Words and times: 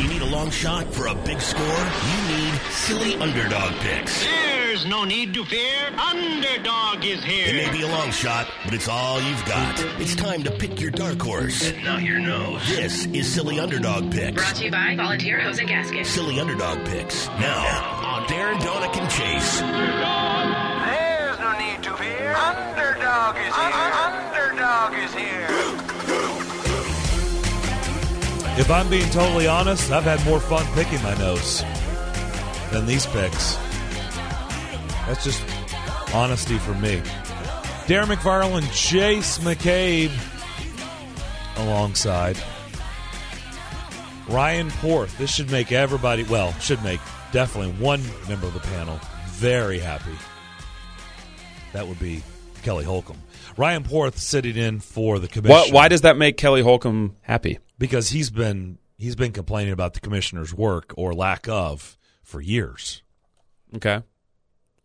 When 0.00 0.08
you 0.08 0.18
need 0.18 0.22
a 0.22 0.32
long 0.34 0.50
shot 0.50 0.94
for 0.94 1.08
a 1.08 1.14
big 1.14 1.42
score, 1.42 1.62
you 1.62 2.34
need 2.34 2.54
silly 2.70 3.16
underdog 3.16 3.74
picks. 3.80 4.24
There's 4.24 4.86
no 4.86 5.04
need 5.04 5.34
to 5.34 5.44
fear. 5.44 5.88
Underdog 5.88 7.04
is 7.04 7.22
here. 7.22 7.48
It 7.48 7.66
may 7.66 7.70
be 7.70 7.82
a 7.82 7.86
long 7.86 8.10
shot, 8.10 8.48
but 8.64 8.72
it's 8.72 8.88
all 8.88 9.20
you've 9.20 9.44
got. 9.44 9.78
It's 10.00 10.16
time 10.16 10.42
to 10.44 10.50
pick 10.52 10.80
your 10.80 10.90
dark 10.90 11.20
horse. 11.20 11.74
Not 11.84 12.02
your 12.02 12.18
nose. 12.18 12.66
This 12.66 13.04
is 13.12 13.30
Silly 13.30 13.60
Underdog 13.60 14.10
Picks. 14.10 14.40
Brought 14.40 14.56
to 14.56 14.64
you 14.64 14.70
by 14.70 14.96
Volunteer 14.96 15.38
Hose 15.38 15.58
and 15.58 15.68
Gasket. 15.68 16.06
Silly 16.06 16.40
Underdog 16.40 16.82
Picks. 16.86 17.26
Now, 17.38 17.92
on 18.02 18.26
Darren 18.26 18.58
Donick 18.60 18.96
and 18.96 19.10
Chase. 19.10 19.60
There's 19.60 21.38
no 21.40 21.52
need 21.58 21.82
to 21.82 21.94
fear. 21.98 22.32
Underdog 22.36 23.36
is 23.36 23.54
here. 23.54 23.74
Underdog 24.00 24.94
is 24.94 25.12
here. 25.12 25.39
If 28.58 28.70
I'm 28.70 28.90
being 28.90 29.08
totally 29.10 29.46
honest, 29.46 29.90
I've 29.90 30.04
had 30.04 30.24
more 30.24 30.40
fun 30.40 30.66
picking 30.74 31.02
my 31.02 31.16
nose 31.16 31.62
than 32.70 32.86
these 32.86 33.06
picks. 33.06 33.56
That's 35.06 35.24
just 35.24 35.42
honesty 36.14 36.58
from 36.58 36.80
me. 36.80 37.02
Darren 37.86 38.14
McFarland, 38.14 38.70
Chase 38.72 39.38
McCabe 39.38 40.12
alongside 41.56 42.36
Ryan 44.28 44.70
Porth. 44.70 45.16
This 45.18 45.34
should 45.34 45.50
make 45.50 45.72
everybody, 45.72 46.22
well, 46.24 46.52
should 46.60 46.82
make 46.84 47.00
definitely 47.32 47.72
one 47.82 48.02
member 48.28 48.46
of 48.46 48.54
the 48.54 48.60
panel 48.60 49.00
very 49.26 49.78
happy. 49.78 50.16
That 51.72 51.88
would 51.88 51.98
be 51.98 52.22
Kelly 52.62 52.84
Holcomb. 52.84 53.20
Ryan 53.56 53.82
Porth 53.82 54.18
sitting 54.18 54.56
in 54.56 54.80
for 54.80 55.18
the 55.18 55.28
commissioner 55.28 55.72
Why, 55.72 55.82
why 55.82 55.88
does 55.88 56.02
that 56.02 56.16
make 56.16 56.36
Kelly 56.36 56.62
Holcomb 56.62 57.16
happy? 57.22 57.58
Because 57.80 58.10
he's 58.10 58.30
been 58.30 58.78
he's 58.96 59.16
been 59.16 59.32
complaining 59.32 59.72
about 59.72 59.94
the 59.94 60.00
commissioner's 60.00 60.54
work 60.54 60.92
or 60.96 61.12
lack 61.12 61.48
of 61.48 61.98
for 62.22 62.40
years. 62.40 63.02
Okay. 63.74 64.02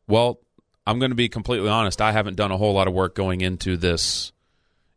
Well, 0.08 0.40
I'm 0.88 0.98
going 1.00 1.12
to 1.12 1.16
be 1.16 1.30
completely 1.30 1.70
honest. 1.70 2.02
I 2.02 2.12
haven't 2.12 2.36
done 2.38 2.52
a 2.52 2.58
whole 2.58 2.74
lot 2.74 2.88
of 2.88 2.94
work 2.94 3.14
going 3.14 3.42
into 3.42 3.76
this, 3.78 4.32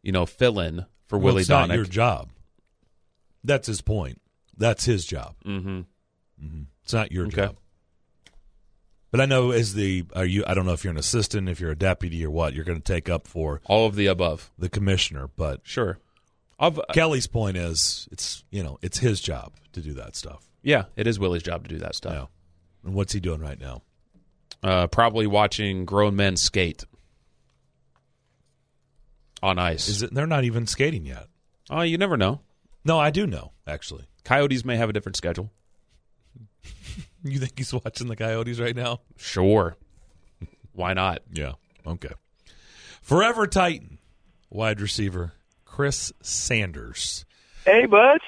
you 0.02 0.12
know, 0.12 0.24
fill 0.26 0.60
in 0.60 0.86
for 1.06 1.18
Well, 1.18 1.26
Willie 1.26 1.40
it's 1.40 1.50
not 1.50 1.68
Donick. 1.68 1.74
your 1.74 1.84
job. 1.84 2.30
That's 3.44 3.66
his 3.66 3.80
point. 3.80 4.20
That's 4.56 4.84
his 4.84 5.04
job. 5.04 5.34
mm-hmm. 5.44 5.80
It's 6.84 6.92
not 6.92 7.10
your 7.12 7.26
Okay. 7.26 7.46
job. 7.46 7.56
But 9.10 9.20
I 9.22 9.26
know 9.26 9.50
as 9.52 9.72
the 9.74 10.04
are 10.14 10.26
you 10.26 10.44
I 10.46 10.52
don't 10.54 10.66
know 10.66 10.74
if 10.74 10.84
you're 10.84 10.90
an 10.90 10.98
assistant, 10.98 11.48
if 11.48 11.60
you're 11.60 11.70
a 11.70 11.76
deputy 11.78 12.24
or 12.24 12.30
what, 12.30 12.52
you're 12.54 12.64
going 12.64 12.80
to 12.80 12.92
take 12.92 13.08
up 13.08 13.26
for 13.26 13.60
All 13.64 13.86
of 13.86 13.94
the 13.96 14.06
above. 14.06 14.50
the 14.58 14.68
commissioner, 14.68 15.28
but 15.34 15.60
Sure. 15.64 15.98
Of, 16.58 16.80
Kelly's 16.92 17.26
point 17.28 17.56
is 17.56 18.08
it's, 18.10 18.42
you 18.50 18.62
know, 18.62 18.78
it's 18.82 18.98
his 18.98 19.20
job 19.20 19.52
to 19.72 19.80
do 19.80 19.94
that 19.94 20.16
stuff. 20.16 20.48
yeah, 20.62 20.84
it 20.96 21.06
is 21.06 21.18
Willie's 21.18 21.42
job 21.42 21.62
to 21.62 21.68
do 21.68 21.78
that 21.78 21.94
stuff. 21.94 22.12
Yeah. 22.12 22.24
And 22.84 22.94
what's 22.94 23.12
he 23.12 23.20
doing 23.20 23.40
right 23.40 23.60
now? 23.60 23.82
Uh, 24.62 24.86
probably 24.88 25.26
watching 25.26 25.84
grown 25.84 26.16
men 26.16 26.36
skate 26.36 26.84
on 29.42 29.58
ice. 29.58 29.88
Is 29.88 30.02
it 30.02 30.12
they're 30.12 30.26
not 30.26 30.44
even 30.44 30.66
skating 30.66 31.06
yet. 31.06 31.26
Oh, 31.70 31.82
you 31.82 31.96
never 31.96 32.16
know. 32.16 32.40
No, 32.84 32.98
I 32.98 33.10
do 33.10 33.26
know, 33.26 33.52
actually. 33.66 34.08
Coyotes 34.24 34.64
may 34.64 34.76
have 34.76 34.88
a 34.88 34.92
different 34.92 35.16
schedule. 35.16 35.50
You 37.24 37.40
think 37.40 37.58
he's 37.58 37.72
watching 37.74 38.06
the 38.06 38.14
Coyotes 38.14 38.60
right 38.60 38.76
now? 38.76 39.00
Sure. 39.16 39.76
Why 40.72 40.94
not? 40.94 41.22
Yeah. 41.32 41.54
Okay. 41.84 42.12
Forever 43.02 43.48
Titan, 43.48 43.98
wide 44.50 44.80
receiver 44.80 45.32
Chris 45.78 46.12
Sanders. 46.22 47.24
Hey, 47.64 47.86
buds. 47.86 48.24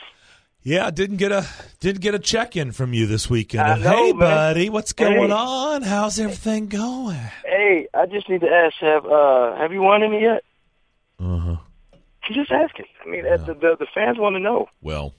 Yeah, 0.62 0.88
didn't 0.92 1.16
get 1.16 1.32
a 1.32 1.44
didn't 1.80 2.00
get 2.00 2.14
a 2.14 2.20
check 2.20 2.54
in 2.54 2.70
from 2.70 2.94
you 2.94 3.08
this 3.08 3.28
weekend. 3.28 3.82
Know, 3.82 3.90
hey, 3.90 4.12
man. 4.12 4.18
buddy, 4.20 4.68
what's 4.68 4.92
going 4.92 5.30
Hey. 5.30 5.34
on? 5.34 5.82
How's 5.82 6.20
everything 6.20 6.68
going? 6.68 7.18
Hey, 7.44 7.88
I 7.92 8.06
just 8.06 8.28
need 8.28 8.42
to 8.42 8.46
ask: 8.48 8.76
Have 8.78 9.04
uh, 9.04 9.56
have 9.56 9.72
you 9.72 9.82
won 9.82 10.04
any 10.04 10.20
yet? 10.22 10.44
Uh 11.18 11.38
huh. 11.38 11.56
I'm 11.92 12.34
just 12.34 12.52
asking. 12.52 12.86
I 13.04 13.08
mean, 13.10 13.26
uh 13.26 13.36
the, 13.38 13.54
the 13.54 13.76
the 13.80 13.86
fans 13.92 14.16
want 14.16 14.36
to 14.36 14.40
know. 14.40 14.68
Well, 14.80 15.12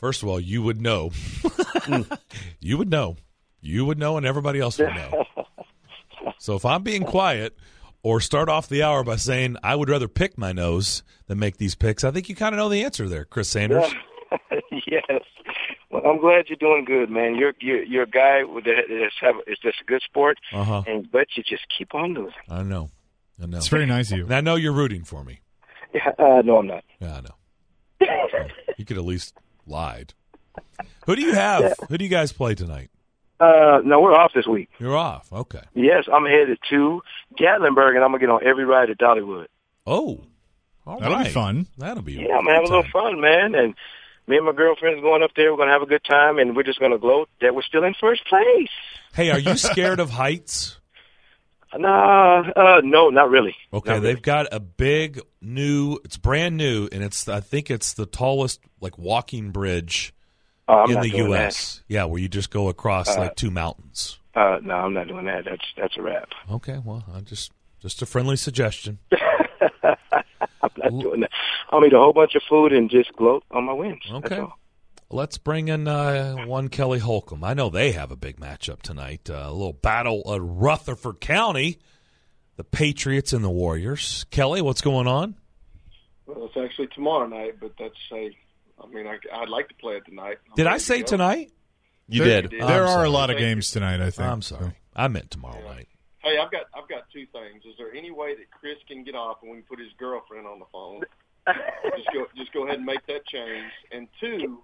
first 0.00 0.24
of 0.24 0.28
all, 0.28 0.40
you 0.40 0.64
would 0.64 0.80
know. 0.80 1.12
you 2.58 2.78
would 2.78 2.90
know. 2.90 3.14
You 3.60 3.84
would 3.84 3.98
know, 4.00 4.16
and 4.16 4.26
everybody 4.26 4.58
else 4.58 4.76
would 4.80 4.88
know. 4.92 5.24
so 6.40 6.56
if 6.56 6.64
I'm 6.64 6.82
being 6.82 7.04
quiet 7.04 7.56
or 8.02 8.20
start 8.20 8.48
off 8.48 8.68
the 8.68 8.82
hour 8.82 9.02
by 9.04 9.16
saying 9.16 9.56
I 9.62 9.74
would 9.74 9.88
rather 9.88 10.08
pick 10.08 10.38
my 10.38 10.52
nose 10.52 11.02
than 11.26 11.38
make 11.38 11.56
these 11.58 11.74
picks, 11.74 12.04
I 12.04 12.10
think 12.10 12.28
you 12.28 12.34
kind 12.36 12.54
of 12.54 12.58
know 12.58 12.68
the 12.68 12.82
answer 12.84 13.08
there, 13.08 13.24
Chris 13.24 13.48
Sanders. 13.48 13.92
yes. 14.86 15.20
Well, 15.90 16.02
I'm 16.04 16.20
glad 16.20 16.48
you're 16.48 16.56
doing 16.58 16.84
good, 16.84 17.10
man. 17.10 17.34
You're 17.36 17.54
you're 17.60 17.82
you're 17.82 18.02
a 18.02 18.06
guy 18.06 18.42
that 18.42 18.84
is 18.90 19.12
have 19.20 19.36
it's 19.46 19.60
just 19.62 19.80
a 19.80 19.84
good 19.84 20.02
sport, 20.02 20.38
Uh 20.52 20.64
huh. 20.64 20.82
and 20.86 21.10
but 21.10 21.28
you 21.36 21.42
just 21.42 21.64
keep 21.76 21.94
on 21.94 22.12
losing. 22.14 22.32
I 22.48 22.62
know. 22.62 22.90
I 23.42 23.46
know. 23.46 23.56
It's 23.56 23.68
very 23.68 23.86
nice 23.86 24.10
of 24.12 24.18
you. 24.18 24.24
And 24.24 24.34
I 24.34 24.40
know 24.42 24.56
you're 24.56 24.72
rooting 24.72 25.04
for 25.04 25.24
me. 25.24 25.40
Yeah, 25.94 26.08
uh, 26.18 26.42
no, 26.44 26.58
I'm 26.58 26.66
not. 26.66 26.84
Yeah, 27.00 27.16
I 27.16 27.20
know. 27.22 28.46
you 28.76 28.84
could 28.84 28.98
at 28.98 29.04
least 29.04 29.34
lied. 29.66 30.12
Who 31.06 31.16
do 31.16 31.22
you 31.22 31.32
have? 31.32 31.72
Who 31.88 31.96
do 31.96 32.04
you 32.04 32.10
guys 32.10 32.32
play 32.32 32.54
tonight? 32.54 32.90
Uh, 33.40 33.80
no, 33.84 34.00
we're 34.00 34.14
off 34.14 34.32
this 34.34 34.46
week. 34.46 34.68
You're 34.78 34.96
off. 34.96 35.32
Okay. 35.32 35.60
Yes, 35.74 36.04
I'm 36.12 36.24
headed 36.24 36.58
to 36.70 37.02
Gatlinburg, 37.38 37.94
and 37.94 38.04
I'm 38.04 38.10
gonna 38.10 38.18
get 38.18 38.30
on 38.30 38.44
every 38.44 38.64
ride 38.64 38.90
at 38.90 38.98
Dollywood. 38.98 39.46
Oh, 39.86 40.20
all 40.86 40.98
That'll 41.00 41.22
be 41.22 41.30
fun. 41.30 41.66
That'll 41.76 42.02
be. 42.02 42.14
Yeah, 42.14 42.36
I'm 42.36 42.44
gonna 42.44 42.54
have 42.56 42.64
a 42.64 42.68
little 42.68 42.90
fun, 42.92 43.20
man. 43.20 43.54
And 43.54 43.74
me 44.26 44.36
and 44.38 44.46
my 44.46 44.52
girlfriend's 44.52 45.02
going 45.02 45.22
up 45.22 45.30
there. 45.36 45.52
We're 45.52 45.58
gonna 45.58 45.72
have 45.72 45.82
a 45.82 45.86
good 45.86 46.04
time, 46.04 46.38
and 46.38 46.56
we're 46.56 46.62
just 46.64 46.80
gonna 46.80 46.98
gloat 46.98 47.28
that 47.40 47.54
we're 47.54 47.62
still 47.62 47.84
in 47.84 47.94
first 48.00 48.26
place. 48.26 48.68
Hey, 49.14 49.30
are 49.30 49.38
you 49.38 49.56
scared 49.56 50.00
of 50.00 50.10
heights? 50.10 50.78
Nah, 51.76 52.40
uh, 52.56 52.80
no, 52.82 53.10
not 53.10 53.28
really. 53.28 53.54
Okay, 53.72 53.90
Not 53.90 54.00
really. 54.00 54.14
they've 54.14 54.22
got 54.22 54.46
a 54.52 54.58
big 54.58 55.20
new. 55.42 55.98
It's 56.04 56.16
brand 56.16 56.56
new, 56.56 56.88
and 56.90 57.04
it's 57.04 57.28
I 57.28 57.40
think 57.40 57.70
it's 57.70 57.92
the 57.92 58.06
tallest 58.06 58.60
like 58.80 58.96
walking 58.98 59.50
bridge 59.50 60.14
Oh, 60.68 60.74
I'm 60.80 60.88
in 60.90 60.94
not 60.96 61.02
the 61.02 61.10
doing 61.10 61.30
U.S. 61.30 61.82
Yeah, 61.88 62.04
where 62.04 62.20
you 62.20 62.28
just 62.28 62.50
go 62.50 62.68
across 62.68 63.16
like 63.16 63.36
two 63.36 63.50
mountains. 63.50 64.18
Uh, 64.34 64.58
no, 64.62 64.74
I'm 64.74 64.92
not 64.92 65.08
doing 65.08 65.24
that. 65.24 65.46
That's 65.46 65.64
that's 65.76 65.96
a 65.96 66.02
wrap. 66.02 66.28
Okay, 66.50 66.78
well, 66.84 67.04
I 67.12 67.20
just 67.20 67.52
just 67.80 68.02
a 68.02 68.06
friendly 68.06 68.36
suggestion. 68.36 68.98
I'm 69.82 70.70
not 70.76 71.00
doing 71.00 71.20
that. 71.20 71.30
I'll 71.70 71.84
eat 71.84 71.92
a 71.92 71.98
whole 71.98 72.12
bunch 72.12 72.34
of 72.34 72.42
food 72.48 72.72
and 72.72 72.90
just 72.90 73.12
gloat 73.14 73.44
on 73.50 73.64
my 73.64 73.72
wins. 73.72 74.02
Okay. 74.10 74.44
Let's 75.10 75.38
bring 75.38 75.68
in 75.68 75.88
uh, 75.88 76.44
one 76.44 76.68
Kelly 76.68 76.98
Holcomb. 76.98 77.42
I 77.42 77.54
know 77.54 77.70
they 77.70 77.92
have 77.92 78.10
a 78.10 78.16
big 78.16 78.38
matchup 78.38 78.82
tonight. 78.82 79.30
Uh, 79.30 79.44
a 79.46 79.52
little 79.52 79.72
battle 79.72 80.20
of 80.22 80.42
Rutherford 80.42 81.20
County, 81.20 81.78
the 82.56 82.64
Patriots 82.64 83.32
and 83.32 83.42
the 83.42 83.48
Warriors. 83.48 84.26
Kelly, 84.30 84.60
what's 84.60 84.82
going 84.82 85.06
on? 85.06 85.36
Well, 86.26 86.44
it's 86.44 86.56
actually 86.58 86.88
tomorrow 86.88 87.26
night, 87.26 87.54
but 87.58 87.72
that's 87.78 87.94
a. 88.12 88.36
I 88.82 88.86
mean, 88.86 89.06
I, 89.06 89.18
I'd 89.34 89.48
like 89.48 89.68
to 89.68 89.74
play 89.74 89.96
it 89.96 90.04
tonight. 90.06 90.38
I'm 90.48 90.54
Did 90.56 90.66
I 90.66 90.70
ready 90.72 90.80
to 90.80 90.86
say 90.86 91.02
tonight? 91.02 91.52
You 92.08 92.24
there, 92.24 92.42
did. 92.42 92.52
There 92.52 92.62
I'm 92.62 92.70
are 92.70 92.86
sorry. 92.88 93.06
a 93.06 93.10
lot 93.10 93.30
of 93.30 93.38
games 93.38 93.70
tonight. 93.70 94.00
I 94.00 94.10
think. 94.10 94.28
I'm 94.28 94.42
sorry. 94.42 94.72
I 94.96 95.08
meant 95.08 95.30
tomorrow 95.30 95.60
night. 95.62 95.88
Hey, 96.20 96.38
I've 96.38 96.50
got 96.50 96.62
I've 96.74 96.88
got 96.88 97.04
two 97.12 97.26
things. 97.32 97.64
Is 97.64 97.74
there 97.78 97.92
any 97.92 98.10
way 98.10 98.34
that 98.34 98.50
Chris 98.50 98.76
can 98.88 99.04
get 99.04 99.14
off 99.14 99.38
and 99.42 99.50
we 99.50 99.58
can 99.58 99.66
put 99.66 99.78
his 99.78 99.92
girlfriend 99.98 100.46
on 100.46 100.58
the 100.58 100.64
phone? 100.72 101.02
just 101.96 102.08
go 102.12 102.26
just 102.36 102.52
go 102.52 102.64
ahead 102.64 102.76
and 102.76 102.86
make 102.86 103.06
that 103.06 103.26
change. 103.26 103.70
And 103.92 104.08
two, 104.20 104.62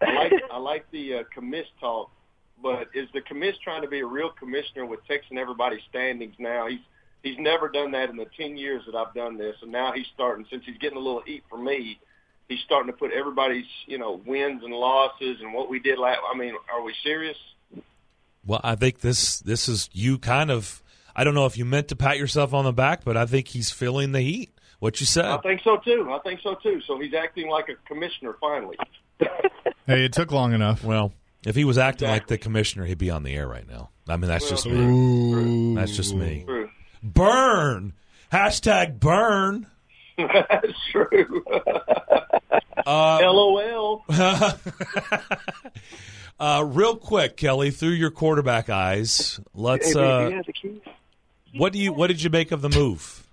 I 0.00 0.12
like 0.12 0.32
I 0.52 0.58
like 0.58 0.90
the 0.90 1.14
uh, 1.14 1.22
commiss 1.34 1.66
talk, 1.80 2.10
but 2.62 2.88
is 2.94 3.08
the 3.14 3.20
commiss 3.22 3.56
trying 3.64 3.82
to 3.82 3.88
be 3.88 4.00
a 4.00 4.06
real 4.06 4.30
commissioner 4.30 4.86
with 4.86 5.00
texting 5.08 5.38
everybody 5.38 5.78
standings 5.88 6.34
now? 6.38 6.68
He's 6.68 6.80
he's 7.22 7.38
never 7.38 7.68
done 7.68 7.90
that 7.92 8.10
in 8.10 8.16
the 8.16 8.26
ten 8.36 8.56
years 8.56 8.82
that 8.86 8.94
I've 8.94 9.14
done 9.14 9.36
this, 9.36 9.56
and 9.62 9.72
now 9.72 9.92
he's 9.92 10.06
starting 10.14 10.46
since 10.50 10.64
he's 10.66 10.78
getting 10.78 10.98
a 10.98 11.00
little 11.00 11.22
heat 11.22 11.42
from 11.50 11.64
me. 11.64 11.98
He's 12.48 12.60
starting 12.64 12.92
to 12.92 12.96
put 12.96 13.12
everybody's 13.12 13.66
you 13.86 13.98
know 13.98 14.20
wins 14.26 14.62
and 14.62 14.72
losses 14.72 15.38
and 15.40 15.52
what 15.54 15.70
we 15.70 15.78
did 15.78 15.98
last. 15.98 16.20
I 16.32 16.36
mean, 16.36 16.54
are 16.72 16.82
we 16.82 16.94
serious? 17.02 17.36
Well, 18.44 18.60
I 18.62 18.74
think 18.74 19.00
this 19.00 19.40
this 19.40 19.68
is 19.68 19.88
you 19.92 20.18
kind 20.18 20.50
of. 20.50 20.82
I 21.14 21.24
don't 21.24 21.34
know 21.34 21.46
if 21.46 21.58
you 21.58 21.64
meant 21.66 21.88
to 21.88 21.96
pat 21.96 22.18
yourself 22.18 22.54
on 22.54 22.64
the 22.64 22.72
back, 22.72 23.04
but 23.04 23.16
I 23.16 23.26
think 23.26 23.48
he's 23.48 23.70
feeling 23.70 24.12
the 24.12 24.20
heat. 24.20 24.50
What 24.78 24.98
you 24.98 25.06
said. 25.06 25.26
I 25.26 25.38
think 25.38 25.60
so 25.62 25.76
too. 25.76 26.08
I 26.10 26.18
think 26.20 26.40
so 26.42 26.54
too. 26.54 26.80
So 26.86 26.98
he's 26.98 27.14
acting 27.14 27.48
like 27.48 27.68
a 27.68 27.74
commissioner 27.86 28.36
finally. 28.40 28.76
Hey, 29.84 30.04
it 30.04 30.12
took 30.12 30.30
long 30.30 30.52
enough. 30.52 30.84
Well, 30.84 31.12
if 31.44 31.56
he 31.56 31.64
was 31.64 31.76
acting 31.76 32.08
like 32.08 32.28
the 32.28 32.38
commissioner, 32.38 32.84
he'd 32.84 32.98
be 32.98 33.10
on 33.10 33.24
the 33.24 33.34
air 33.34 33.48
right 33.48 33.68
now. 33.68 33.90
I 34.08 34.16
mean, 34.16 34.28
that's 34.28 34.48
just 34.48 34.64
me. 34.64 34.78
Ooh. 34.78 35.74
That's 35.74 35.96
just 35.96 36.14
me. 36.14 36.44
True. 36.46 36.70
Burn. 37.02 37.92
Hashtag 38.32 39.00
burn. 39.00 39.66
That's 40.16 40.72
true. 40.92 41.44
Uh, 42.86 43.18
LOL. 43.22 44.04
uh, 46.40 46.64
real 46.66 46.96
quick, 46.96 47.36
Kelly, 47.36 47.70
through 47.70 47.90
your 47.90 48.10
quarterback 48.10 48.68
eyes, 48.70 49.40
let's. 49.54 49.94
Uh, 49.94 50.28
he 50.30 50.36
the 50.46 50.52
keys. 50.52 50.80
what 51.56 51.72
do 51.72 51.78
you? 51.78 51.92
What 51.92 52.08
did 52.08 52.22
you 52.22 52.30
make 52.30 52.52
of 52.52 52.62
the 52.62 52.68
move? 52.68 53.26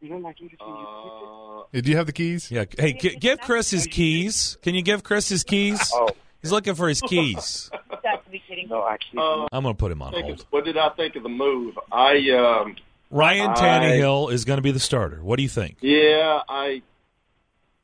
You 0.00 0.08
you. 0.08 0.48
Uh, 0.60 1.62
Do 1.72 1.90
you 1.90 1.96
have 1.96 2.06
the 2.06 2.12
keys? 2.12 2.50
Yeah. 2.50 2.64
Hey, 2.78 2.92
g- 2.92 3.16
give 3.16 3.40
Chris 3.40 3.70
his 3.70 3.86
keys. 3.86 4.56
Can 4.62 4.74
you 4.74 4.82
give 4.82 5.02
Chris 5.02 5.28
his 5.28 5.42
keys? 5.42 5.80
oh, 5.94 6.08
He's 6.42 6.52
looking 6.52 6.74
for 6.74 6.88
his 6.88 7.00
keys. 7.00 7.70
Got 8.02 8.24
to 8.24 8.30
be 8.30 8.40
kidding. 8.46 8.68
No, 8.68 8.82
I 8.82 8.98
can't. 8.98 9.18
Uh, 9.18 9.48
I'm 9.50 9.64
going 9.64 9.74
to 9.74 9.78
put 9.78 9.90
him 9.90 10.00
on 10.02 10.12
hold. 10.12 10.30
of- 10.40 10.46
what 10.50 10.64
did 10.64 10.76
I 10.78 10.90
think 10.90 11.16
of 11.16 11.22
the 11.24 11.28
move? 11.28 11.76
I 11.90 12.30
um, 12.30 12.76
Ryan 13.10 13.50
I- 13.50 13.54
Tannehill 13.54 14.30
is 14.32 14.44
going 14.44 14.58
to 14.58 14.62
be 14.62 14.70
the 14.70 14.78
starter. 14.80 15.18
What 15.22 15.36
do 15.38 15.42
you 15.42 15.48
think? 15.48 15.78
yeah, 15.80 16.40
I 16.48 16.82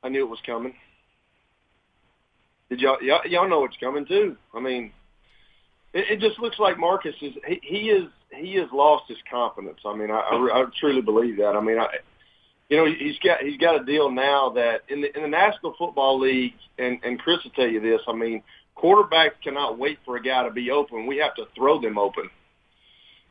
I 0.02 0.08
knew 0.08 0.24
it 0.24 0.30
was 0.30 0.40
coming. 0.44 0.74
Did 2.70 2.80
y'all 2.80 2.98
y'all, 3.02 3.20
y'all 3.26 3.48
know 3.48 3.64
it's 3.64 3.76
coming 3.78 4.06
too? 4.06 4.36
I 4.54 4.60
mean, 4.60 4.92
it, 5.92 6.12
it 6.12 6.20
just 6.20 6.40
looks 6.40 6.58
like 6.58 6.78
Marcus 6.78 7.14
is 7.20 7.34
he, 7.46 7.60
he 7.62 7.76
is 7.90 8.08
he 8.30 8.54
has 8.54 8.68
lost 8.72 9.04
his 9.08 9.18
confidence. 9.30 9.80
I 9.84 9.94
mean, 9.94 10.10
I, 10.10 10.20
I, 10.20 10.62
I 10.62 10.64
truly 10.80 11.02
believe 11.02 11.36
that. 11.36 11.54
I 11.54 11.60
mean, 11.60 11.78
I 11.78 11.86
you 12.68 12.76
know 12.78 12.86
he's 12.86 13.18
got 13.18 13.40
he's 13.40 13.58
got 13.58 13.80
a 13.80 13.84
deal 13.84 14.10
now 14.10 14.50
that 14.50 14.82
in 14.88 15.02
the 15.02 15.14
in 15.14 15.22
the 15.22 15.28
National 15.28 15.74
Football 15.78 16.20
League, 16.20 16.54
and 16.78 16.98
and 17.04 17.18
Chris 17.18 17.44
will 17.44 17.50
tell 17.50 17.68
you 17.68 17.80
this. 17.80 18.00
I 18.08 18.14
mean, 18.14 18.42
quarterbacks 18.76 19.40
cannot 19.44 19.78
wait 19.78 19.98
for 20.04 20.16
a 20.16 20.22
guy 20.22 20.42
to 20.44 20.50
be 20.50 20.70
open. 20.70 21.06
We 21.06 21.18
have 21.18 21.34
to 21.36 21.44
throw 21.54 21.80
them 21.80 21.98
open. 21.98 22.30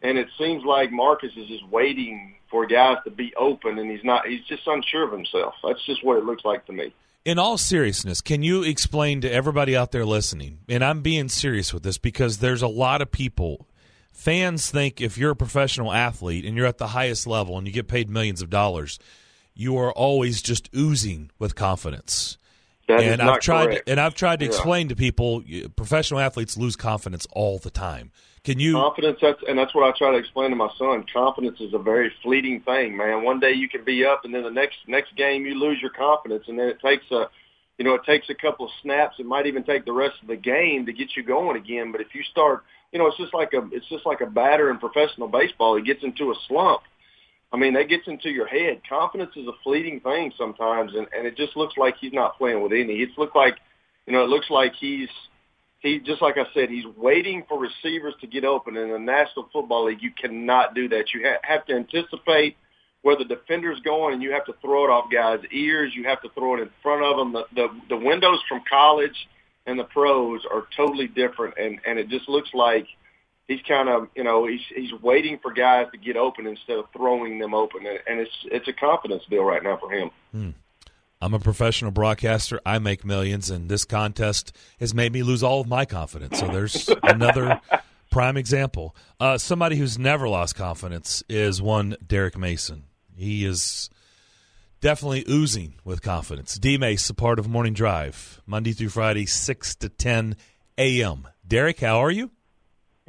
And 0.01 0.17
it 0.17 0.27
seems 0.37 0.63
like 0.63 0.91
Marcus 0.91 1.31
is 1.37 1.47
just 1.47 1.67
waiting 1.69 2.35
for 2.49 2.65
guys 2.65 2.97
to 3.05 3.11
be 3.11 3.33
open, 3.35 3.77
and 3.79 3.89
he's 3.89 4.03
not. 4.03 4.27
He's 4.27 4.43
just 4.45 4.63
unsure 4.65 5.03
of 5.03 5.11
himself. 5.11 5.53
That's 5.63 5.83
just 5.85 6.03
what 6.03 6.17
it 6.17 6.25
looks 6.25 6.43
like 6.43 6.65
to 6.65 6.73
me. 6.73 6.93
In 7.23 7.37
all 7.37 7.57
seriousness, 7.57 8.19
can 8.19 8.41
you 8.41 8.63
explain 8.63 9.21
to 9.21 9.31
everybody 9.31 9.77
out 9.77 9.91
there 9.91 10.05
listening, 10.05 10.59
and 10.67 10.83
I'm 10.83 11.01
being 11.01 11.29
serious 11.29 11.71
with 11.71 11.83
this 11.83 11.99
because 11.99 12.39
there's 12.39 12.63
a 12.63 12.67
lot 12.67 13.01
of 13.03 13.11
people, 13.11 13.67
fans 14.11 14.71
think 14.71 14.99
if 14.99 15.19
you're 15.19 15.31
a 15.31 15.35
professional 15.35 15.93
athlete 15.93 16.45
and 16.45 16.57
you're 16.57 16.65
at 16.65 16.79
the 16.79 16.87
highest 16.87 17.27
level 17.27 17.59
and 17.59 17.67
you 17.67 17.73
get 17.73 17.87
paid 17.87 18.09
millions 18.09 18.41
of 18.41 18.49
dollars, 18.49 18.97
you 19.53 19.77
are 19.77 19.91
always 19.91 20.41
just 20.41 20.67
oozing 20.75 21.29
with 21.37 21.53
confidence. 21.53 22.39
That 22.97 23.03
and 23.03 23.21
I've 23.21 23.39
tried 23.39 23.65
correct. 23.67 23.89
and 23.89 23.99
I've 23.99 24.15
tried 24.15 24.39
to 24.39 24.45
Yeah. 24.45 24.51
explain 24.51 24.89
to 24.89 24.95
people 24.95 25.43
professional 25.75 26.19
athletes 26.19 26.57
lose 26.57 26.75
confidence 26.75 27.25
all 27.31 27.57
the 27.57 27.69
time. 27.69 28.11
Can 28.43 28.59
you 28.59 28.73
confidence 28.73 29.19
that's 29.21 29.41
and 29.47 29.57
that's 29.57 29.73
what 29.73 29.87
I 29.87 29.97
try 29.97 30.11
to 30.11 30.17
explain 30.17 30.49
to 30.49 30.55
my 30.55 30.69
son. 30.77 31.05
Confidence 31.13 31.61
is 31.61 31.73
a 31.73 31.77
very 31.77 32.11
fleeting 32.21 32.61
thing, 32.61 32.97
man. 32.97 33.23
One 33.23 33.39
day 33.39 33.53
you 33.53 33.69
can 33.69 33.83
be 33.83 34.03
up 34.05 34.25
and 34.25 34.33
then 34.33 34.43
the 34.43 34.51
next 34.51 34.77
next 34.87 35.15
game 35.15 35.45
you 35.45 35.55
lose 35.55 35.79
your 35.81 35.91
confidence 35.91 36.45
and 36.47 36.57
then 36.59 36.67
it 36.67 36.79
takes 36.81 37.09
a 37.11 37.29
you 37.77 37.85
know, 37.85 37.95
it 37.95 38.03
takes 38.05 38.29
a 38.29 38.35
couple 38.35 38.65
of 38.65 38.71
snaps. 38.81 39.15
It 39.17 39.25
might 39.25 39.47
even 39.47 39.63
take 39.63 39.85
the 39.85 39.93
rest 39.93 40.15
of 40.21 40.27
the 40.27 40.35
game 40.35 40.85
to 40.85 40.93
get 40.93 41.15
you 41.15 41.23
going 41.23 41.57
again. 41.57 41.91
But 41.91 42.01
if 42.01 42.13
you 42.13 42.23
start 42.23 42.63
you 42.91 42.99
know, 42.99 43.07
it's 43.07 43.17
just 43.17 43.33
like 43.33 43.53
a 43.53 43.67
it's 43.71 43.87
just 43.87 44.05
like 44.05 44.21
a 44.21 44.25
batter 44.25 44.69
in 44.69 44.77
professional 44.77 45.27
baseball. 45.27 45.77
He 45.77 45.83
gets 45.83 46.03
into 46.03 46.31
a 46.31 46.35
slump. 46.47 46.81
I 47.53 47.57
mean, 47.57 47.73
that 47.73 47.89
gets 47.89 48.07
into 48.07 48.29
your 48.29 48.47
head. 48.47 48.81
Confidence 48.87 49.31
is 49.35 49.47
a 49.47 49.53
fleeting 49.63 49.99
thing 49.99 50.31
sometimes 50.37 50.93
and, 50.95 51.07
and 51.15 51.27
it 51.27 51.35
just 51.35 51.57
looks 51.57 51.75
like 51.77 51.95
he's 51.99 52.13
not 52.13 52.37
playing 52.37 52.61
with 52.61 52.71
any. 52.71 52.95
It's 52.95 53.17
looked 53.17 53.35
like 53.35 53.57
you 54.05 54.13
know, 54.13 54.23
it 54.23 54.29
looks 54.29 54.49
like 54.49 54.73
he's 54.79 55.09
he 55.79 55.99
just 55.99 56.21
like 56.21 56.37
I 56.37 56.45
said, 56.53 56.69
he's 56.69 56.85
waiting 56.95 57.43
for 57.47 57.59
receivers 57.59 58.13
to 58.21 58.27
get 58.27 58.45
open. 58.45 58.77
In 58.77 58.91
the 58.91 58.99
National 58.99 59.49
Football 59.51 59.85
League, 59.85 60.01
you 60.01 60.11
cannot 60.11 60.75
do 60.75 60.87
that. 60.89 61.05
You 61.13 61.21
ha- 61.23 61.39
have 61.41 61.65
to 61.65 61.73
anticipate 61.73 62.55
where 63.01 63.15
the 63.15 63.25
defender's 63.25 63.79
going, 63.79 64.13
and 64.13 64.21
you 64.21 64.31
have 64.31 64.45
to 64.45 64.53
throw 64.61 64.85
it 64.85 64.89
off 64.89 65.11
guys' 65.11 65.39
ears. 65.51 65.91
You 65.95 66.03
have 66.07 66.21
to 66.21 66.29
throw 66.35 66.55
it 66.55 66.61
in 66.61 66.69
front 66.83 67.03
of 67.03 67.17
them. 67.17 67.33
The 67.33 67.45
the, 67.55 67.67
the 67.89 67.97
windows 67.97 68.39
from 68.47 68.61
college 68.69 69.15
and 69.65 69.79
the 69.79 69.85
pros 69.85 70.41
are 70.51 70.67
totally 70.77 71.07
different, 71.07 71.55
and 71.57 71.79
and 71.85 71.97
it 71.97 72.09
just 72.09 72.29
looks 72.29 72.49
like 72.53 72.85
he's 73.51 73.61
kind 73.67 73.89
of 73.89 74.07
you 74.15 74.23
know 74.23 74.47
he's 74.47 74.61
he's 74.73 74.93
waiting 75.01 75.37
for 75.41 75.51
guys 75.51 75.87
to 75.91 75.97
get 75.97 76.15
open 76.15 76.47
instead 76.47 76.77
of 76.77 76.85
throwing 76.95 77.39
them 77.39 77.53
open, 77.53 77.85
and, 77.85 77.99
and 78.07 78.19
it's 78.19 78.45
it's 78.45 78.67
a 78.67 78.73
confidence 78.73 79.23
deal 79.29 79.43
right 79.43 79.63
now 79.63 79.77
for 79.77 79.91
him. 79.91 80.11
I'm 81.23 81.33
a 81.35 81.39
professional 81.39 81.91
broadcaster. 81.91 82.59
I 82.65 82.79
make 82.79 83.05
millions, 83.05 83.49
and 83.49 83.69
this 83.69 83.85
contest 83.85 84.55
has 84.79 84.93
made 84.93 85.13
me 85.13 85.21
lose 85.21 85.43
all 85.43 85.61
of 85.61 85.67
my 85.67 85.85
confidence. 85.85 86.39
So 86.39 86.47
there's 86.47 86.89
another 87.03 87.61
prime 88.09 88.37
example. 88.37 88.95
Uh, 89.19 89.37
somebody 89.37 89.75
who's 89.75 89.99
never 89.99 90.27
lost 90.27 90.55
confidence 90.55 91.23
is 91.29 91.61
one 91.61 91.95
Derek 92.05 92.37
Mason. 92.37 92.85
He 93.15 93.45
is 93.45 93.89
definitely 94.79 95.23
oozing 95.29 95.75
with 95.83 96.01
confidence. 96.01 96.55
D 96.55 96.77
Mace, 96.77 97.07
a 97.09 97.13
part 97.13 97.37
of 97.37 97.47
Morning 97.47 97.73
Drive, 97.73 98.41
Monday 98.47 98.71
through 98.71 98.89
Friday, 98.89 99.27
6 99.27 99.75
to 99.75 99.89
10 99.89 100.35
a.m. 100.79 101.27
Derek, 101.47 101.81
how 101.81 101.99
are 101.99 102.09
you? 102.09 102.31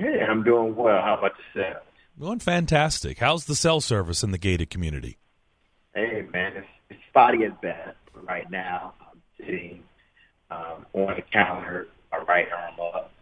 Hey, 0.02 0.20
I'm 0.20 0.42
doing 0.42 0.74
well. 0.74 1.00
How 1.00 1.16
about 1.16 1.30
yourself? 1.54 1.84
Doing 2.18 2.40
fantastic. 2.40 3.18
How's 3.18 3.44
the 3.44 3.54
cell 3.54 3.80
service 3.80 4.24
in 4.24 4.32
the 4.32 4.38
gated 4.38 4.68
community? 4.68 5.16
Hey, 5.94 6.26
man, 6.32 6.56
it's, 6.56 6.66
it's 6.90 7.00
spotty 7.08 7.44
at 7.44 7.62
best. 7.62 7.96
Right 8.20 8.50
now, 8.50 8.94
I'm 9.00 9.22
sitting 9.38 9.84
um, 10.50 10.86
on 10.92 11.14
the 11.14 11.22
counter, 11.32 11.86
my 12.10 12.18
right 12.18 12.48
arm 12.52 12.80
up, 12.80 13.12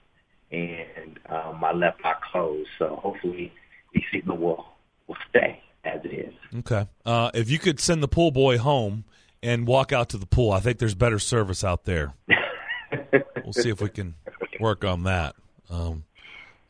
and 0.51 1.19
um, 1.29 1.61
my 1.61 1.73
left 1.73 2.01
eye 2.03 2.15
closed. 2.33 2.71
So 2.79 2.99
hopefully, 3.03 3.53
the 3.93 4.03
signal 4.11 4.39
will 4.39 4.65
will 5.07 5.19
stay 5.29 5.61
as 5.85 6.01
it 6.05 6.15
is. 6.15 6.35
Okay. 6.61 6.89
Uh, 7.05 7.31
if 7.35 7.51
you 7.51 7.59
could 7.59 7.79
send 7.79 8.03
the 8.03 8.09
pool 8.09 8.31
boy 8.31 8.57
home 8.57 9.05
and 9.43 9.67
walk 9.67 9.93
out 9.93 10.09
to 10.11 10.17
the 10.17 10.27
pool, 10.27 10.51
I 10.51 10.61
think 10.61 10.79
there's 10.79 10.95
better 10.95 11.19
service 11.19 11.63
out 11.63 11.85
there. 11.85 12.15
we'll 13.45 13.53
see 13.53 13.69
if 13.69 13.83
we 13.83 13.91
can 13.91 14.15
work 14.59 14.83
on 14.83 15.03
that. 15.03 15.37
Um, 15.69 16.05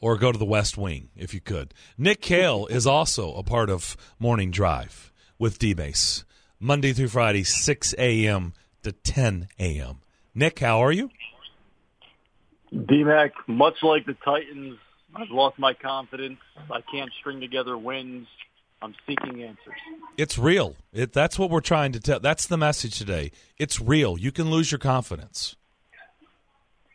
or 0.00 0.16
go 0.16 0.32
to 0.32 0.38
the 0.38 0.44
West 0.44 0.76
Wing 0.76 1.10
if 1.16 1.34
you 1.34 1.40
could. 1.40 1.74
Nick 1.98 2.20
Kale 2.20 2.66
is 2.66 2.86
also 2.86 3.34
a 3.34 3.42
part 3.42 3.70
of 3.70 3.96
Morning 4.18 4.50
Drive 4.50 5.12
with 5.38 5.58
D 5.58 5.74
Mace, 5.74 6.24
Monday 6.58 6.92
through 6.92 7.08
Friday, 7.08 7.44
6 7.44 7.94
a.m. 7.98 8.52
to 8.82 8.92
10 8.92 9.48
a.m. 9.58 10.00
Nick, 10.34 10.58
how 10.60 10.82
are 10.82 10.92
you? 10.92 11.10
DMAC, 12.72 13.32
much 13.48 13.82
like 13.82 14.06
the 14.06 14.14
Titans, 14.24 14.78
I've 15.14 15.30
lost 15.30 15.58
my 15.58 15.74
confidence. 15.74 16.38
I 16.70 16.80
can't 16.82 17.10
string 17.18 17.40
together 17.40 17.76
wins. 17.76 18.28
I'm 18.82 18.94
seeking 19.06 19.42
answers. 19.42 19.76
It's 20.16 20.38
real. 20.38 20.76
It, 20.92 21.12
that's 21.12 21.38
what 21.38 21.50
we're 21.50 21.60
trying 21.60 21.92
to 21.92 22.00
tell. 22.00 22.20
That's 22.20 22.46
the 22.46 22.56
message 22.56 22.96
today. 22.96 23.32
It's 23.58 23.80
real. 23.80 24.16
You 24.18 24.32
can 24.32 24.50
lose 24.50 24.72
your 24.72 24.78
confidence. 24.78 25.56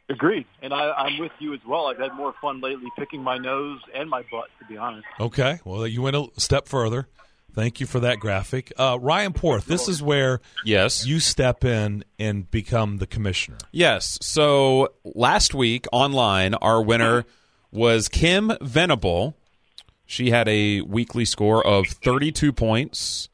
Agreed. 0.09 0.45
And 0.61 0.73
I, 0.73 0.91
I'm 0.91 1.17
with 1.17 1.31
you 1.39 1.53
as 1.53 1.59
well. 1.67 1.87
I've 1.87 1.97
had 1.97 2.13
more 2.13 2.33
fun 2.39 2.61
lately 2.61 2.87
picking 2.97 3.23
my 3.23 3.37
nose 3.37 3.79
and 3.93 4.09
my 4.09 4.23
butt, 4.31 4.49
to 4.59 4.65
be 4.65 4.77
honest. 4.77 5.07
Okay. 5.19 5.59
Well, 5.65 5.87
you 5.87 6.01
went 6.03 6.15
a 6.15 6.27
step 6.37 6.67
further. 6.67 7.07
Thank 7.53 7.79
you 7.79 7.85
for 7.85 8.01
that 8.01 8.19
graphic. 8.19 8.73
Uh, 8.77 8.97
Ryan 9.01 9.31
Porth, 9.31 9.65
this 9.65 9.87
is 9.87 10.03
where 10.03 10.41
yes 10.65 11.05
you 11.05 11.21
step 11.21 11.63
in 11.63 12.03
and 12.19 12.51
become 12.51 12.97
the 12.97 13.07
commissioner. 13.07 13.57
Yes. 13.71 14.19
So 14.21 14.89
last 15.05 15.53
week 15.53 15.87
online, 15.93 16.53
our 16.55 16.81
winner 16.81 17.23
was 17.71 18.09
Kim 18.09 18.51
Venable. 18.61 19.37
She 20.05 20.31
had 20.31 20.49
a 20.49 20.81
weekly 20.81 21.23
score 21.23 21.65
of 21.65 21.87
32 21.87 22.51
points. 22.51 23.29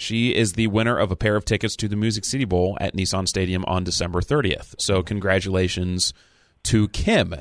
She 0.00 0.34
is 0.34 0.54
the 0.54 0.66
winner 0.68 0.96
of 0.96 1.12
a 1.12 1.16
pair 1.16 1.36
of 1.36 1.44
tickets 1.44 1.76
to 1.76 1.86
the 1.86 1.94
Music 1.94 2.24
City 2.24 2.46
Bowl 2.46 2.74
at 2.80 2.96
Nissan 2.96 3.28
Stadium 3.28 3.66
on 3.66 3.84
December 3.84 4.22
30th. 4.22 4.74
So 4.78 5.02
congratulations 5.02 6.14
to 6.62 6.88
Kim. 6.88 7.34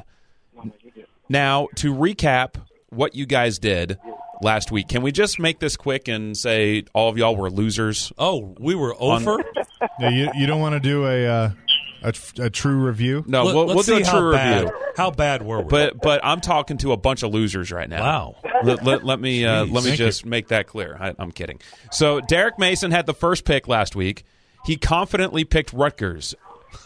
Now, 1.29 1.69
to 1.75 1.93
recap 1.95 2.55
what 2.89 3.15
you 3.15 3.25
guys 3.25 3.59
did 3.59 3.97
last 4.41 4.73
week, 4.73 4.89
can 4.89 5.03
we 5.03 5.13
just 5.13 5.39
make 5.39 5.59
this 5.59 5.77
quick 5.77 6.09
and 6.09 6.35
say 6.35 6.83
all 6.93 7.07
of 7.07 7.17
y'all 7.17 7.37
were 7.37 7.49
losers? 7.49 8.11
Oh, 8.17 8.53
we 8.59 8.75
were 8.75 8.93
over? 8.99 9.37
Yeah, 9.97 10.09
you, 10.09 10.29
you 10.35 10.45
don't 10.45 10.59
want 10.59 10.73
to 10.73 10.81
do 10.81 11.05
a, 11.05 11.25
uh, 11.25 11.51
a 12.03 12.13
a 12.39 12.49
true 12.49 12.77
review? 12.85 13.23
No, 13.27 13.43
Let- 13.43 13.55
we'll, 13.55 13.65
we'll 13.67 13.75
do 13.83 13.95
a 13.95 13.97
see 13.97 14.03
how 14.03 14.19
true 14.19 14.31
bad- 14.33 14.63
review. 14.65 14.77
How 14.97 15.11
bad 15.11 15.41
were 15.45 15.59
we? 15.59 15.63
But 15.69 16.01
but 16.01 16.19
I'm 16.23 16.41
talking 16.41 16.77
to 16.79 16.91
a 16.91 16.97
bunch 16.97 17.23
of 17.23 17.31
losers 17.33 17.71
right 17.71 17.89
now. 17.89 18.01
Wow. 18.01 18.35
Let, 18.63 18.83
let, 18.83 19.03
let 19.05 19.19
me 19.19 19.45
uh, 19.45 19.65
let 19.65 19.83
me 19.83 19.91
Thank 19.91 19.95
just 19.97 20.25
make 20.25 20.49
that 20.49 20.67
clear. 20.67 20.97
I, 20.99 21.13
I'm 21.17 21.31
kidding. 21.31 21.59
So 21.91 22.19
Derek 22.21 22.59
Mason 22.59 22.91
had 22.91 23.05
the 23.05 23.13
first 23.13 23.45
pick 23.45 23.67
last 23.67 23.95
week. 23.95 24.23
He 24.65 24.75
confidently 24.75 25.45
picked 25.45 25.71
Rutgers. 25.71 26.35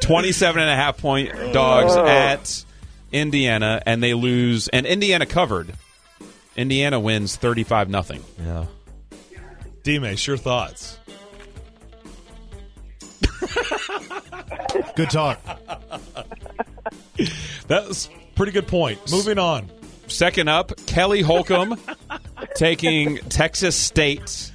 27 0.00 0.60
and 0.60 0.70
a 0.70 0.74
half 0.76 0.98
point 0.98 1.30
dogs 1.52 1.92
Oh. 1.94 2.06
at 2.06 2.64
Indiana, 3.12 3.82
and 3.86 4.02
they 4.02 4.14
lose. 4.14 4.68
And 4.68 4.86
Indiana 4.86 5.26
covered. 5.26 5.74
Indiana 6.60 7.00
wins 7.00 7.36
35 7.36 7.88
nothing. 7.88 8.22
Yeah. 8.38 8.66
D-Mace, 9.82 10.26
your 10.26 10.36
thoughts? 10.36 10.98
Good 14.94 15.08
talk. 15.08 15.42
That 17.68 17.88
was 17.88 18.10
pretty 18.34 18.52
good 18.52 18.66
point. 18.68 19.10
Moving 19.10 19.38
on. 19.38 19.70
Second 20.06 20.48
up, 20.48 20.72
Kelly 20.86 21.22
Holcomb 21.22 21.80
taking 22.56 23.16
Texas 23.16 23.74
State. 23.74 24.52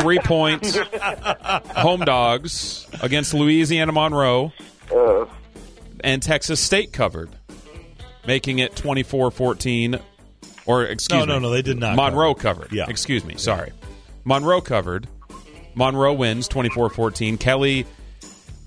Three 0.00 0.20
points. 0.20 0.78
Home 1.76 2.00
dogs 2.00 2.86
against 3.02 3.34
Louisiana 3.34 3.92
Monroe. 3.92 4.52
Uh. 4.90 5.26
And 6.02 6.22
Texas 6.22 6.60
State 6.60 6.94
covered, 6.94 7.28
making 8.26 8.58
it 8.58 8.74
24 8.74 9.30
14. 9.30 10.00
Or 10.66 10.82
or 10.82 10.84
excuse 10.86 11.18
No, 11.18 11.26
me, 11.26 11.32
no, 11.32 11.38
no, 11.38 11.50
they 11.50 11.62
did 11.62 11.78
not 11.78 11.96
Monroe 11.96 12.34
cover. 12.34 12.60
covered. 12.62 12.72
Yeah. 12.72 12.86
excuse 12.88 13.24
me, 13.24 13.36
sorry. 13.36 13.72
Monroe 14.24 14.60
covered. 14.60 15.08
Monroe 15.74 16.12
wins 16.12 16.48
24-14. 16.48 17.38
Kelly 17.40 17.86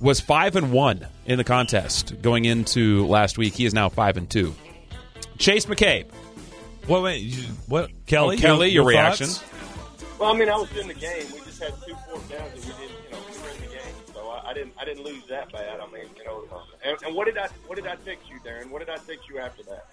was 0.01 0.19
five 0.19 0.55
and 0.55 0.71
one 0.71 1.07
in 1.25 1.37
the 1.37 1.43
contest 1.43 2.21
going 2.21 2.45
into 2.45 3.05
last 3.07 3.37
week. 3.37 3.53
He 3.53 3.65
is 3.65 3.73
now 3.73 3.89
five 3.89 4.17
and 4.17 4.29
two. 4.29 4.53
Chase 5.37 5.65
McCabe. 5.67 6.07
What? 6.87 7.01
Wait, 7.03 7.21
you, 7.21 7.43
what? 7.67 7.89
Kelly? 8.05 8.35
Oh, 8.37 8.39
Kelly, 8.41 8.69
your, 8.69 8.83
thoughts? 8.91 9.21
reaction? 9.21 9.49
Well, 10.19 10.33
I 10.33 10.37
mean, 10.37 10.49
I 10.49 10.55
was 10.57 10.75
in 10.77 10.87
the 10.87 10.93
game. 10.93 11.25
We 11.33 11.39
just 11.39 11.61
had 11.61 11.73
two 11.85 11.95
fourth 12.09 12.29
downs 12.29 12.53
that 12.53 12.77
we 12.77 12.85
didn't, 12.85 13.03
you 13.05 13.11
know, 13.11 13.17
we 13.31 13.37
were 13.41 13.49
in 13.55 13.61
the 13.61 13.67
game, 13.67 13.95
so 14.13 14.27
I, 14.29 14.49
I 14.49 14.53
didn't, 14.53 14.73
I 14.79 14.85
didn't 14.85 15.03
lose 15.03 15.23
that 15.29 15.51
bad. 15.51 15.79
I 15.79 15.85
mean, 15.91 16.05
you 16.17 16.23
know, 16.25 16.43
and, 16.83 16.97
and 17.03 17.15
what 17.15 17.25
did 17.25 17.37
I, 17.37 17.47
what 17.67 17.75
did 17.75 17.87
I 17.87 17.95
text 17.95 18.29
you, 18.29 18.39
Darren? 18.39 18.69
What 18.69 18.79
did 18.79 18.89
I 18.89 18.95
text 18.97 19.27
you 19.29 19.39
after 19.39 19.63
that? 19.63 19.87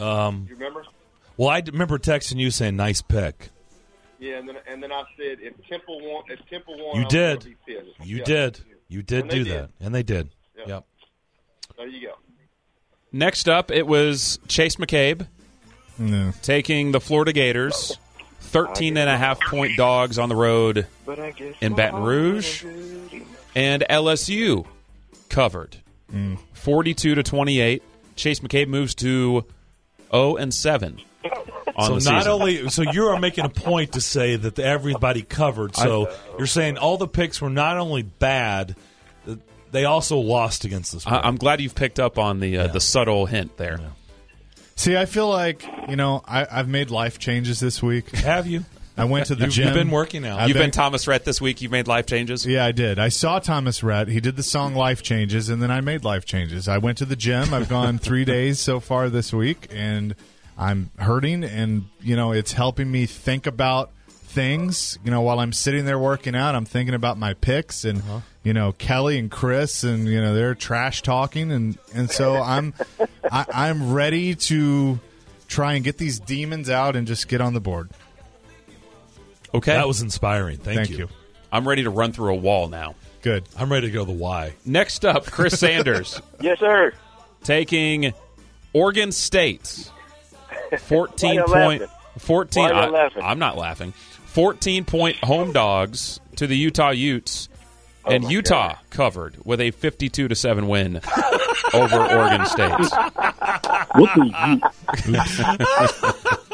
Um, 0.00 0.46
You 0.48 0.54
remember? 0.56 0.84
well, 1.36 1.48
I 1.48 1.62
remember 1.66 1.98
texting 1.98 2.36
you 2.38 2.50
saying 2.50 2.76
nice 2.76 3.02
pick. 3.02 3.50
Yeah, 4.18 4.38
and 4.38 4.48
then 4.48 4.56
and 4.66 4.82
then 4.82 4.92
I 4.92 5.02
said 5.16 5.38
if 5.40 5.54
Temple 5.68 6.00
won, 6.00 6.24
if 6.28 6.38
Temple 6.48 6.74
won, 6.78 6.96
You 6.96 7.02
I 7.02 7.04
was 7.04 7.12
did. 7.12 7.44
be. 7.66 7.74
You 8.04 8.16
Yeah. 8.18 8.24
did. 8.24 8.60
You 8.88 9.02
did 9.02 9.20
And 9.22 9.30
they 9.30 9.34
do 9.36 9.44
did. 9.44 9.52
that, 9.54 9.70
and 9.80 9.94
they 9.94 10.02
did. 10.02 10.30
Yep. 10.56 10.68
Yep. 10.68 10.84
There 11.76 11.86
you 11.88 12.08
go. 12.08 12.14
Next 13.12 13.48
up, 13.48 13.70
it 13.70 13.86
was 13.86 14.38
Chase 14.48 14.76
McCabe 14.76 15.26
No. 15.98 16.32
taking 16.42 16.92
the 16.92 17.00
Florida 17.00 17.32
Gators, 17.32 17.98
13 18.40 18.96
and 18.96 19.08
a 19.10 19.16
half 19.16 19.40
point 19.40 19.76
dogs 19.76 20.18
on 20.18 20.28
the 20.28 20.36
road 20.36 20.86
But 21.04 21.18
I 21.18 21.30
guess 21.32 21.54
in 21.60 21.74
Baton 21.74 22.02
Rouge, 22.02 22.64
and 23.54 23.84
LSU 23.90 24.66
covered 25.28 25.76
42 26.54 27.14
to 27.14 27.22
28. 27.22 27.82
Chase 28.14 28.40
McCabe 28.40 28.68
moves 28.68 28.94
to 28.96 29.44
0 30.10 30.36
and 30.36 30.52
7 30.54 31.00
on 31.76 31.86
so 31.86 31.92
not 31.94 32.00
season. 32.22 32.28
only 32.32 32.68
so 32.70 32.82
you 32.82 33.06
are 33.08 33.18
making 33.18 33.44
a 33.44 33.48
point 33.48 33.92
to 33.92 34.00
say 34.00 34.36
that 34.36 34.58
everybody 34.58 35.22
covered. 35.22 35.74
So 35.76 36.10
you're 36.38 36.46
saying 36.46 36.78
all 36.78 36.96
the 36.96 37.08
picks 37.08 37.40
were 37.40 37.50
not 37.50 37.76
only 37.78 38.02
bad, 38.02 38.76
they 39.72 39.84
also 39.84 40.18
lost 40.18 40.64
against 40.64 40.92
this. 40.92 41.06
I- 41.06 41.20
I'm 41.20 41.36
glad 41.36 41.60
you've 41.60 41.74
picked 41.74 41.98
up 42.00 42.18
on 42.18 42.40
the 42.40 42.58
uh, 42.58 42.66
the 42.68 42.80
subtle 42.80 43.26
hint 43.26 43.56
there. 43.56 43.80
See, 44.76 44.96
I 44.96 45.06
feel 45.06 45.28
like 45.28 45.64
you 45.88 45.96
know 45.96 46.22
I, 46.26 46.46
I've 46.50 46.68
made 46.68 46.90
life 46.90 47.18
changes 47.18 47.60
this 47.60 47.82
week. 47.82 48.10
Have 48.10 48.46
you? 48.46 48.64
I 48.96 49.04
went 49.04 49.26
to 49.26 49.34
the 49.34 49.44
You've- 49.44 49.54
gym. 49.54 49.66
you've 49.66 49.74
been 49.74 49.90
working 49.90 50.24
out. 50.26 50.40
I've 50.40 50.48
You've 50.48 50.56
been 50.56 50.70
Thomas 50.70 51.06
Rhett 51.06 51.24
this 51.24 51.40
week. 51.40 51.60
You've 51.60 51.72
made 51.72 51.86
life 51.86 52.06
changes. 52.06 52.46
Yeah, 52.46 52.64
I 52.64 52.72
did. 52.72 52.98
I 52.98 53.08
saw 53.08 53.38
Thomas 53.38 53.82
Rhett. 53.82 54.08
He 54.08 54.20
did 54.20 54.36
the 54.36 54.42
song 54.42 54.74
Life 54.74 55.02
Changes, 55.02 55.48
and 55.48 55.62
then 55.62 55.70
I 55.70 55.80
made 55.82 56.04
life 56.04 56.24
changes. 56.24 56.66
I 56.66 56.78
went 56.78 56.98
to 56.98 57.04
the 57.04 57.16
gym. 57.16 57.52
I've 57.52 57.68
gone 57.68 57.98
three 57.98 58.24
days 58.36 58.58
so 58.58 58.80
far 58.80 59.10
this 59.10 59.32
week, 59.32 59.68
and 59.70 60.14
I'm 60.56 60.90
hurting, 60.98 61.44
and, 61.44 61.84
you 62.00 62.16
know, 62.16 62.32
it's 62.32 62.52
helping 62.52 62.90
me 62.90 63.04
think 63.04 63.46
about 63.46 63.90
things. 64.08 64.98
You 65.04 65.10
know, 65.10 65.20
while 65.20 65.40
I'm 65.40 65.52
sitting 65.52 65.84
there 65.84 65.98
working 65.98 66.34
out, 66.34 66.54
I'm 66.54 66.64
thinking 66.64 66.94
about 66.94 67.18
my 67.18 67.34
picks 67.34 67.84
and, 67.84 67.98
uh-huh. 67.98 68.20
you 68.42 68.54
know, 68.54 68.72
Kelly 68.72 69.18
and 69.18 69.30
Chris, 69.30 69.82
and, 69.84 70.06
you 70.08 70.20
know, 70.20 70.34
they're 70.34 70.54
trash 70.54 71.02
talking. 71.02 71.52
And, 71.52 71.78
and 71.94 72.10
so 72.10 72.36
I'm, 72.36 72.72
I, 73.30 73.44
I'm 73.52 73.92
ready 73.92 74.34
to 74.34 75.00
try 75.48 75.74
and 75.74 75.84
get 75.84 75.98
these 75.98 76.18
demons 76.18 76.70
out 76.70 76.96
and 76.96 77.06
just 77.06 77.28
get 77.28 77.40
on 77.40 77.54
the 77.54 77.60
board. 77.60 77.90
Okay, 79.56 79.72
That 79.74 79.86
was 79.88 80.00
inspiring. 80.02 80.58
Thank, 80.58 80.76
Thank 80.78 80.90
you. 80.90 80.96
you. 80.98 81.08
I'm 81.52 81.66
ready 81.68 81.82
to 81.84 81.90
run 81.90 82.12
through 82.12 82.32
a 82.32 82.36
wall 82.36 82.68
now. 82.68 82.94
Good. 83.22 83.44
I'm 83.58 83.70
ready 83.72 83.86
to 83.88 83.92
go 83.92 84.04
the 84.04 84.12
Y. 84.12 84.52
Next 84.64 85.04
up, 85.04 85.26
Chris 85.26 85.54
Sanders 85.60 86.20
Yes, 86.40 86.58
sir. 86.60 86.92
taking 87.42 88.12
Oregon 88.72 89.10
State. 89.12 89.90
14 90.80 91.36
Why 91.36 91.42
point 91.46 91.80
laughing? 91.82 91.96
14 92.18 92.62
Why 92.64 92.70
I, 92.70 92.88
laughing? 92.88 93.22
I'm 93.22 93.38
not 93.38 93.56
laughing. 93.56 93.92
14 94.26 94.84
point 94.84 95.16
home 95.18 95.52
dogs 95.52 96.20
to 96.36 96.46
the 96.46 96.56
Utah 96.56 96.90
Utes. 96.90 97.48
Oh, 98.04 98.10
and 98.12 98.24
Oh 98.24 98.26
my 98.28 98.32
Utah 98.32 98.68
God. 98.74 98.78
covered 98.90 99.36
with 99.44 99.60
a 99.60 99.70
52 99.72 100.28
to 100.28 100.34
7 100.34 100.68
win 100.68 101.00
over 101.74 101.96
Oregon 101.96 102.46
State. 102.46 102.70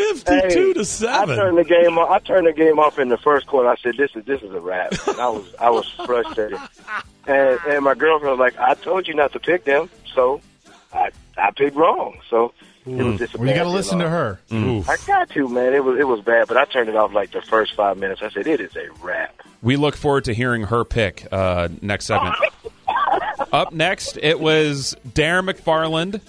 Fifty-two 0.00 0.66
Hey, 0.68 0.72
to 0.72 1.08
I 1.10 1.26
turned 1.26 1.58
the 1.58 1.64
game 1.64 1.98
off. 1.98 2.10
I 2.10 2.18
turned 2.18 2.46
the 2.46 2.52
game 2.52 2.78
off 2.78 2.98
in 2.98 3.08
the 3.08 3.18
first 3.18 3.46
quarter. 3.46 3.68
I 3.68 3.76
said, 3.76 3.96
"This 3.96 4.10
is 4.14 4.24
this 4.24 4.42
is 4.42 4.52
a 4.52 4.60
wrap." 4.60 4.92
And 5.06 5.20
I 5.20 5.28
was 5.28 5.54
I 5.60 5.70
was 5.70 5.88
frustrated, 6.06 6.58
and 7.26 7.58
and 7.68 7.84
my 7.84 7.94
girlfriend 7.94 8.38
was 8.38 8.40
like, 8.40 8.58
"I 8.58 8.74
told 8.74 9.06
you 9.08 9.14
not 9.14 9.32
to 9.32 9.40
pick 9.40 9.64
them, 9.64 9.90
so 10.14 10.40
I 10.92 11.10
I 11.36 11.50
picked 11.52 11.76
wrong." 11.76 12.20
So 12.28 12.52
it 12.86 13.02
was 13.02 13.18
just 13.18 13.34
a 13.34 13.38
Well, 13.38 13.48
you 13.48 13.54
got 13.54 13.64
to 13.64 13.68
listen 13.70 13.98
to 13.98 14.08
her. 14.08 14.40
Oof. 14.52 14.88
I 14.88 14.96
got 15.06 15.30
to 15.30 15.48
man. 15.48 15.74
It 15.74 15.84
was 15.84 15.98
it 15.98 16.08
was 16.08 16.20
bad, 16.20 16.48
but 16.48 16.56
I 16.56 16.64
turned 16.64 16.88
it 16.88 16.96
off 16.96 17.12
like 17.12 17.30
the 17.30 17.42
first 17.42 17.74
five 17.74 17.98
minutes. 17.98 18.22
I 18.22 18.30
said, 18.30 18.46
"It 18.46 18.60
is 18.60 18.74
a 18.76 18.90
wrap." 19.02 19.34
We 19.62 19.76
look 19.76 19.96
forward 19.96 20.24
to 20.24 20.32
hearing 20.32 20.64
her 20.64 20.84
pick 20.84 21.26
uh, 21.30 21.68
next 21.82 22.06
segment. 22.06 22.36
Up 23.52 23.72
next, 23.72 24.16
it 24.22 24.38
was 24.38 24.96
Darren 25.08 25.50
McFarland 25.50 26.20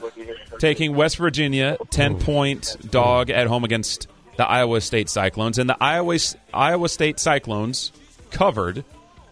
taking 0.62 0.96
West 0.96 1.18
Virginia, 1.18 1.76
10 1.90 2.20
point 2.20 2.78
dog 2.90 3.32
at 3.32 3.48
home 3.48 3.64
against 3.64 4.08
the 4.38 4.48
Iowa 4.48 4.80
State 4.80 5.10
Cyclones. 5.10 5.58
And 5.58 5.68
the 5.68 5.76
Iowa, 5.82 6.18
Iowa 6.54 6.88
State 6.88 7.20
Cyclones 7.20 7.92
covered 8.30 8.86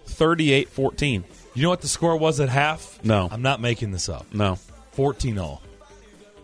38 0.08 0.70
14. 0.70 1.24
You 1.54 1.64
know 1.64 1.70
what 1.70 1.82
the 1.82 1.88
score 1.88 2.18
was 2.18 2.40
at 2.40 2.50
half? 2.50 3.00
No. 3.04 3.30
I'm 3.32 3.44
not 3.44 3.62
making 3.62 3.92
this 3.92 4.10
up. 4.10 4.34
No. 4.34 4.56
14 4.94 5.38
all. 5.38 5.62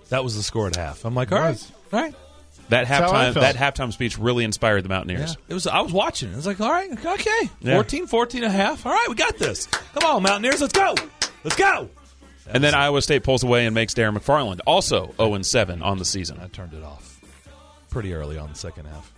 That 0.10 0.24
was 0.24 0.36
the 0.36 0.44
score 0.44 0.68
at 0.68 0.75
half. 0.75 1.04
I'm 1.04 1.15
like, 1.15 1.32
all 1.32 1.39
right, 1.39 1.72
all 1.92 2.00
right. 2.00 2.15
That 2.70 2.86
how 2.86 3.12
I 3.12 3.25
halftime, 3.25 3.34
felt. 3.34 3.54
that 3.54 3.56
halftime 3.56 3.92
speech 3.92 4.20
really 4.20 4.44
inspired 4.44 4.84
the 4.84 4.89
Mountaineers. 4.89 5.36
It 5.48 5.54
was. 5.54 5.65
I 5.65 5.82
was 5.82 5.92
watching. 5.92 6.32
It 6.32 6.36
was 6.36 6.46
like, 6.46 6.62
all 6.62 6.72
right, 6.72 6.92
okay, 6.92 7.50
Yeah. 7.60 7.74
14, 7.74 8.06
14 8.08 8.44
and 8.44 8.54
a 8.54 8.56
half. 8.56 8.86
All 8.86 8.92
right, 8.92 9.08
we 9.10 9.15
got 9.15 9.38
this. 9.38 9.65
Come 9.65 10.04
on, 10.15 10.24
Mountaineers, 10.24 10.62
let's 10.62 10.74
go, 10.74 10.94
let's 11.44 11.56
go. 11.56 11.89
And 12.48 12.64
then 12.64 12.75
Iowa 12.75 13.02
State 13.02 13.24
pulls 13.24 13.44
away 13.44 13.66
and 13.66 13.74
makes 13.74 13.94
Darren 13.94 14.18
McFarland 14.18 14.60
also 14.68 15.14
0 15.18 15.42
7 15.42 15.82
on 15.82 15.98
the 15.98 16.06
season. 16.06 16.40
I 16.40 16.48
turned 16.48 16.74
it 16.74 16.84
off 16.84 17.20
pretty 17.90 18.14
early 18.14 18.38
on 18.38 18.50
the 18.50 18.56
second 18.56 18.86
half 18.86 19.14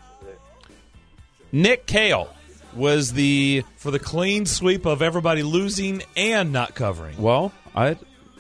Nick 1.51 1.85
Kale 1.87 2.29
was 2.75 3.13
the 3.13 3.63
for 3.77 3.91
the 3.91 3.99
clean 3.99 4.45
sweep 4.45 4.85
of 4.85 5.01
everybody 5.01 5.43
losing 5.43 6.03
and 6.15 6.51
not 6.51 6.75
covering. 6.75 7.19
Well, 7.21 7.51
I 7.75 7.97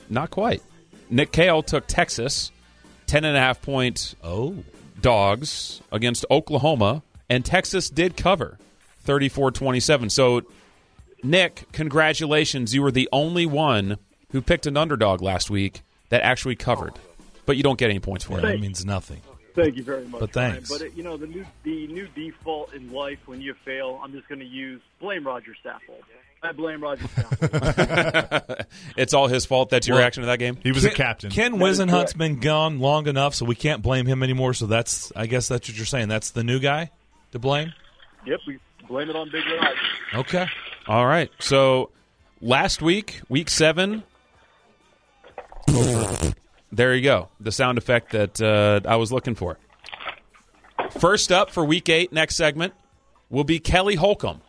not 0.09 0.29
quite. 0.29 0.61
Nick 1.09 1.31
Kale 1.31 1.63
took 1.63 1.87
Texas, 1.87 2.51
ten 3.05 3.23
and 3.25 3.35
a 3.35 3.39
half 3.39 3.61
point 3.61 4.15
Oh, 4.23 4.57
dogs 5.01 5.81
against 5.91 6.25
Oklahoma, 6.29 7.01
and 7.29 7.45
Texas 7.45 7.89
did 7.89 8.17
cover 8.17 8.57
34-27. 9.05 10.11
So, 10.11 10.41
Nick, 11.23 11.63
congratulations! 11.71 12.75
You 12.75 12.81
were 12.81 12.91
the 12.91 13.07
only 13.11 13.45
one 13.45 13.97
who 14.31 14.41
picked 14.41 14.65
an 14.65 14.77
underdog 14.77 15.21
last 15.21 15.49
week 15.49 15.81
that 16.09 16.21
actually 16.21 16.55
covered, 16.55 16.93
but 17.45 17.57
you 17.57 17.63
don't 17.63 17.77
get 17.79 17.89
any 17.89 17.99
points 17.99 18.25
for 18.25 18.33
yeah, 18.33 18.39
it. 18.39 18.41
that 18.53 18.59
means 18.59 18.85
nothing. 18.85 19.21
Thank 19.55 19.75
you 19.77 19.83
very 19.83 20.05
much. 20.05 20.19
But 20.19 20.35
Ryan. 20.35 20.53
thanks. 20.53 20.69
But 20.69 20.81
it, 20.81 20.93
you 20.95 21.03
know 21.03 21.17
the 21.17 21.27
new 21.27 21.45
the 21.63 21.87
new 21.87 22.07
default 22.15 22.73
in 22.73 22.91
life 22.91 23.19
when 23.25 23.41
you 23.41 23.55
fail, 23.65 23.99
I'm 24.03 24.11
just 24.11 24.27
going 24.27 24.39
to 24.39 24.45
use 24.45 24.81
blame 24.99 25.25
Roger 25.25 25.55
Stafford. 25.59 26.03
I 26.43 26.51
blame 26.51 26.83
Roger 26.83 27.07
Stafford. 27.07 28.65
it's 28.97 29.15
all 29.15 29.27
his 29.27 29.47
fault. 29.47 29.71
That's 29.71 29.87
your 29.87 29.95
Well, 29.95 30.03
reaction 30.03 30.21
to 30.21 30.27
that 30.27 30.37
game. 30.37 30.57
He 30.61 30.71
was 30.71 30.83
Ken, 30.83 30.91
a 30.91 30.95
captain. 30.95 31.31
Ken 31.31 31.57
That 31.57 31.65
is 31.65 31.79
Whisenhunt's 31.79 32.13
been 32.13 32.39
gone 32.39 32.79
long 32.79 33.07
enough, 33.07 33.33
so 33.33 33.43
we 33.45 33.55
can't 33.55 33.81
blame 33.81 34.05
him 34.05 34.21
anymore. 34.21 34.53
So 34.53 34.67
that's, 34.67 35.11
I 35.15 35.25
guess 35.25 35.47
that's 35.47 35.67
what 35.67 35.75
you're 35.75 35.87
saying. 35.87 36.09
That's 36.09 36.29
the 36.29 36.43
new 36.43 36.59
guy 36.59 36.91
to 37.31 37.39
blame. 37.39 37.73
yep, 38.27 38.39
we 38.45 38.59
blame 38.87 39.09
it 39.09 39.15
on 39.15 39.31
Big 39.31 39.43
Red 39.47 39.59
Ice. 39.61 39.77
Okay. 40.19 40.45
All 40.87 41.07
right. 41.07 41.31
So 41.39 41.89
last 42.39 42.83
week, 42.83 43.19
week 43.29 43.49
seven. 43.49 44.03
there 46.71 46.95
you 46.95 47.01
go. 47.01 47.29
The 47.39 47.51
sound 47.51 47.77
effect 47.77 48.11
that 48.11 48.41
uh, 48.41 48.81
I 48.87 48.95
was 48.95 49.11
looking 49.11 49.35
for. 49.35 49.57
First 50.99 51.31
up 51.31 51.49
for 51.51 51.65
week 51.65 51.89
eight, 51.89 52.11
next 52.13 52.35
segment, 52.37 52.73
will 53.29 53.43
be 53.43 53.59
Kelly 53.59 53.95
Holcomb. 53.95 54.41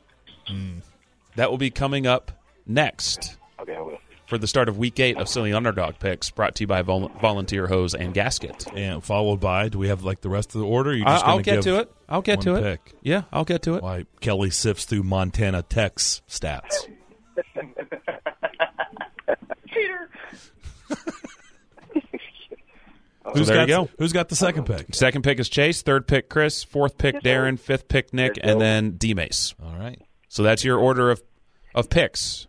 That 1.36 1.50
will 1.50 1.58
be 1.58 1.70
coming 1.70 2.06
up 2.06 2.32
next 2.66 3.36
Okay, 3.60 3.74
I 3.76 3.80
will. 3.80 3.98
for 4.26 4.38
the 4.38 4.46
start 4.46 4.68
of 4.68 4.78
week 4.78 4.98
eight 4.98 5.16
of 5.18 5.28
Silly 5.28 5.52
Underdog 5.52 5.98
Picks, 5.98 6.30
brought 6.30 6.54
to 6.56 6.62
you 6.62 6.66
by 6.66 6.82
Vol- 6.82 7.10
Volunteer 7.20 7.66
Hose 7.66 7.94
and 7.94 8.14
Gasket. 8.14 8.66
And 8.74 9.04
followed 9.04 9.40
by, 9.40 9.68
do 9.68 9.78
we 9.78 9.88
have 9.88 10.04
like 10.04 10.20
the 10.20 10.30
rest 10.30 10.54
of 10.54 10.60
the 10.60 10.66
order? 10.66 10.90
Or 10.90 10.94
you 10.94 11.04
just 11.04 11.24
I- 11.24 11.28
I'll 11.28 11.38
get 11.40 11.56
give 11.56 11.64
to 11.64 11.78
it. 11.80 11.92
I'll 12.08 12.22
get 12.22 12.40
to 12.42 12.52
one 12.52 12.64
it. 12.64 12.84
pick? 12.84 12.94
Yeah, 13.02 13.22
I'll 13.32 13.44
get 13.44 13.62
to 13.62 13.74
it. 13.74 13.82
Why 13.82 14.06
Kelly 14.20 14.50
sifts 14.50 14.84
through 14.86 15.02
Montana 15.02 15.62
Tech's 15.62 16.22
stats. 16.28 16.88
Peter. 20.88 20.96
Who's 23.34 23.46
there 23.48 23.56
got 23.56 23.68
you 23.68 23.74
go. 23.74 23.88
Who's 23.98 24.12
got 24.12 24.28
the 24.30 24.36
second 24.36 24.64
pick? 24.64 24.94
Second 24.94 25.22
pick 25.22 25.38
is 25.38 25.48
Chase. 25.50 25.82
Third 25.82 26.06
pick 26.08 26.28
Chris. 26.30 26.64
Fourth 26.64 26.96
pick 26.96 27.16
Darren. 27.16 27.58
Fifth 27.58 27.88
pick 27.88 28.14
Nick, 28.14 28.38
and 28.42 28.58
then 28.60 28.92
D 28.92 29.12
Mace. 29.12 29.54
All 29.62 29.76
right. 29.78 30.00
So 30.28 30.42
that's 30.42 30.64
your 30.64 30.78
order 30.78 31.10
of 31.10 31.22
of 31.74 31.90
picks 31.90 32.46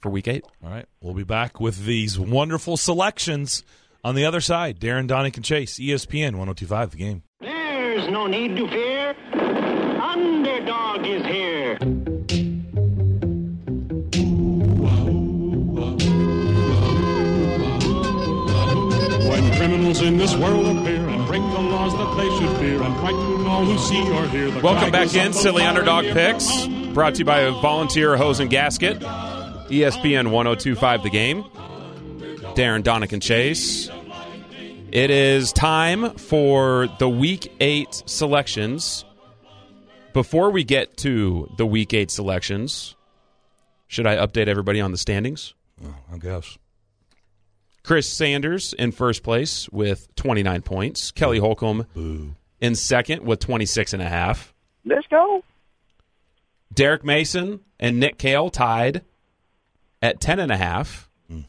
for 0.00 0.10
week 0.10 0.28
eight. 0.28 0.44
All 0.64 0.70
right. 0.70 0.86
We'll 1.02 1.12
be 1.14 1.24
back 1.24 1.60
with 1.60 1.84
these 1.84 2.18
wonderful 2.18 2.76
selections 2.78 3.62
On 4.02 4.14
the 4.14 4.24
other 4.24 4.40
side, 4.40 4.78
Darren 4.78 5.08
Donick 5.08 5.34
and 5.36 5.44
Chase, 5.44 5.78
ESPN 5.80 6.36
1025 6.36 6.90
the 6.92 6.96
game. 6.96 7.22
There's 7.40 8.08
no 8.08 8.26
need 8.28 8.56
to 8.56 8.68
fear. 8.68 9.14
Underdog 10.00 11.04
is 11.06 11.24
here. 11.26 11.45
Criminals 19.66 20.00
in 20.00 20.16
this 20.16 20.32
world 20.36 20.64
appear 20.64 21.08
and 21.08 21.26
break 21.26 21.42
the 21.42 21.60
laws 21.60 21.92
that 21.92 22.16
they 22.16 22.28
should 22.38 22.56
fear 22.58 22.80
and 22.80 22.94
frighten 23.00 23.46
all 23.48 23.64
who 23.64 23.76
see 23.76 24.00
or 24.12 24.24
hear 24.28 24.48
the 24.48 24.60
Welcome 24.60 24.92
back 24.92 25.12
in, 25.12 25.32
Silly 25.32 25.64
Underdog 25.64 26.04
Picks, 26.12 26.68
brought 26.94 27.14
to 27.14 27.18
you 27.20 27.24
by 27.24 27.50
Volunteer 27.50 28.16
Hose 28.16 28.38
and 28.38 28.48
Gasket, 28.48 29.00
ESPN 29.00 30.30
1025 30.30 31.02
The 31.02 31.10
Game, 31.10 31.42
Darren, 32.54 32.84
Donick, 32.84 33.12
and 33.12 33.20
Chase. 33.20 33.90
It 34.92 35.10
is 35.10 35.52
time 35.52 36.14
for 36.14 36.86
the 37.00 37.08
Week 37.08 37.52
8 37.58 38.04
selections. 38.06 39.04
Before 40.12 40.50
we 40.50 40.62
get 40.62 40.96
to 40.98 41.50
the 41.56 41.66
Week 41.66 41.92
8 41.92 42.08
selections, 42.12 42.94
should 43.88 44.06
I 44.06 44.14
update 44.14 44.46
everybody 44.46 44.80
on 44.80 44.92
the 44.92 44.98
standings? 44.98 45.54
Oh, 45.84 45.92
I 46.12 46.18
guess. 46.18 46.56
Chris 47.86 48.08
Sanders 48.08 48.72
in 48.72 48.90
first 48.90 49.22
place 49.22 49.68
with 49.68 50.12
29 50.16 50.62
points. 50.62 51.12
Kelly 51.12 51.38
Holcomb 51.38 51.86
in 52.60 52.74
second 52.74 53.22
with 53.24 53.38
26 53.38 53.92
and 53.92 54.02
a 54.02 54.08
half. 54.08 54.52
Let's 54.84 55.06
go. 55.06 55.44
Derek 56.74 57.04
Mason 57.04 57.60
and 57.78 58.00
Nick 58.00 58.18
Kale 58.18 58.50
tied 58.50 59.02
at 60.02 60.20
10 60.20 60.40
and 60.40 60.50
a 60.50 60.56
half. 60.56 61.08
Hmm. 61.28 61.42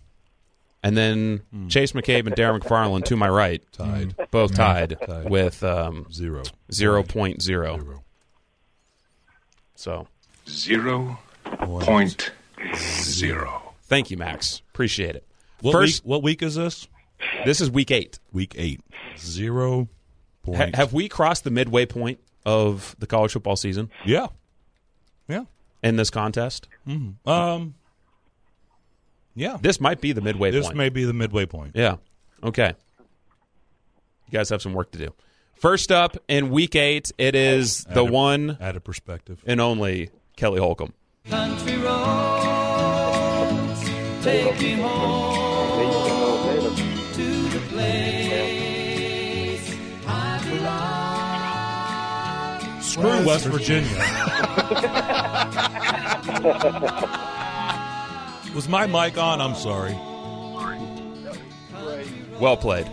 And 0.83 0.95
then 0.95 1.41
hmm. 1.51 1.69
Chase 1.69 1.93
McCabe 1.93 2.27
and 2.27 2.35
Darren 2.35 2.59
McFarland 2.59 3.05
to 3.05 3.17
my 3.17 3.29
right, 3.29 3.63
Tied. 3.71 4.15
both 4.29 4.51
hmm. 4.51 4.57
tied, 4.57 4.97
Tied. 5.07 5.31
with 5.31 5.63
um, 5.63 6.05
Zero. 6.11 6.43
0.0. 6.71 7.41
Zero. 7.41 8.03
So 9.73 10.07
Zero 10.47 11.17
point 11.43 12.31
zero. 12.75 13.73
thank 13.83 14.11
you, 14.11 14.17
Max. 14.17 14.61
Appreciate 14.69 15.15
it. 15.15 15.26
What, 15.61 15.71
First, 15.71 16.03
week, 16.03 16.09
what 16.09 16.23
week 16.23 16.41
is 16.43 16.55
this? 16.55 16.87
this 17.45 17.61
is 17.61 17.69
week 17.71 17.91
eight. 17.91 18.19
Week 18.31 18.53
eight. 18.57 18.81
Zero 19.17 19.87
point. 20.43 20.57
Ha- 20.75 20.77
have 20.81 20.93
we 20.93 21.09
crossed 21.09 21.43
the 21.43 21.49
midway 21.51 21.85
point 21.85 22.19
of 22.45 22.95
the 22.99 23.07
college 23.07 23.31
football 23.33 23.55
season 23.55 23.89
yeah. 24.05 24.27
Yeah. 25.27 25.43
in 25.83 25.95
this 25.95 26.09
contest? 26.09 26.67
Um. 27.25 27.73
Yeah. 29.35 29.57
This 29.61 29.79
might 29.81 29.99
be 30.01 30.11
the 30.13 30.21
midway 30.21 30.49
point. 30.49 30.55
This 30.61 30.65
point. 30.67 30.77
may 30.77 30.89
be 30.89 31.03
the 31.05 31.13
midway 31.13 31.45
point. 31.45 31.71
Yeah. 31.75 31.97
Okay. 32.43 32.73
You 34.29 34.31
guys 34.31 34.49
have 34.49 34.61
some 34.61 34.73
work 34.73 34.91
to 34.91 34.97
do. 34.97 35.13
First 35.55 35.91
up 35.91 36.17
in 36.27 36.49
week 36.51 36.75
eight, 36.75 37.11
it 37.17 37.33
is 37.35 37.83
the 37.85 38.01
Added- 38.03 38.09
one 38.11 38.57
Added 38.61 38.83
perspective. 38.83 39.43
and 39.47 39.59
only 39.61 40.09
Kelly 40.35 40.59
Holcomb. 40.59 40.93
Country 41.29 41.77
roads 41.77 41.93
take 44.23 44.59
me 44.59 44.73
home 44.73 45.36
Screw 52.97 53.27
West 53.27 53.45
Virginia. 53.45 53.93
Was 58.55 58.67
my 58.67 58.87
mic 58.87 59.19
on? 59.19 59.39
I'm 59.39 59.53
sorry. 59.53 59.93
Well 62.41 62.57
played. 62.57 62.87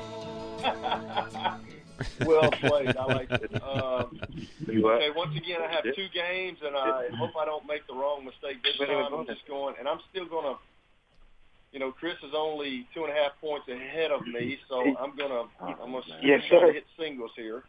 well 2.26 2.50
played. 2.50 2.94
I 2.99 3.04
like 3.06 3.30
it. 3.30 3.50
Um, 3.62 4.20
okay, 4.68 5.08
once 5.16 5.34
again, 5.34 5.61
I 5.66 5.73
have 5.73 5.84
two 5.96 6.08
games, 6.12 6.58
and 6.62 6.76
I 6.76 7.08
hope 7.17 7.30
I 7.40 7.47
don't 7.47 7.67
make 7.67 7.86
the 7.86 7.95
wrong 7.95 8.26
mistake 8.26 8.62
this 8.62 8.76
time. 8.86 9.14
I'm 9.14 9.25
just 9.25 9.47
going, 9.49 9.75
and 9.78 9.88
I'm 9.88 10.00
still 10.10 10.26
going 10.26 10.54
to. 10.54 10.60
You 11.73 11.80
know, 11.80 11.93
Chris 11.93 12.17
is 12.23 12.34
only 12.36 12.86
two 12.95 13.04
and 13.04 13.10
a 13.10 13.14
half 13.17 13.32
points 13.40 13.69
ahead 13.69 14.10
of 14.10 14.26
me, 14.26 14.58
so 14.69 14.80
I'm 14.80 15.17
gonna 15.17 15.45
I'm 15.60 15.93
gonna 15.93 16.02
Yes, 16.23 16.43
try 16.50 16.67
to 16.69 16.73
hit 16.75 16.84
singles 16.99 17.30
here 17.36 17.64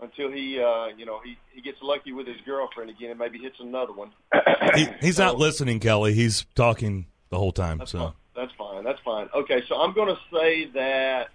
until 0.00 0.30
he, 0.30 0.60
uh, 0.60 0.86
you 0.96 1.06
know, 1.06 1.20
he 1.24 1.36
he 1.52 1.60
gets 1.60 1.78
lucky 1.82 2.12
with 2.12 2.26
his 2.26 2.36
girlfriend 2.44 2.90
again 2.90 3.10
and 3.10 3.18
maybe 3.18 3.38
hits 3.38 3.56
another 3.60 3.92
one. 3.92 4.10
He, 4.74 4.88
he's 5.00 5.18
not 5.18 5.38
listening, 5.38 5.80
Kelly. 5.80 6.14
He's 6.14 6.44
talking 6.54 7.06
the 7.30 7.38
whole 7.38 7.52
time. 7.52 7.78
That's 7.78 7.92
So 7.92 7.98
fine. 7.98 8.12
That's 8.34 8.52
fine. 8.58 8.84
That's 8.84 9.00
fine. 9.04 9.28
Okay, 9.34 9.62
so 9.68 9.76
I'm 9.80 9.92
going 9.94 10.08
to 10.14 10.20
say 10.36 10.66
that 10.74 11.28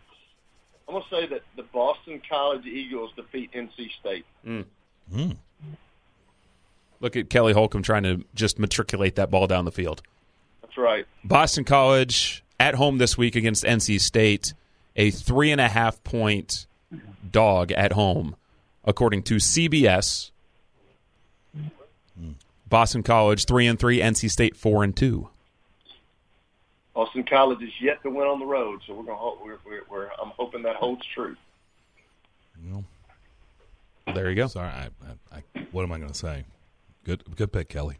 I'm 0.87 0.93
going 0.95 1.03
to 1.03 1.09
say 1.09 1.27
that 1.27 1.41
the 1.55 1.63
Boston 1.63 2.21
College 2.27 2.65
Eagles 2.65 3.11
defeat 3.15 3.51
NC 3.53 3.91
State. 3.99 4.25
Mm. 4.45 4.65
Look 6.99 7.15
at 7.15 7.29
Kelly 7.29 7.53
Holcomb 7.53 7.83
trying 7.83 8.03
to 8.03 8.25
just 8.35 8.59
matriculate 8.59 9.15
that 9.15 9.31
ball 9.31 9.47
down 9.47 9.65
the 9.65 9.71
field. 9.71 10.01
That's 10.61 10.77
right. 10.77 11.05
Boston 11.23 11.63
College 11.63 12.43
at 12.59 12.75
home 12.75 12.97
this 12.97 13.17
week 13.17 13.35
against 13.35 13.63
NC 13.63 14.01
State, 14.01 14.53
a 14.95 15.09
three 15.11 15.51
and 15.51 15.61
a 15.61 15.69
half 15.69 16.03
point 16.03 16.67
dog 17.31 17.71
at 17.71 17.93
home, 17.93 18.35
according 18.85 19.23
to 19.23 19.35
CBS. 19.35 20.31
Boston 22.67 23.01
College 23.01 23.45
three 23.45 23.65
and 23.65 23.79
three, 23.79 23.99
NC 23.99 24.29
State 24.29 24.55
four 24.55 24.83
and 24.83 24.95
two. 24.95 25.29
Boston 26.93 27.23
College 27.23 27.61
is 27.63 27.71
yet 27.81 28.01
to 28.03 28.09
win 28.09 28.27
on 28.27 28.39
the 28.39 28.45
road, 28.45 28.81
so 28.85 28.93
we're 28.93 29.03
going 29.03 29.15
to 29.17 29.21
hope. 29.21 29.39
We're, 29.43 29.57
we're, 29.65 29.81
we're, 29.89 30.09
I'm 30.21 30.29
hoping 30.37 30.61
that 30.63 30.75
holds 30.75 31.01
true. 31.15 31.35
There 34.13 34.29
you 34.29 34.35
go. 34.35 34.47
Sorry, 34.47 34.67
I, 34.69 34.89
I, 35.31 35.37
I, 35.37 35.59
what 35.71 35.83
am 35.83 35.91
I 35.91 35.97
going 35.97 36.09
to 36.09 36.17
say? 36.17 36.43
Good, 37.05 37.23
good 37.35 37.51
pick, 37.51 37.69
Kelly. 37.69 37.97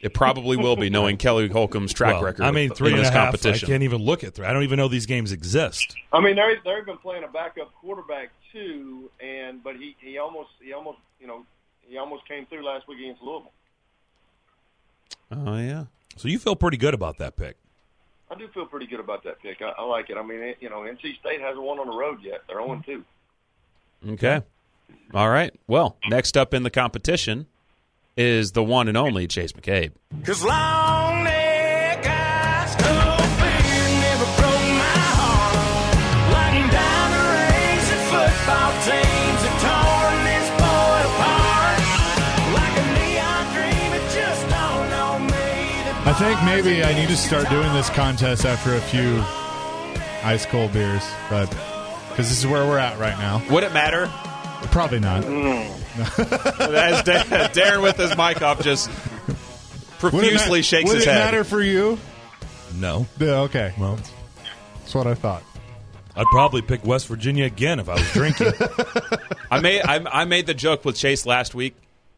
It 0.00 0.14
probably 0.14 0.56
will 0.56 0.76
be 0.76 0.90
knowing 0.90 1.16
Kelly 1.18 1.48
Holcomb's 1.48 1.92
track 1.92 2.14
Well, 2.14 2.24
record. 2.24 2.44
I 2.44 2.50
mean, 2.50 2.70
three 2.70 2.88
in 2.88 2.94
and 2.94 3.00
a 3.00 3.02
this 3.04 3.12
half. 3.12 3.26
competition. 3.26 3.66
I 3.66 3.70
can't 3.70 3.82
even 3.82 4.02
look 4.02 4.24
at 4.24 4.34
three. 4.34 4.46
I 4.46 4.52
don't 4.52 4.62
even 4.62 4.76
know 4.78 4.88
these 4.88 5.06
games 5.06 5.32
exist. 5.32 5.94
I 6.12 6.20
mean, 6.20 6.36
they're 6.36 6.56
they've 6.64 6.86
been 6.86 6.98
playing 6.98 7.24
a 7.24 7.28
backup 7.28 7.72
quarterback 7.74 8.30
too, 8.52 9.10
and 9.20 9.62
but 9.62 9.76
he 9.76 9.96
he 10.00 10.18
almost 10.18 10.50
he 10.60 10.72
almost 10.72 10.98
you 11.20 11.26
know 11.26 11.44
he 11.82 11.96
almost 11.98 12.26
came 12.28 12.46
through 12.46 12.64
last 12.64 12.86
week 12.88 12.98
against 13.00 13.22
Louisville. 13.22 13.52
Oh 15.30 15.56
yeah. 15.58 15.84
So 16.16 16.28
you 16.28 16.38
feel 16.38 16.56
pretty 16.56 16.76
good 16.76 16.94
about 16.94 17.18
that 17.18 17.36
pick. 17.36 17.56
I 18.30 18.34
do 18.34 18.48
feel 18.48 18.66
pretty 18.66 18.86
good 18.86 19.00
about 19.00 19.24
that 19.24 19.40
pick. 19.40 19.62
I, 19.62 19.72
I 19.78 19.84
like 19.84 20.10
it. 20.10 20.16
I 20.16 20.22
mean, 20.22 20.40
it, 20.40 20.58
you 20.60 20.68
know, 20.68 20.80
NC 20.80 21.18
State 21.20 21.40
hasn't 21.40 21.62
won 21.62 21.78
on 21.78 21.86
the 21.86 21.96
road 21.96 22.18
yet. 22.22 22.42
They're 22.46 22.58
0 22.58 22.82
2. 22.84 23.04
Okay. 24.10 24.42
All 25.14 25.28
right. 25.30 25.54
Well, 25.66 25.96
next 26.08 26.36
up 26.36 26.52
in 26.52 26.62
the 26.62 26.70
competition 26.70 27.46
is 28.16 28.52
the 28.52 28.62
one 28.62 28.88
and 28.88 28.96
only 28.96 29.26
Chase 29.26 29.52
McCabe. 29.52 29.92
Cause 30.24 30.44
long 30.44 30.97
think 46.18 46.42
maybe 46.44 46.82
I 46.82 46.94
need 46.94 47.08
to 47.08 47.16
start 47.16 47.48
doing 47.48 47.72
this 47.72 47.88
contest 47.90 48.44
after 48.44 48.74
a 48.74 48.80
few 48.80 49.22
ice 50.24 50.44
cold 50.46 50.72
beers, 50.72 51.02
but 51.30 51.48
because 52.08 52.28
this 52.28 52.38
is 52.38 52.46
where 52.46 52.66
we're 52.66 52.78
at 52.78 52.98
right 52.98 53.16
now. 53.18 53.42
Would 53.50 53.62
it 53.64 53.72
matter? 53.72 54.06
Probably 54.72 54.98
not. 54.98 55.22
Mm. 55.22 55.74
As 56.74 57.02
Da- 57.04 57.22
Darren 57.48 57.82
with 57.82 57.96
his 57.96 58.16
mic 58.16 58.42
off 58.42 58.62
just 58.62 58.88
Would 58.88 58.98
it 59.28 60.02
ma- 60.02 60.10
profusely 60.10 60.62
shakes 60.62 60.88
would 60.88 60.96
his 60.96 61.06
it 61.06 61.10
head. 61.10 61.18
matter 61.24 61.44
for 61.44 61.62
you? 61.62 61.98
No. 62.74 63.06
Yeah, 63.20 63.40
okay. 63.42 63.72
Well, 63.78 63.98
That's 64.80 64.94
what 64.94 65.06
I 65.06 65.14
thought. 65.14 65.42
I'd 66.16 66.26
probably 66.26 66.62
pick 66.62 66.84
West 66.84 67.06
Virginia 67.06 67.44
again 67.44 67.78
if 67.78 67.88
I 67.88 67.94
was 67.94 68.12
drinking. 68.12 68.52
I 69.52 69.60
made 69.60 69.82
I, 69.82 70.04
I 70.22 70.24
made 70.24 70.46
the 70.46 70.54
joke 70.54 70.84
with 70.84 70.96
Chase 70.96 71.24
last 71.26 71.54
week, 71.54 71.76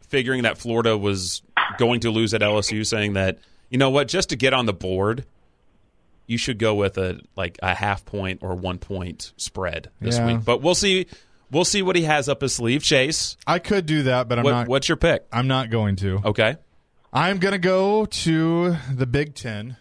figuring 0.08 0.42
that 0.44 0.56
Florida 0.56 0.96
was 0.96 1.42
going 1.78 2.00
to 2.00 2.10
lose 2.10 2.32
at 2.32 2.40
LSU, 2.40 2.86
saying 2.86 3.12
that 3.14 3.38
you 3.70 3.78
know 3.78 3.90
what, 3.90 4.09
just 4.09 4.28
to 4.30 4.37
get 4.37 4.52
on 4.52 4.66
the 4.66 4.72
board, 4.72 5.24
you 6.26 6.37
should 6.37 6.59
go 6.59 6.74
with 6.74 6.98
a 6.98 7.20
like 7.37 7.59
a 7.62 7.74
half 7.74 8.04
point 8.04 8.40
or 8.42 8.54
one 8.54 8.78
point 8.78 9.33
spread 9.37 9.90
this 10.00 10.18
Yeah. 10.18 10.26
week. 10.37 10.44
But 10.44 10.61
we'll 10.62 10.74
see. 10.74 11.06
We'll 11.52 11.64
see 11.64 11.83
what 11.83 11.96
he 11.96 12.02
has 12.02 12.28
up 12.28 12.42
his 12.42 12.54
sleeve. 12.54 12.83
Chase, 12.85 13.37
I 13.46 13.59
could 13.59 13.85
do 13.85 14.04
that, 14.04 14.28
but 14.28 14.38
I'm 14.38 14.44
what, 14.44 14.50
not. 14.52 14.68
what's 14.68 14.88
your 14.88 14.96
pick? 14.96 15.26
I'm 15.33 15.48
not 15.48 15.68
going 15.70 15.96
to. 15.96 16.20
Okay. 16.24 16.56
I'm 17.12 17.38
going 17.38 17.50
to 17.52 17.59
go 17.59 18.06
to 18.06 18.76
the 18.94 19.06
Big 19.06 19.35
Ten. 19.35 19.76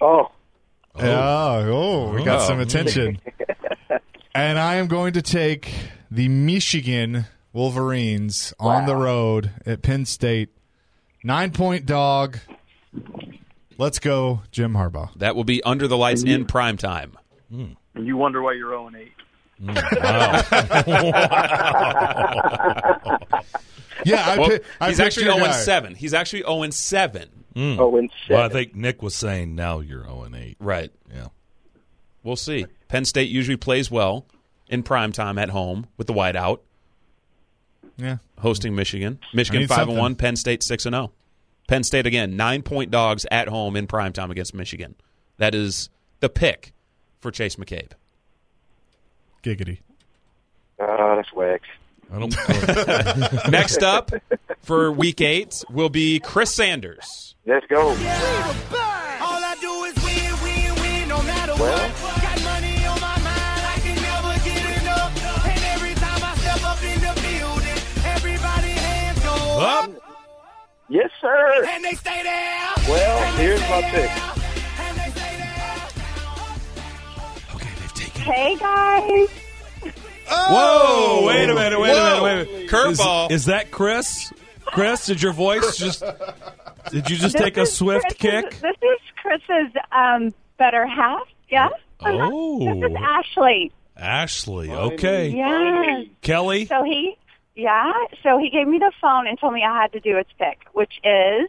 Oh, 0.00 0.30
Oh, 0.94 1.00
oh, 1.00 2.14
we 2.14 2.22
got 2.22 2.42
Oh. 2.42 2.46
some 2.46 2.60
attention. 2.60 3.18
and 4.34 4.58
I 4.60 4.74
am 4.76 4.86
going 4.86 5.14
to 5.14 5.22
take 5.22 5.72
the 6.10 6.28
Michigan 6.28 7.24
Wolverines 7.52 8.54
on 8.60 8.86
the 8.86 8.94
road 8.94 9.50
at 9.66 9.82
Penn 9.82 10.04
State. 10.04 10.50
Nine 11.24 11.50
point 11.50 11.84
dog. 11.86 12.38
Let's 13.78 13.98
go, 13.98 14.42
Jim 14.50 14.74
Harbaugh. 14.74 15.14
That 15.16 15.34
will 15.36 15.44
be 15.44 15.62
under 15.62 15.88
the 15.88 15.96
lights 15.96 16.22
in 16.22 16.44
prime 16.46 16.76
time. 16.76 17.16
and 17.50 17.76
you 17.94 18.16
wonder 18.16 18.42
why 18.42 18.52
you're 18.52 18.70
0 18.70 18.88
and 18.88 18.96
8. 18.96 19.12
Yeah, 24.04 24.24
I 24.26 24.38
Well, 24.38 24.48
pi- 24.50 24.60
I 24.80 24.88
he's 24.88 24.98
actually 25.00 25.24
0 25.26 25.36
guy. 25.38 25.52
7. 25.52 25.94
He's 25.94 26.12
actually 26.14 26.40
0 26.42 26.62
and 26.62 26.74
7. 26.74 27.28
Mm. 27.54 27.78
Oh, 27.78 27.96
and 27.96 28.10
Well, 28.28 28.42
I 28.42 28.48
think 28.48 28.74
Nick 28.74 29.00
was 29.02 29.14
saying 29.14 29.54
now 29.54 29.78
you're 29.80 30.02
0 30.04 30.22
and 30.24 30.34
8. 30.34 30.56
Right. 30.58 30.90
Yeah. 31.12 31.28
We'll 32.24 32.36
see. 32.36 32.66
Penn 32.88 33.04
State 33.04 33.30
usually 33.30 33.56
plays 33.56 33.90
well 33.90 34.26
in 34.68 34.82
prime 34.82 35.12
time 35.12 35.38
at 35.38 35.50
home 35.50 35.86
with 35.96 36.06
the 36.08 36.14
whiteout, 36.14 36.58
Yeah. 37.96 38.18
hosting 38.40 38.74
Michigan. 38.74 39.20
Michigan 39.32 39.60
need 39.60 39.68
5 39.68 39.88
and 39.90 39.98
1, 39.98 40.14
Penn 40.16 40.34
State 40.36 40.62
6 40.64 40.86
and 40.86 40.94
0. 40.94 41.12
Penn 41.72 41.84
State 41.84 42.06
again, 42.06 42.34
9-point 42.34 42.90
dogs 42.90 43.24
at 43.30 43.48
home 43.48 43.76
in 43.76 43.86
prime 43.86 44.12
time 44.12 44.30
against 44.30 44.52
Michigan. 44.52 44.94
That 45.38 45.54
is 45.54 45.88
the 46.20 46.28
pick 46.28 46.74
for 47.20 47.30
Chase 47.30 47.56
McCabe. 47.56 47.92
Giggity. 49.42 49.78
Oh, 50.78 51.16
that's 51.16 51.32
wax. 51.32 51.64
I 52.12 52.18
don't. 52.18 53.48
Next 53.50 53.82
up 53.82 54.10
for 54.60 54.92
week 54.92 55.22
8 55.22 55.64
will 55.70 55.88
be 55.88 56.20
Chris 56.20 56.54
Sanders. 56.54 57.36
Let's 57.46 57.64
go. 57.68 57.88
All 57.88 57.96
I 57.96 59.56
do 59.58 59.84
is 59.84 59.94
win, 60.04 60.42
win, 60.42 60.74
win, 60.82 61.08
no 61.08 61.22
matter 61.22 61.54
Well. 61.54 61.91
Yes, 70.92 71.10
sir. 71.22 71.64
And 71.70 71.82
they 71.84 71.92
stay 71.94 72.22
there. 72.22 72.68
Well, 72.86 73.22
And 73.24 73.36
here's 73.40 73.60
stay 73.60 73.70
my 73.70 73.80
there. 73.80 73.90
pick. 73.90 74.10
And 74.80 74.96
they 74.98 75.10
stay 75.20 75.36
there. 75.38 75.52
Hey 78.22 78.56
guys. 78.56 79.28
Whoa! 80.28 81.24
Wait 81.26 81.48
a 81.48 81.54
minute! 81.54 81.80
Wait 81.80 81.90
a 81.90 81.94
minute! 81.94 82.22
Wait 82.22 82.32
a 82.32 82.44
minute! 82.44 82.70
Curveball. 82.70 83.30
Is, 83.30 83.42
is 83.42 83.46
that 83.46 83.70
Chris? 83.70 84.32
Chris, 84.66 85.06
did 85.06 85.22
your 85.22 85.32
voice 85.32 85.76
just? 85.76 86.02
Did 86.90 87.08
you 87.10 87.16
just 87.16 87.32
This 87.34 87.42
take 87.42 87.56
a 87.56 87.62
is 87.62 87.72
swift 87.74 88.18
Chris's- 88.18 88.18
kick? 88.18 88.50
This 88.60 88.76
is 88.82 88.98
Chris's 89.20 89.72
um, 89.92 90.32
better 90.58 90.86
half. 90.86 91.26
Yeah. 91.50 91.68
Oh. 92.00 92.74
This 92.80 92.90
is 92.90 92.96
Ashley. 92.98 93.72
Ashley. 93.96 94.70
Okay. 94.70 95.28
Yes. 95.30 96.06
Kelly. 96.22 96.64
So 96.66 96.82
he, 96.84 97.16
yeah. 97.54 97.92
So 98.22 98.38
he 98.38 98.50
gave 98.50 98.66
me 98.68 98.78
the 98.78 98.92
phone 99.00 99.26
and 99.26 99.38
told 99.38 99.54
me 99.54 99.62
I 99.64 99.82
had 99.82 99.92
to 99.92 100.00
do 100.00 100.16
its 100.18 100.30
pick, 100.38 100.58
which 100.72 100.92
is 101.04 101.48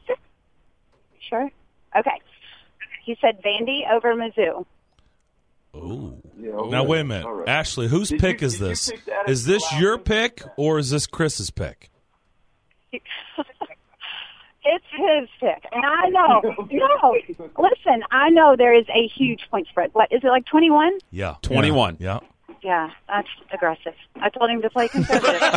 sure. 1.30 1.50
Okay. 1.98 2.20
He 3.06 3.18
said 3.22 3.42
Vandy 3.44 3.82
over 3.92 4.14
Mizzou. 4.16 4.66
Ooh. 5.76 6.22
Yeah, 6.40 6.52
Now 6.70 6.84
wait 6.84 7.02
a 7.02 7.04
minute, 7.04 7.26
All 7.26 7.34
right. 7.34 7.50
Ashley. 7.50 7.88
Whose 7.88 8.10
Did 8.10 8.20
pick 8.20 8.42
you- 8.42 8.48
is 8.48 8.60
this? 8.60 8.90
pick 8.92 9.06
that 9.06 9.28
Is 9.30 9.40
as 9.42 9.46
this 9.46 9.74
your 9.80 9.98
pick 9.98 10.44
or 10.58 10.78
is 10.80 10.90
this 10.92 11.08
Chris's 11.08 11.50
pick? 11.52 11.90
It's 14.66 14.86
his 14.92 15.28
pick, 15.42 15.66
and 15.74 15.84
I 15.86 16.08
know. 16.08 16.40
no, 16.72 17.18
listen, 17.58 18.02
I 18.12 18.30
know 18.30 18.56
there 18.58 18.74
is 18.74 18.86
a 18.96 19.10
huge 19.10 19.42
point 19.52 19.68
spread. 19.68 19.90
What 19.92 20.10
is 20.14 20.22
it 20.24 20.28
like? 20.28 20.46
Twenty-one? 20.46 21.00
Yeah. 21.12 21.36
21. 21.42 21.98
Yeah. 22.00 22.20
Yeah, 22.22 22.28
that's 23.08 23.28
aggressive. 23.52 23.94
I 24.16 24.30
told 24.30 24.50
him 24.50 24.62
to 24.62 24.70
play 24.70 24.88
conservative. 24.88 25.40
but 25.40 25.52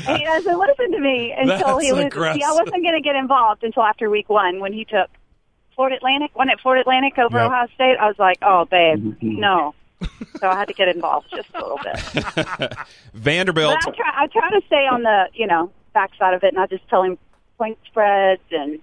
he, 0.00 0.18
he 0.18 0.24
doesn't 0.24 0.58
listen 0.58 0.92
to 0.92 1.00
me 1.00 1.32
until 1.36 1.78
he 1.78 1.88
That's 1.88 1.92
was. 1.92 2.00
See, 2.00 2.06
aggressive. 2.06 2.42
I 2.44 2.52
wasn't 2.52 2.82
going 2.82 2.94
to 2.94 3.00
get 3.00 3.16
involved 3.16 3.62
until 3.64 3.82
after 3.82 4.08
week 4.10 4.28
one 4.28 4.60
when 4.60 4.72
he 4.72 4.84
took 4.84 5.08
Florida 5.74 5.96
Atlantic. 5.96 6.34
One 6.34 6.48
at 6.50 6.60
Florida 6.60 6.80
Atlantic 6.82 7.18
over 7.18 7.36
Yep. 7.38 7.46
Ohio 7.46 7.66
State. 7.74 7.96
I 8.00 8.06
was 8.06 8.18
like, 8.18 8.38
oh, 8.42 8.64
babe, 8.64 8.98
mm-hmm, 8.98 9.26
mm-hmm. 9.26 9.40
no. 9.40 9.74
So 10.40 10.48
I 10.48 10.54
had 10.56 10.68
to 10.68 10.74
get 10.74 10.88
involved 10.88 11.28
just 11.30 11.48
a 11.54 11.58
little 11.62 11.78
bit. 11.82 12.74
Vanderbilt. 13.14 13.78
I 13.86 13.90
try, 13.90 14.12
I 14.14 14.26
try 14.26 14.50
to 14.50 14.60
stay 14.66 14.86
on 14.86 15.02
the 15.02 15.28
you 15.32 15.46
know 15.46 15.70
backside 15.94 16.34
of 16.34 16.44
it, 16.44 16.52
and 16.52 16.60
I 16.60 16.66
just 16.66 16.86
tell 16.88 17.02
him 17.02 17.16
point 17.56 17.78
spreads 17.86 18.42
and 18.50 18.78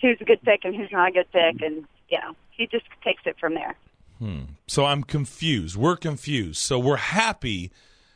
who's 0.00 0.18
a 0.20 0.24
good 0.24 0.40
pick 0.42 0.60
and 0.64 0.74
who's 0.74 0.92
not 0.92 1.08
a 1.08 1.12
good 1.12 1.30
pick, 1.32 1.60
and 1.62 1.84
you 2.08 2.18
know 2.18 2.36
he 2.50 2.66
just 2.68 2.84
takes 3.02 3.22
it 3.26 3.36
from 3.40 3.54
there. 3.54 3.74
Hmm. 4.18 4.40
So 4.66 4.84
I'm 4.84 5.02
confused. 5.02 5.76
We're 5.76 5.96
confused. 5.96 6.58
So 6.58 6.78
we're 6.78 6.96
happy 6.96 7.70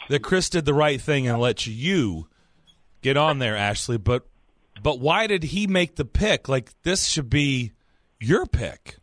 that 0.08 0.22
Chris 0.22 0.48
did 0.48 0.64
the 0.64 0.74
right 0.74 1.00
thing 1.00 1.26
and 1.26 1.38
let 1.38 1.66
you 1.66 2.28
get 3.02 3.16
on 3.16 3.38
there, 3.38 3.56
Ashley. 3.56 3.98
But 3.98 4.26
but 4.82 4.98
why 4.98 5.26
did 5.26 5.44
he 5.44 5.66
make 5.66 5.96
the 5.96 6.04
pick? 6.04 6.48
Like 6.48 6.70
this 6.82 7.06
should 7.06 7.28
be 7.28 7.72
your 8.18 8.46
pick. 8.46 8.96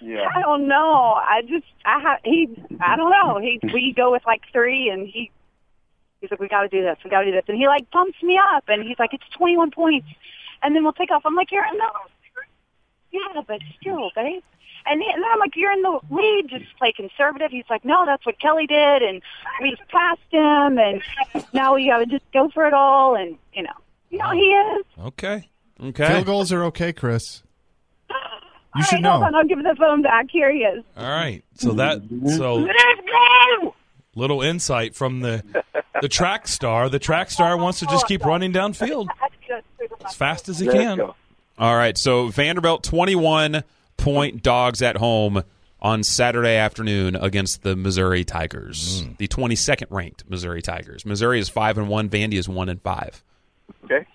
Yeah. 0.00 0.28
I 0.34 0.40
don't 0.40 0.66
know. 0.66 1.14
I 1.14 1.42
just 1.42 1.66
I 1.84 2.00
have 2.00 2.18
he. 2.24 2.48
I 2.80 2.96
don't 2.96 3.10
know. 3.10 3.38
He 3.40 3.60
we 3.72 3.94
go 3.96 4.10
with 4.10 4.22
like 4.26 4.42
three, 4.52 4.88
and 4.88 5.06
he 5.06 5.30
he's 6.20 6.30
like, 6.30 6.40
we 6.40 6.48
got 6.48 6.62
to 6.62 6.68
do 6.68 6.82
this. 6.82 6.96
We 7.04 7.10
got 7.10 7.20
to 7.20 7.26
do 7.26 7.32
this, 7.32 7.44
and 7.46 7.56
he 7.56 7.68
like 7.68 7.88
pumps 7.90 8.20
me 8.22 8.38
up, 8.54 8.64
and 8.66 8.82
he's 8.82 8.98
like, 8.98 9.14
it's 9.14 9.28
twenty 9.36 9.56
one 9.56 9.70
points, 9.70 10.08
and 10.62 10.74
then 10.74 10.82
we'll 10.82 10.92
take 10.92 11.12
off. 11.12 11.22
I'm 11.24 11.36
like, 11.36 11.52
you're 11.52 11.64
no, 11.76 11.90
yeah, 13.12 13.42
but 13.46 13.60
still, 13.80 14.10
babe. 14.14 14.42
And 14.86 15.00
then 15.00 15.08
and 15.14 15.24
I'm 15.24 15.38
like, 15.38 15.54
you're 15.56 15.72
in 15.72 15.82
the 15.82 16.00
lead. 16.10 16.48
Just 16.48 16.64
play 16.78 16.92
conservative. 16.96 17.50
He's 17.50 17.64
like, 17.70 17.84
no, 17.84 18.04
that's 18.06 18.24
what 18.26 18.38
Kelly 18.40 18.66
did, 18.66 19.02
and 19.02 19.22
we 19.60 19.76
passed 19.88 20.20
him, 20.30 20.78
and 20.78 21.02
now 21.52 21.74
we 21.74 21.86
got 21.88 21.98
to 21.98 22.06
just 22.06 22.24
go 22.32 22.48
for 22.50 22.66
it 22.66 22.74
all, 22.74 23.14
and 23.14 23.36
you 23.54 23.62
know, 23.62 23.72
you 24.10 24.18
know, 24.18 24.30
he 24.32 24.40
is. 24.40 24.84
Okay. 25.06 25.48
Okay. 25.82 26.08
Field 26.08 26.26
goals 26.26 26.52
are 26.52 26.64
okay, 26.64 26.92
Chris. 26.92 27.42
You 28.74 28.82
should 28.84 29.02
right, 29.02 29.04
hold 29.04 29.20
know. 29.20 29.26
on, 29.26 29.34
I'll 29.34 29.44
give 29.44 29.58
the 29.62 29.76
phone 29.78 30.00
back. 30.00 30.28
Here 30.30 30.50
he 30.50 30.60
is. 30.60 30.82
All 30.96 31.04
right. 31.06 31.44
So 31.56 31.72
that 31.72 32.00
so 32.38 32.54
Let's 32.56 33.00
go. 33.60 33.74
little 34.14 34.40
insight 34.40 34.94
from 34.94 35.20
the 35.20 35.44
the 36.00 36.08
track 36.08 36.48
star. 36.48 36.88
The 36.88 36.98
track 36.98 37.30
star 37.30 37.58
wants 37.58 37.80
to 37.80 37.86
just 37.86 38.06
keep 38.06 38.24
running 38.24 38.50
downfield 38.50 39.08
as 40.06 40.14
fast 40.14 40.48
as 40.48 40.58
he 40.58 40.68
Let's 40.68 40.78
can. 40.78 40.96
go. 40.96 41.14
All 41.58 41.76
right, 41.76 41.98
so 41.98 42.28
Vanderbilt 42.28 42.82
21 42.82 43.62
point 43.96 44.42
dogs 44.42 44.82
at 44.82 44.96
home 44.96 45.42
on 45.80 46.04
Saturday 46.04 46.56
afternoon 46.56 47.16
against 47.16 47.62
the 47.62 47.74
Missouri 47.74 48.24
Tigers, 48.24 49.04
the 49.18 49.26
22nd 49.26 49.86
ranked 49.90 50.24
Missouri 50.28 50.62
Tigers. 50.62 51.04
Missouri 51.04 51.40
is 51.40 51.48
5 51.48 51.78
and 51.78 51.88
1, 51.88 52.08
Vandy 52.08 52.34
is 52.34 52.48
1 52.48 52.68
and 52.68 52.80
5. 52.80 53.24
Okay. 53.84 54.06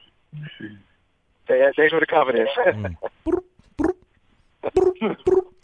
Hey, 1.47 1.71
thanks 1.75 1.93
for 1.93 1.99
the 1.99 2.05
confidence. 2.05 2.49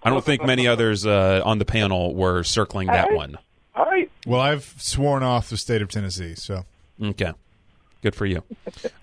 I 0.04 0.10
don't 0.10 0.24
think 0.24 0.44
many 0.44 0.68
others 0.68 1.06
uh, 1.06 1.42
on 1.46 1.60
the 1.60 1.66
panel 1.66 2.14
were 2.14 2.44
circling 2.44 2.88
that 2.88 3.14
one. 3.14 3.38
All 3.76 3.86
right. 3.86 4.12
Well, 4.28 4.42
I've 4.42 4.76
sworn 4.78 5.24
off 5.24 5.50
the 5.50 5.58
state 5.58 5.82
of 5.82 5.90
Tennessee, 5.90 6.36
so 6.36 6.66
Okay. 7.02 7.32
Good 8.02 8.16
for 8.16 8.26
you. 8.26 8.44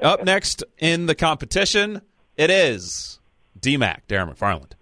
Up 0.00 0.24
next 0.24 0.62
in 0.78 1.06
the 1.06 1.14
competition, 1.14 2.02
it 2.36 2.50
is 2.50 3.18
DMAC, 3.58 4.00
Darren 4.08 4.34
McFarland. 4.34 4.72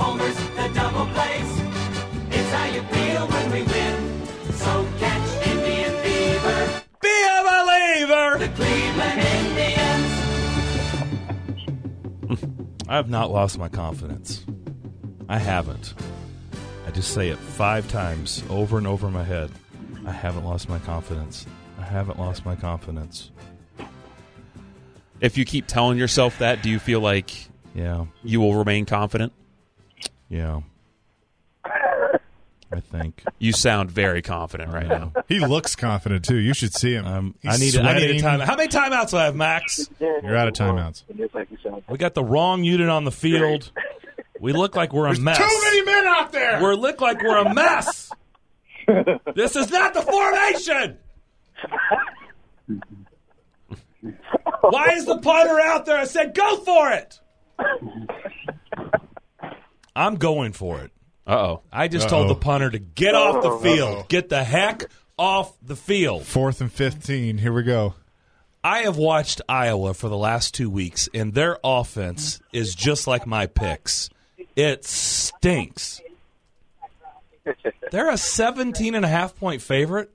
Homers, 0.00 0.36
the 0.56 0.68
double 0.74 1.06
plays. 1.14 1.50
It's 2.30 2.50
how 2.52 2.66
you 2.74 2.82
feel 2.94 3.26
when 3.28 3.46
we 3.52 3.62
win. 3.62 3.96
So 4.52 4.86
catch 4.98 5.46
Indian 5.46 5.92
fever. 6.02 6.58
Be 7.00 7.16
a 7.36 7.42
believer. 7.50 8.38
The 8.38 8.48
Cleveland 8.56 9.20
Indians. 12.30 12.84
I 12.88 12.94
have 12.96 13.08
not 13.10 13.30
lost 13.30 13.58
my 13.58 13.68
confidence. 13.68 14.44
I 15.28 15.38
haven't. 15.38 15.94
I 16.86 16.90
just 16.90 17.12
say 17.14 17.28
it 17.28 17.38
five 17.38 17.88
times 17.88 18.42
over 18.50 18.78
and 18.78 18.86
over 18.86 19.06
in 19.06 19.12
my 19.12 19.22
head. 19.24 19.50
I 20.06 20.12
haven't 20.12 20.44
lost 20.44 20.68
my 20.68 20.78
confidence. 20.80 21.46
I 21.78 21.82
haven't 21.84 22.18
lost 22.18 22.44
my 22.44 22.56
confidence. 22.56 23.30
If 25.20 25.36
you 25.38 25.44
keep 25.44 25.66
telling 25.66 25.98
yourself 25.98 26.38
that, 26.38 26.62
do 26.62 26.70
you 26.70 26.78
feel 26.78 27.00
like 27.00 27.30
Yeah. 27.74 28.06
you 28.24 28.40
will 28.40 28.54
remain 28.54 28.86
confident? 28.86 29.32
Yeah. 30.30 30.60
I 32.72 32.78
think. 32.80 33.24
You 33.40 33.52
sound 33.52 33.90
very 33.90 34.22
confident 34.22 34.72
right 34.72 34.86
now. 34.86 35.12
he 35.28 35.40
looks 35.40 35.74
confident 35.74 36.24
too. 36.24 36.36
You 36.36 36.54
should 36.54 36.72
see 36.72 36.92
him. 36.94 37.04
Um, 37.04 37.34
I 37.44 37.56
need 37.56 37.76
I 37.76 37.94
need 37.94 38.02
a 38.04 38.18
sweating. 38.18 38.20
time. 38.22 38.40
How 38.40 38.56
many 38.56 38.68
timeouts 38.68 39.10
do 39.10 39.16
I 39.16 39.24
have, 39.24 39.34
Max? 39.34 39.90
You're 39.98 40.36
out 40.36 40.46
of 40.48 40.54
timeouts. 40.54 41.02
Just 41.16 41.34
like 41.34 41.50
you 41.50 41.58
sound. 41.62 41.82
We 41.88 41.98
got 41.98 42.14
the 42.14 42.22
wrong 42.24 42.62
unit 42.62 42.88
on 42.88 43.04
the 43.04 43.10
field. 43.10 43.72
We 44.40 44.52
look 44.52 44.76
like 44.76 44.92
we're 44.92 45.08
a 45.08 45.18
mess. 45.18 45.36
Too 45.36 45.60
many 45.64 45.82
men 45.84 46.06
out 46.06 46.32
there. 46.32 46.62
We 46.62 46.74
look 46.76 47.00
like 47.00 47.20
we're 47.22 47.38
a 47.38 47.52
mess. 47.52 48.10
this 49.34 49.56
is 49.56 49.70
not 49.70 49.92
the 49.92 50.02
formation. 50.02 50.96
Why 54.62 54.92
is 54.94 55.04
the 55.06 55.18
punter 55.18 55.60
out 55.60 55.86
there? 55.86 55.98
I 55.98 56.04
said, 56.04 56.34
go 56.34 56.56
for 56.58 56.92
it. 56.92 57.20
I'm 59.94 60.16
going 60.16 60.52
for 60.52 60.80
it. 60.80 60.90
Uh 61.26 61.30
oh. 61.38 61.60
I 61.72 61.88
just 61.88 62.06
Uh-oh. 62.06 62.10
told 62.26 62.30
the 62.30 62.34
punter 62.40 62.70
to 62.70 62.78
get 62.78 63.14
off 63.14 63.42
the 63.42 63.48
Uh-oh. 63.50 63.58
field. 63.58 64.08
Get 64.08 64.28
the 64.28 64.42
heck 64.44 64.84
off 65.18 65.52
the 65.62 65.76
field. 65.76 66.24
Fourth 66.24 66.60
and 66.60 66.72
15. 66.72 67.38
Here 67.38 67.52
we 67.52 67.62
go. 67.62 67.94
I 68.64 68.80
have 68.80 68.96
watched 68.96 69.40
Iowa 69.48 69.94
for 69.94 70.08
the 70.08 70.16
last 70.18 70.54
two 70.54 70.68
weeks, 70.68 71.08
and 71.14 71.32
their 71.34 71.58
offense 71.64 72.40
is 72.52 72.74
just 72.74 73.06
like 73.06 73.26
my 73.26 73.46
picks. 73.46 74.10
It 74.56 74.84
stinks. 74.84 76.00
They're 77.90 78.10
a 78.10 78.18
17 78.18 78.94
and 78.94 79.04
a 79.04 79.08
half 79.08 79.34
point 79.36 79.62
favorite 79.62 80.10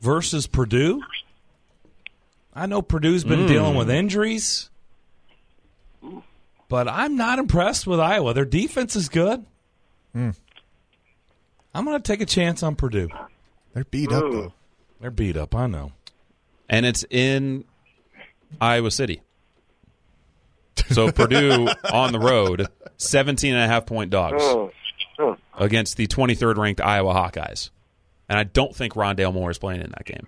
versus 0.00 0.46
Purdue. 0.46 1.00
I 2.54 2.66
know 2.66 2.82
Purdue's 2.82 3.24
been 3.24 3.40
Mm. 3.40 3.48
dealing 3.48 3.74
with 3.76 3.90
injuries, 3.90 4.70
but 6.68 6.88
I'm 6.88 7.16
not 7.16 7.38
impressed 7.38 7.86
with 7.86 8.00
Iowa. 8.00 8.34
Their 8.34 8.44
defense 8.44 8.96
is 8.96 9.08
good. 9.08 9.44
Hmm. 10.12 10.30
I'm 11.74 11.84
going 11.84 12.00
to 12.00 12.12
take 12.12 12.20
a 12.20 12.26
chance 12.26 12.62
on 12.62 12.76
Purdue. 12.76 13.08
They're 13.72 13.84
beat 13.84 14.12
up, 14.12 14.22
though. 14.30 14.52
They're 15.00 15.10
beat 15.10 15.36
up, 15.36 15.54
I 15.54 15.66
know. 15.66 15.92
And 16.68 16.86
it's 16.86 17.04
in 17.10 17.64
Iowa 18.60 18.90
City. 18.90 19.20
So 20.90 21.10
Purdue 21.10 21.68
on 21.92 22.12
the 22.12 22.18
road, 22.20 22.68
17 22.98 23.52
and 23.54 23.62
a 23.62 23.66
half 23.66 23.86
point 23.86 24.10
dogs 24.10 24.42
Oh, 24.42 24.70
oh. 25.18 25.36
against 25.58 25.96
the 25.96 26.06
23rd 26.06 26.56
ranked 26.56 26.80
Iowa 26.80 27.12
Hawkeyes. 27.12 27.70
And 28.28 28.38
I 28.38 28.44
don't 28.44 28.74
think 28.74 28.94
Rondale 28.94 29.32
Moore 29.32 29.50
is 29.50 29.58
playing 29.58 29.80
in 29.82 29.90
that 29.90 30.04
game. 30.04 30.26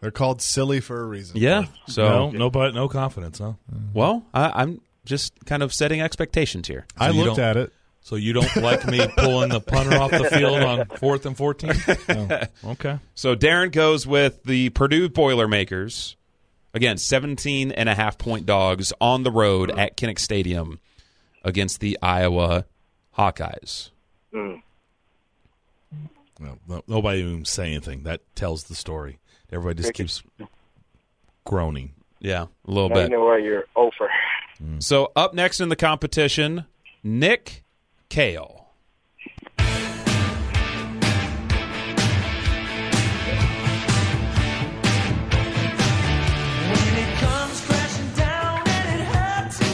They're 0.00 0.10
called 0.10 0.42
silly 0.42 0.80
for 0.80 1.00
a 1.00 1.04
reason. 1.04 1.38
Yeah. 1.38 1.64
So 1.88 2.04
no, 2.08 2.30
no, 2.30 2.50
but 2.50 2.74
no 2.74 2.88
confidence, 2.88 3.38
huh? 3.38 3.54
Well, 3.94 4.24
I, 4.34 4.62
I'm 4.62 4.80
just 5.06 5.32
kind 5.46 5.62
of 5.62 5.72
setting 5.72 6.00
expectations 6.02 6.68
here. 6.68 6.86
I 6.98 7.10
you 7.10 7.24
looked 7.24 7.38
at 7.38 7.56
it. 7.56 7.72
So 8.02 8.14
you 8.14 8.32
don't 8.34 8.54
like 8.56 8.86
me 8.86 9.04
pulling 9.16 9.48
the 9.48 9.60
punter 9.60 9.96
off 9.96 10.10
the 10.12 10.24
field 10.32 10.62
on 10.62 10.86
fourth 10.98 11.26
and 11.26 11.36
fourteen? 11.36 11.72
Okay. 12.64 12.98
So 13.14 13.34
Darren 13.34 13.72
goes 13.72 14.06
with 14.06 14.44
the 14.44 14.68
Purdue 14.70 15.08
Boilermakers. 15.08 16.16
Again, 16.74 16.98
17 16.98 17.72
and 17.72 17.88
a 17.88 17.94
half 17.94 18.18
point 18.18 18.44
dogs 18.44 18.92
on 19.00 19.22
the 19.22 19.30
road 19.30 19.70
at 19.70 19.96
Kinnick 19.96 20.18
Stadium 20.18 20.78
against 21.42 21.80
the 21.80 21.98
Iowa 22.02 22.66
Hawkeyes. 23.16 23.90
Mm. 24.34 24.62
No, 26.38 26.58
no, 26.68 26.82
nobody 26.86 27.20
even 27.20 27.44
say 27.46 27.68
anything. 27.70 28.02
That 28.02 28.20
tells 28.36 28.64
the 28.64 28.74
story. 28.74 29.18
Everybody 29.50 29.82
just 29.82 29.94
keeps 29.94 30.22
groaning. 31.44 31.94
Yeah, 32.20 32.46
a 32.66 32.70
little 32.70 32.88
Now 32.90 32.94
bit. 32.96 33.10
you 33.10 33.16
know 33.16 33.24
why 33.24 33.38
you're 33.38 33.64
over. 33.74 34.10
So 34.78 35.12
up 35.14 35.34
next 35.34 35.60
in 35.60 35.68
the 35.68 35.76
competition, 35.76 36.64
Nick 37.02 37.64
Kale. 38.08 38.66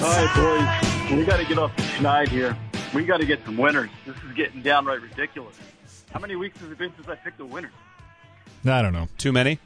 All 0.02 0.08
right, 0.08 0.34
boys. 0.34 1.16
We 1.16 1.24
got 1.24 1.36
to 1.36 1.44
get 1.44 1.58
off 1.58 1.76
the 1.76 1.82
schneid 1.82 2.28
here. 2.28 2.56
We 2.92 3.04
got 3.04 3.18
to 3.18 3.26
get 3.26 3.44
some 3.44 3.56
winners. 3.56 3.88
This 4.04 4.16
is 4.16 4.32
getting 4.34 4.62
downright 4.62 5.00
ridiculous. 5.00 5.56
How 6.10 6.18
many 6.18 6.34
weeks 6.34 6.58
has 6.58 6.70
it 6.72 6.78
been 6.78 6.92
since 6.96 7.08
I 7.08 7.14
picked 7.14 7.38
a 7.40 7.44
winner? 7.44 7.70
I 8.66 8.82
don't 8.82 8.92
know. 8.92 9.08
Too 9.16 9.32
many? 9.32 9.60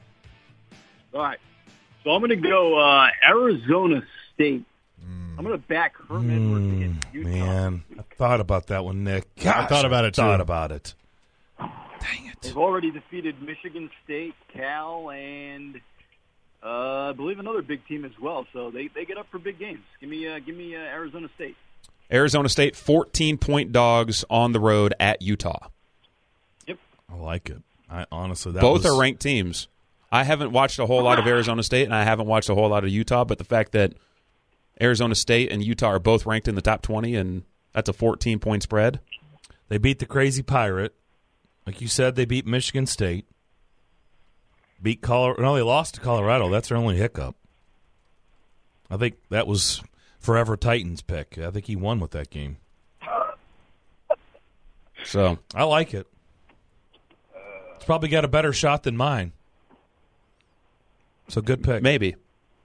All 1.14 1.22
right. 1.22 1.38
So 2.04 2.10
I'm 2.10 2.20
going 2.20 2.30
to 2.30 2.36
go 2.36 2.78
uh, 2.78 3.08
Arizona 3.26 4.02
State. 4.34 4.64
I'm 5.38 5.44
going 5.44 5.60
to 5.60 5.68
back 5.68 5.94
Herm 6.08 6.30
Edwards 6.30 6.72
against 6.76 7.06
Utah. 7.12 7.28
Man, 7.28 7.84
I 7.98 8.02
thought 8.16 8.40
about 8.40 8.68
that 8.68 8.84
one, 8.84 9.04
Nick. 9.04 9.26
I 9.44 9.66
thought 9.66 9.84
about 9.84 10.04
it, 10.04 10.14
too. 10.14 10.22
Thought 10.22 10.40
about 10.40 10.72
it. 10.72 10.94
Dang 11.58 12.26
it! 12.26 12.40
They've 12.42 12.56
already 12.56 12.90
defeated 12.90 13.42
Michigan 13.42 13.90
State, 14.04 14.34
Cal, 14.52 15.10
and 15.10 15.80
uh, 16.62 17.10
I 17.10 17.12
believe 17.12 17.38
another 17.38 17.62
big 17.62 17.86
team 17.86 18.04
as 18.04 18.12
well. 18.20 18.46
So 18.52 18.70
they, 18.70 18.88
they 18.88 19.04
get 19.04 19.18
up 19.18 19.26
for 19.30 19.38
big 19.38 19.58
games. 19.58 19.82
Give 20.00 20.08
me 20.10 20.28
uh, 20.28 20.38
give 20.38 20.56
me 20.56 20.74
uh, 20.76 20.80
Arizona 20.80 21.28
State. 21.34 21.56
Arizona 22.12 22.48
State 22.48 22.76
14 22.76 23.36
point 23.38 23.72
dogs 23.72 24.24
on 24.30 24.52
the 24.52 24.60
road 24.60 24.94
at 25.00 25.22
Utah. 25.22 25.68
Yep, 26.66 26.78
I 27.10 27.16
like 27.16 27.50
it. 27.50 27.62
I 27.90 28.06
honestly, 28.12 28.52
that 28.52 28.60
Both 28.60 28.84
was- 28.84 28.92
are 28.94 29.00
ranked 29.00 29.20
teams. 29.22 29.68
I 30.12 30.22
haven't 30.22 30.52
watched 30.52 30.78
a 30.78 30.86
whole 30.86 31.02
lot 31.02 31.18
of 31.18 31.26
Arizona 31.26 31.62
State 31.64 31.84
and 31.84 31.94
I 31.94 32.04
haven't 32.04 32.26
watched 32.26 32.48
a 32.48 32.54
whole 32.54 32.68
lot 32.68 32.84
of 32.84 32.90
Utah, 32.90 33.24
but 33.24 33.38
the 33.38 33.44
fact 33.44 33.72
that 33.72 33.92
Arizona 34.80 35.14
State 35.14 35.50
and 35.50 35.64
Utah 35.64 35.88
are 35.88 35.98
both 35.98 36.26
ranked 36.26 36.48
in 36.48 36.54
the 36.54 36.62
top 36.62 36.82
20 36.82 37.14
and 37.14 37.42
that's 37.72 37.88
a 37.88 37.92
14 37.92 38.38
point 38.38 38.62
spread. 38.62 39.00
They 39.68 39.78
beat 39.78 39.98
the 39.98 40.06
crazy 40.06 40.42
pirate, 40.42 40.94
like 41.66 41.80
you 41.80 41.88
said. 41.88 42.14
They 42.14 42.24
beat 42.24 42.46
Michigan 42.46 42.86
State. 42.86 43.26
Beat 44.80 45.02
Colorado. 45.02 45.42
No, 45.42 45.54
they 45.54 45.62
lost 45.62 45.94
to 45.94 46.00
Colorado. 46.00 46.48
That's 46.50 46.68
their 46.68 46.78
only 46.78 46.96
hiccup. 46.96 47.34
I 48.90 48.96
think 48.96 49.16
that 49.30 49.46
was 49.46 49.82
forever 50.18 50.56
Titans 50.56 51.02
pick. 51.02 51.38
I 51.38 51.50
think 51.50 51.66
he 51.66 51.76
won 51.76 51.98
with 51.98 52.12
that 52.12 52.30
game. 52.30 52.58
So 55.04 55.38
I 55.54 55.64
like 55.64 55.94
it. 55.94 56.06
It's 57.76 57.84
probably 57.84 58.08
got 58.08 58.24
a 58.24 58.28
better 58.28 58.52
shot 58.52 58.82
than 58.82 58.96
mine. 58.96 59.32
So 61.28 61.40
good 61.40 61.62
pick. 61.62 61.82
Maybe. 61.82 62.16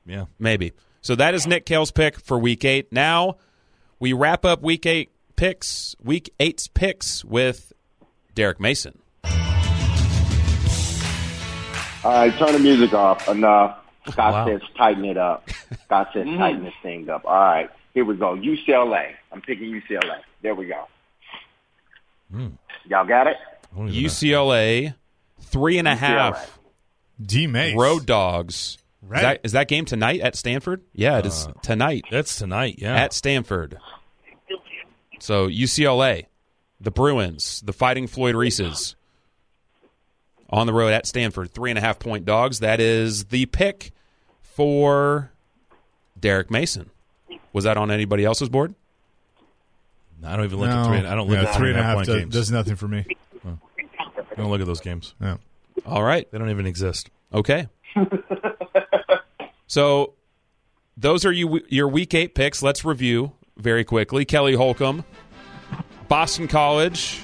Yeah. 0.06 0.26
Maybe. 0.40 0.74
So 1.02 1.16
that 1.16 1.34
is 1.34 1.48
Nick 1.48 1.66
Kale's 1.66 1.92
pick 1.92 2.20
for 2.20 2.38
week 2.38 2.64
eight. 2.64 2.92
Now 2.92 3.38
we 4.00 4.14
wrap 4.14 4.46
up 4.46 4.62
week 4.62 4.86
eight 4.86 5.10
picks, 5.36 5.96
week 6.04 6.32
eight's 6.40 6.68
picks 6.68 7.26
with 7.26 7.74
Derek 8.36 8.60
Mason. 8.60 9.00
All 12.04 12.12
right, 12.12 12.36
turn 12.38 12.54
the 12.54 12.60
music 12.60 12.94
off. 12.94 13.28
Enough. 13.28 13.78
Scott 14.10 14.34
Wow. 14.34 14.46
says 14.48 14.62
tighten 14.76 15.06
it 15.06 15.18
up. 15.18 15.48
Scott 15.86 16.10
says 16.14 16.26
mm. 16.28 16.38
tighten 16.38 16.64
this 16.64 16.74
thing 16.82 17.08
up. 17.10 17.24
All 17.26 17.34
right, 17.34 17.70
here 17.94 18.04
we 18.04 18.16
go. 18.16 18.36
UCLA. 18.36 19.12
I'm 19.32 19.42
picking 19.42 19.70
UCLA. 19.72 20.22
There 20.42 20.56
we 20.56 20.66
go. 20.66 20.88
Mm. 22.34 22.54
Y'all 22.88 23.06
got 23.06 23.28
it? 23.28 23.38
UCLA, 23.78 24.96
three 25.42 25.78
and 25.78 25.88
a 25.88 25.96
half 25.96 26.60
D 27.22 27.46
Mace. 27.46 27.76
road 27.76 28.06
dogs. 28.08 28.80
Right. 29.04 29.18
Is, 29.18 29.22
that, 29.24 29.42
is 29.46 29.52
that 29.54 29.68
game 29.68 29.86
tonight 29.86 30.22
at 30.22 30.36
Stanford? 30.36 30.82
Yeah, 30.94 31.18
it 31.20 31.26
is 31.26 31.48
uh, 31.48 31.54
tonight. 31.64 32.06
That's 32.12 32.36
tonight, 32.38 32.76
yeah. 32.78 32.96
At 32.96 33.14
Stanford. 33.14 33.78
So 35.20 35.48
UCLA, 35.48 36.26
the 36.80 36.92
Bruins, 36.92 37.62
the 37.66 37.74
Fighting 37.74 38.08
Floyd 38.08 38.36
Reeses 38.36 38.96
on 40.50 40.68
the 40.68 40.74
road 40.74 40.90
at 40.94 41.06
Stanford, 41.08 41.52
three 41.52 41.72
and 41.72 41.78
a 41.78 41.82
half 41.82 41.98
point 42.00 42.26
dogs. 42.26 42.60
That 42.60 42.80
is 42.80 43.26
the 43.26 43.46
pick 43.48 43.92
for 44.42 45.32
Derek 46.20 46.52
Mason. 46.52 46.90
Was 47.54 47.64
that 47.66 47.78
on 47.78 47.90
anybody 47.92 48.24
else's 48.26 48.50
board? 48.50 48.76
I 50.24 50.36
don't 50.36 50.46
even 50.46 50.60
look 50.60 50.70
No. 50.70 50.82
at 50.82 50.86
three. 50.88 50.98
I 51.00 51.16
don't 51.16 51.28
look 51.28 51.42
Yeah, 51.42 51.50
at 51.50 51.56
three 51.56 51.70
and 51.72 51.80
a 51.80 51.84
half 51.84 51.96
point 51.96 52.08
do- 52.08 52.20
games. 52.20 52.34
does 52.34 52.52
nothing 52.52 52.76
for 52.76 52.88
me. 52.88 53.06
I 53.46 54.36
don't 54.38 54.50
look 54.52 54.62
at 54.62 54.68
those 54.68 54.82
games. 54.82 55.14
Yeah. 55.20 55.38
All 55.86 56.04
right. 56.04 56.30
They 56.32 56.38
don't 56.38 56.50
even 56.52 56.66
exist. 56.68 57.10
Okay. 57.34 57.68
so 59.72 60.16
those 60.98 61.24
are 61.24 61.32
you 61.32 61.62
your 61.70 61.88
week 61.88 62.14
eight 62.14 62.36
picks. 62.36 62.62
Let's 62.62 62.84
review 62.84 63.32
very 63.56 63.86
quickly. 63.86 64.26
Kelly 64.26 64.54
Holcomb, 64.54 65.06
Boston 66.10 66.50
College, 66.50 67.22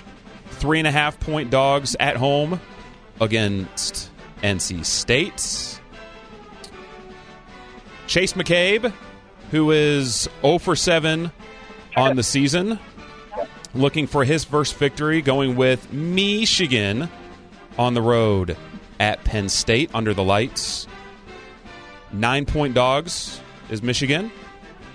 three 0.51 0.79
and 0.79 0.87
a 0.87 0.91
half 0.91 1.19
point 1.19 1.49
dogs 1.51 1.97
at 1.99 2.15
home 2.15 2.61
against 3.19 4.09
NC 4.43 4.85
State. 4.85 5.81
Chase 8.07 8.31
McCabe, 8.31 8.93
who 9.51 9.71
is 9.71 10.29
0 10.41 10.59
for 10.59 10.77
7 10.77 11.29
on 11.97 12.15
the 12.15 12.23
season, 12.23 12.79
looking 13.75 14.07
for 14.07 14.23
his 14.23 14.45
first 14.45 14.75
victory, 14.75 15.21
going 15.21 15.57
with 15.57 15.91
Michigan 15.91 17.09
on 17.77 17.93
the 17.93 18.01
road 18.01 18.55
at 19.01 19.21
Penn 19.25 19.49
State 19.49 19.91
under 19.93 20.13
the 20.13 20.23
lights. 20.23 20.87
Nine 22.17 22.45
point 22.45 22.73
dogs 22.73 23.39
is 23.69 23.83
Michigan. 23.83 24.31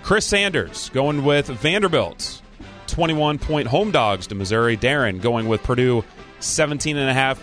Chris 0.02 0.26
Sanders 0.26 0.88
going 0.88 1.24
with 1.24 1.46
Vanderbilt. 1.46 2.42
21 2.88 3.38
point 3.38 3.68
home 3.68 3.92
dogs 3.92 4.26
to 4.26 4.34
Missouri. 4.34 4.76
Darren 4.76 5.22
going 5.22 5.46
with 5.46 5.62
Purdue. 5.62 6.02
17 6.40 6.96
and 6.96 7.08
a 7.08 7.14
half 7.14 7.40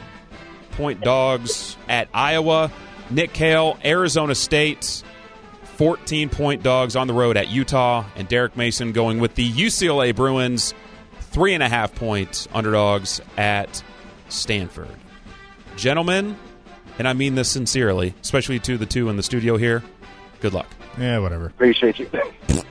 point 0.72 1.00
dogs 1.00 1.78
at 1.88 2.10
Iowa. 2.13 2.70
Nick 3.10 3.32
Kale, 3.32 3.80
Arizona 3.86 4.36
State. 4.36 5.02
14 5.78 6.28
point 6.28 6.62
dogs 6.62 6.98
on 6.98 7.08
the 7.08 7.13
road 7.13 7.38
at 7.38 7.48
Utah. 7.48 8.04
And 8.18 8.28
Derek 8.28 8.58
Mason 8.58 8.92
going 8.92 9.20
with 9.20 9.36
the 9.36 9.50
UCLA 9.50 10.13
Bruins. 10.13 10.74
Three 11.22 11.54
and 11.54 11.63
a 11.63 11.70
half 11.70 11.96
point 11.96 12.48
underdogs 12.54 13.22
at 13.38 13.82
Stanford. 14.28 14.89
Gentlemen, 15.78 16.38
and 17.00 17.08
I 17.08 17.14
mean 17.14 17.34
this 17.36 17.50
sincerely, 17.50 18.14
especially 18.22 18.60
to 18.60 18.78
the 18.78 18.86
two 18.86 19.10
in 19.10 19.16
the 19.18 19.24
studio 19.24 19.58
here, 19.58 19.84
good 20.42 20.54
luck. 20.54 20.68
Yeah, 21.00 21.18
whatever. 21.20 21.48
Appreciate 21.48 21.98
you. 22.00 22.10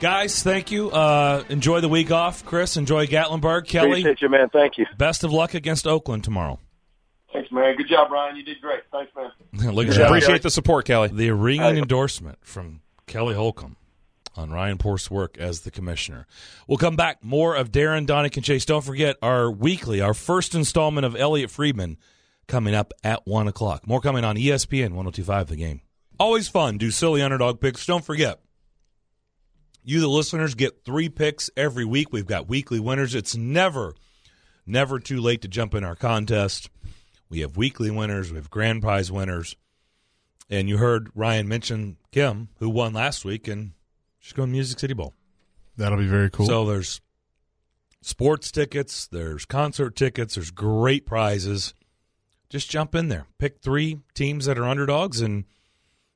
Guys, 0.00 0.44
thank 0.44 0.70
you. 0.70 0.90
Uh, 0.90 1.42
enjoy 1.48 1.80
the 1.80 1.88
week 1.88 2.12
off. 2.12 2.44
Chris, 2.44 2.76
enjoy 2.76 3.06
Gatlinburg. 3.06 3.66
Kelly, 3.66 3.90
Appreciate 4.00 4.22
you, 4.22 4.28
man. 4.28 4.48
Thank 4.50 4.78
you. 4.78 4.86
best 4.96 5.24
of 5.24 5.32
luck 5.32 5.54
against 5.54 5.88
Oakland 5.88 6.22
tomorrow. 6.22 6.60
Thanks, 7.32 7.50
man. 7.50 7.76
Good 7.76 7.88
job, 7.88 8.08
Brian. 8.08 8.36
You 8.36 8.44
did 8.44 8.60
great. 8.60 8.82
Thanks, 8.92 9.10
man. 9.16 9.30
Look 9.74 9.86
at 9.88 9.92
We 9.92 9.98
that. 9.98 10.06
appreciate 10.06 10.42
the 10.42 10.50
support, 10.50 10.84
Kelly. 10.84 11.08
The 11.08 11.30
ringing 11.32 11.78
endorsement 11.78 12.38
from 12.42 12.80
Kelly 13.08 13.34
Holcomb 13.34 13.76
on 14.36 14.50
Ryan 14.50 14.78
Porth's 14.78 15.10
work 15.10 15.36
as 15.36 15.62
the 15.62 15.70
commissioner. 15.72 16.26
We'll 16.68 16.78
come 16.78 16.94
back. 16.94 17.24
More 17.24 17.56
of 17.56 17.72
Darren, 17.72 18.06
Donick, 18.06 18.36
and 18.36 18.44
Chase. 18.44 18.64
Don't 18.64 18.84
forget 18.84 19.16
our 19.20 19.50
weekly, 19.50 20.00
our 20.00 20.14
first 20.14 20.54
installment 20.54 21.06
of 21.06 21.16
Elliot 21.16 21.50
Friedman 21.50 21.96
coming 22.48 22.74
up 22.74 22.92
at 23.04 23.26
1 23.26 23.46
o'clock. 23.46 23.86
More 23.86 24.00
coming 24.00 24.24
on 24.24 24.36
ESPN 24.36 24.90
1025 24.92 25.48
The 25.48 25.56
Game. 25.56 25.80
Always 26.18 26.48
fun. 26.48 26.78
Do 26.78 26.90
silly 26.90 27.22
underdog 27.22 27.60
picks. 27.60 27.86
Don't 27.86 28.04
forget. 28.04 28.40
You, 29.84 30.00
the 30.00 30.08
listeners, 30.08 30.54
get 30.54 30.84
three 30.84 31.08
picks 31.08 31.48
every 31.56 31.84
week. 31.84 32.12
We've 32.12 32.26
got 32.26 32.48
weekly 32.48 32.80
winners. 32.80 33.14
It's 33.14 33.36
never, 33.36 33.94
never 34.66 34.98
too 34.98 35.20
late 35.20 35.42
to 35.42 35.48
jump 35.48 35.74
in 35.74 35.84
our 35.84 35.94
contest. 35.94 36.68
We 37.30 37.40
have 37.40 37.56
weekly 37.56 37.90
winners. 37.90 38.30
We 38.30 38.36
have 38.36 38.50
grand 38.50 38.82
prize 38.82 39.12
winners. 39.12 39.56
And 40.50 40.68
you 40.68 40.78
heard 40.78 41.10
Ryan 41.14 41.46
mention 41.46 41.98
Kim, 42.10 42.48
who 42.58 42.68
won 42.70 42.94
last 42.94 43.24
week, 43.24 43.48
and 43.48 43.72
she's 44.18 44.32
going 44.32 44.48
to 44.48 44.52
Music 44.52 44.78
City 44.78 44.94
Bowl. 44.94 45.14
That'll 45.76 45.98
be 45.98 46.06
very 46.06 46.30
cool. 46.30 46.46
So 46.46 46.66
there's 46.66 47.00
sports 48.00 48.50
tickets, 48.50 49.06
there's 49.06 49.44
concert 49.44 49.94
tickets, 49.94 50.34
there's 50.34 50.50
great 50.50 51.06
prizes. 51.06 51.74
Just 52.50 52.70
jump 52.70 52.94
in 52.94 53.08
there. 53.08 53.26
Pick 53.38 53.60
three 53.60 53.98
teams 54.14 54.46
that 54.46 54.58
are 54.58 54.64
underdogs 54.64 55.20
and 55.20 55.44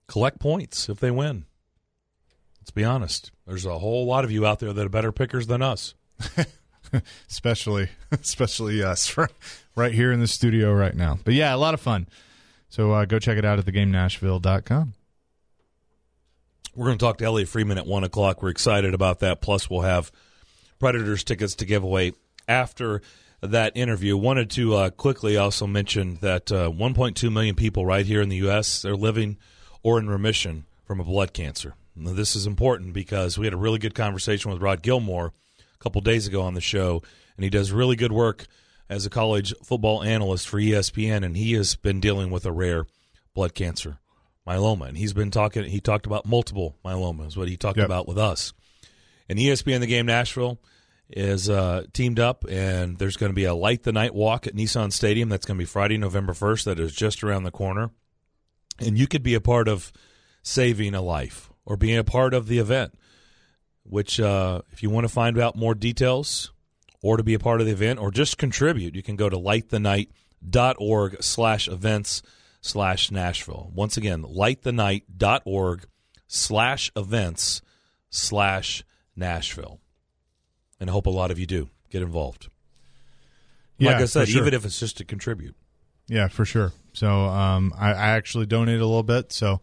collect 0.09 0.41
points 0.41 0.89
if 0.89 0.99
they 0.99 1.11
win. 1.11 1.45
Let's 2.61 2.71
be 2.71 2.85
honest. 2.85 3.33
There's 3.47 3.67
a 3.67 3.79
whole 3.79 4.07
lot 4.07 4.25
of 4.25 4.31
you 4.31 4.47
out 4.47 4.61
there 4.61 4.73
that 4.73 4.87
are 4.87 4.89
better 4.89 5.13
pickers 5.13 5.47
than 5.47 5.63
us. 5.63 5.95
especially 7.29 7.89
especially 8.11 8.83
us 8.83 9.17
right 9.77 9.93
here 9.93 10.13
in 10.13 10.21
the 10.21 10.27
studio 10.27 10.73
right 10.73 10.95
now. 10.95 11.19
But 11.25 11.35
yeah, 11.35 11.55
a 11.55 11.57
lot 11.57 11.75
of 11.75 11.81
fun. 11.81 12.09
So 12.69 12.93
uh, 12.93 13.05
go 13.05 13.19
check 13.19 13.39
it 13.39 13.45
out 13.45 13.59
at 13.59 13.67
thegamenashville.com. 13.67 14.95
We're 16.75 16.87
going 16.87 16.97
to 16.97 17.05
talk 17.05 17.19
to 17.19 17.25
Elliot 17.25 17.49
Friedman 17.49 17.77
at 17.77 17.87
1 17.87 18.05
o'clock. 18.05 18.43
We're 18.43 18.49
excited 18.49 18.95
about 18.95 19.21
that. 19.21 19.43
Plus, 19.43 19.69
we'll 19.69 19.83
have 19.83 20.11
Predators 20.79 21.23
tickets 21.23 21.55
to 21.57 21.67
give 21.67 21.83
away 21.83 22.15
after 22.49 23.03
that 23.43 23.77
interview. 23.77 24.17
Wanted 24.17 24.51
to 24.51 24.75
uh, 24.75 24.91
quickly 24.91 25.37
also 25.37 25.67
mention 25.67 26.17
that 26.23 26.51
uh, 26.53 26.71
1.2 26.71 27.33
million 27.33 27.55
people 27.55 27.85
right 27.85 28.07
here 28.07 28.23
in 28.23 28.29
the 28.29 28.37
U.S. 28.37 28.85
are 28.85 28.97
living 28.97 29.37
or 29.83 29.99
in 29.99 30.09
remission 30.09 30.65
from 30.85 31.01
a 31.01 31.05
blood 31.05 31.33
cancer. 31.33 31.75
Now, 31.95 32.13
this 32.13 32.35
is 32.37 32.47
important 32.47 32.93
because 32.95 33.37
we 33.37 33.47
had 33.47 33.53
a 33.53 33.59
really 33.59 33.79
good 33.79 33.95
conversation 33.95 34.51
with 34.51 34.63
Rod 34.63 34.83
Gilmore 34.83 35.33
a 35.59 35.83
couple 35.83 36.01
days 36.01 36.27
ago 36.27 36.43
on 36.43 36.55
the 36.55 36.61
show, 36.61 37.03
and 37.37 37.45
he 37.45 37.51
does 37.51 37.73
really 37.73 37.97
good 37.97 38.13
work 38.13 38.47
as 38.89 39.05
a 39.05 39.11
college 39.11 39.53
football 39.63 40.03
analyst 40.03 40.49
for 40.49 40.59
ESPN, 40.59 41.25
and 41.25 41.37
he 41.37 41.53
has 41.55 41.75
been 41.77 42.01
dealing 42.01 42.31
with 42.31 42.47
a 42.47 42.53
rare 42.53 42.87
blood 43.35 43.55
cancer, 43.55 43.99
myeloma, 44.47 44.89
and 44.89 44.97
he's 44.99 45.13
been 45.13 45.31
talking. 45.31 45.65
He 45.65 45.81
talked 45.81 46.07
about 46.07 46.27
multiple 46.27 46.77
myeloma, 46.85 47.27
is 47.27 47.37
what 47.37 47.49
he 47.49 47.57
talked 47.57 47.79
Yep. 47.79 47.87
about 47.87 48.09
with 48.09 48.19
us. 48.19 48.53
And 49.29 49.39
ESPN, 49.39 49.81
the 49.81 49.87
game 49.87 50.07
Nashville, 50.07 50.59
is 51.17 51.49
uh, 51.49 51.85
teamed 51.93 52.21
up, 52.21 52.45
and 52.49 52.99
there's 52.99 53.17
going 53.17 53.31
to 53.31 53.35
be 53.35 53.45
a 53.45 53.55
light 53.55 53.83
the 53.83 53.93
night 53.93 54.15
walk 54.15 54.47
at 54.47 54.55
Nissan 54.55 54.93
Stadium. 54.93 55.29
That's 55.29 55.47
going 55.47 55.57
to 55.57 55.63
be 55.63 55.67
Friday, 55.67 55.99
November 55.99 56.35
first. 56.35 56.65
That 56.65 56.81
is 56.81 56.95
just 56.95 57.23
around 57.23 57.45
the 57.45 57.51
corner, 57.51 57.91
and 58.79 58.99
you 58.99 59.07
could 59.07 59.23
be 59.23 59.35
a 59.35 59.41
part 59.41 59.69
of 59.69 59.93
saving 60.43 60.95
a 60.95 61.03
life 61.03 61.51
or 61.65 61.77
being 61.77 61.99
a 61.99 62.05
part 62.05 62.35
of 62.35 62.47
the 62.47 62.59
event. 62.59 62.95
Which, 63.85 64.21
uh, 64.21 64.63
if 64.71 64.83
you 64.83 64.91
want 64.91 65.05
to 65.05 65.13
find 65.13 65.39
out 65.39 65.57
more 65.57 65.75
details, 65.75 66.53
or 67.03 67.17
to 67.17 67.25
be 67.25 67.35
a 67.35 67.39
part 67.39 67.61
of 67.61 67.67
the 67.67 67.73
event, 67.73 67.99
or 67.99 68.11
just 68.11 68.39
contribute, 68.39 68.95
you 68.95 69.03
can 69.03 69.17
go 69.17 69.29
to 69.29 69.37
lightthenight.org 69.37 71.23
slash 71.23 71.69
events 71.69 72.23
slash 72.61 73.11
Nashville. 73.11 73.71
Once 73.75 73.97
again, 73.97 74.23
lightthenight.org 74.23 75.85
slash 76.29 76.93
events 76.97 77.61
slash 78.09 78.85
Nashville. 79.17 79.82
And 80.83 80.91
I 80.91 80.93
hope 80.93 81.07
a 81.07 81.11
lot 81.11 81.31
of 81.31 81.39
you 81.39 81.47
do 81.47 81.71
get 81.91 82.03
involved. 82.03 82.49
like 83.79 83.97
Yeah, 83.97 84.03
I 84.03 84.05
said, 84.07 84.27
sure. 84.29 84.41
even 84.43 84.53
if 84.53 84.65
it's 84.65 84.81
just 84.81 84.97
to 84.97 85.05
contribute. 85.05 85.55
Yeah, 86.09 86.27
for 86.27 86.45
sure. 86.45 86.73
So 86.93 87.09
um, 87.09 87.73
I, 87.79 87.91
I 87.93 88.09
actually 88.17 88.47
donated 88.47 88.81
a 88.81 88.87
little 88.87 89.05
bit. 89.05 89.31
So 89.31 89.61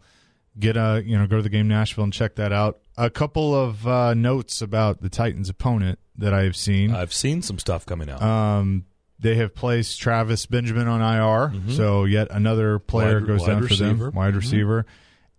get 0.58 0.78
a 0.78 1.02
you 1.04 1.18
know 1.18 1.26
go 1.26 1.36
to 1.36 1.42
the 1.42 1.50
game 1.50 1.68
Nashville 1.68 2.04
and 2.04 2.12
check 2.12 2.36
that 2.36 2.52
out. 2.54 2.78
A 2.96 3.10
couple 3.10 3.54
of 3.54 3.86
uh, 3.86 4.14
notes 4.14 4.62
about 4.62 5.02
the 5.02 5.10
Titans' 5.10 5.50
opponent 5.50 5.98
that 6.16 6.32
I 6.32 6.44
have 6.44 6.56
seen. 6.56 6.94
I've 6.94 7.12
seen 7.12 7.42
some 7.42 7.58
stuff 7.58 7.84
coming 7.84 8.08
out. 8.08 8.22
Um, 8.22 8.86
they 9.18 9.34
have 9.34 9.54
placed 9.54 10.00
Travis 10.00 10.46
Benjamin 10.46 10.88
on 10.88 11.02
IR, 11.02 11.50
Mhm. 11.54 11.76
so 11.76 12.04
yet 12.06 12.28
another 12.30 12.78
player 12.78 13.18
Wide- 13.18 13.26
goes 13.26 13.40
wide 13.40 13.46
down 13.48 13.62
receiver. 13.62 13.90
for 13.96 14.04
them, 14.04 14.14
wide 14.14 14.32
Mhm. 14.32 14.36
receiver. 14.38 14.86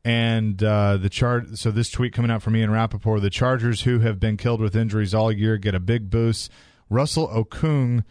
And 0.03 0.63
uh, 0.63 0.97
the 0.97 1.09
chart. 1.09 1.57
So 1.59 1.69
this 1.69 1.91
tweet 1.91 2.13
coming 2.13 2.31
out 2.31 2.41
from 2.41 2.55
Ian 2.55 2.71
Rapoport: 2.71 3.21
the 3.21 3.29
Chargers, 3.29 3.81
who 3.81 3.99
have 3.99 4.19
been 4.19 4.35
killed 4.35 4.59
with 4.59 4.75
injuries 4.75 5.13
all 5.13 5.31
year, 5.31 5.57
get 5.57 5.75
a 5.75 5.79
big 5.79 6.09
boost. 6.09 6.51
Russell 6.89 7.27
Okung 7.27 8.03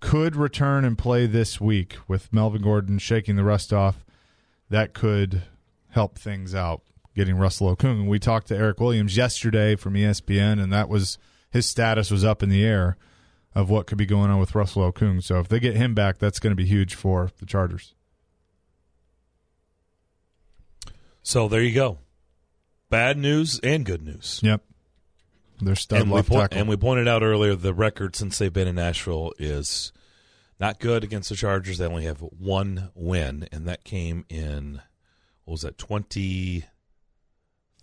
could 0.00 0.36
return 0.36 0.84
and 0.84 0.96
play 0.96 1.26
this 1.26 1.60
week 1.60 1.96
with 2.06 2.32
Melvin 2.32 2.62
Gordon 2.62 2.98
shaking 2.98 3.36
the 3.36 3.44
rust 3.44 3.72
off. 3.72 4.04
That 4.70 4.94
could 4.94 5.42
help 5.90 6.18
things 6.18 6.54
out. 6.54 6.82
Getting 7.14 7.36
Russell 7.36 7.74
Okung. 7.74 8.08
We 8.08 8.18
talked 8.18 8.48
to 8.48 8.56
Eric 8.56 8.80
Williams 8.80 9.16
yesterday 9.16 9.76
from 9.76 9.94
ESPN, 9.94 10.62
and 10.62 10.72
that 10.72 10.88
was 10.88 11.18
his 11.50 11.66
status 11.66 12.10
was 12.10 12.24
up 12.24 12.42
in 12.42 12.48
the 12.48 12.64
air 12.64 12.96
of 13.54 13.68
what 13.68 13.86
could 13.86 13.98
be 13.98 14.06
going 14.06 14.30
on 14.30 14.38
with 14.40 14.54
Russell 14.54 14.90
Okung. 14.90 15.22
So 15.22 15.38
if 15.38 15.48
they 15.48 15.60
get 15.60 15.76
him 15.76 15.94
back, 15.94 16.18
that's 16.18 16.38
going 16.38 16.52
to 16.52 16.56
be 16.56 16.64
huge 16.64 16.94
for 16.94 17.30
the 17.38 17.46
Chargers. 17.46 17.94
So 21.22 21.48
there 21.48 21.62
you 21.62 21.74
go. 21.74 21.98
Bad 22.90 23.16
news 23.16 23.58
and 23.62 23.84
good 23.84 24.02
news. 24.02 24.40
Yep. 24.42 24.62
They're 25.60 25.76
stud 25.76 26.00
and 26.00 26.10
we, 26.10 26.16
left 26.16 26.28
po- 26.28 26.40
tackle. 26.40 26.58
and 26.58 26.68
we 26.68 26.76
pointed 26.76 27.06
out 27.08 27.22
earlier 27.22 27.54
the 27.54 27.72
record 27.72 28.16
since 28.16 28.38
they've 28.38 28.52
been 28.52 28.68
in 28.68 28.74
Nashville 28.74 29.32
is 29.38 29.92
not 30.58 30.80
good 30.80 31.04
against 31.04 31.28
the 31.28 31.36
Chargers. 31.36 31.78
They 31.78 31.86
only 31.86 32.04
have 32.04 32.18
one 32.20 32.90
win, 32.94 33.48
and 33.52 33.66
that 33.68 33.84
came 33.84 34.24
in 34.28 34.80
what 35.44 35.52
was 35.52 35.62
that 35.62 35.78
twenty 35.78 36.64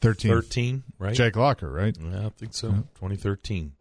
13. 0.02 0.84
right? 0.98 1.14
Jake 1.16 1.36
Locker, 1.36 1.70
right? 1.72 1.96
Yeah, 2.00 2.28
I 2.28 2.30
think 2.30 2.54
so. 2.54 2.70
Yeah. 2.70 2.82
Twenty 2.96 3.16
thirteen 3.16 3.74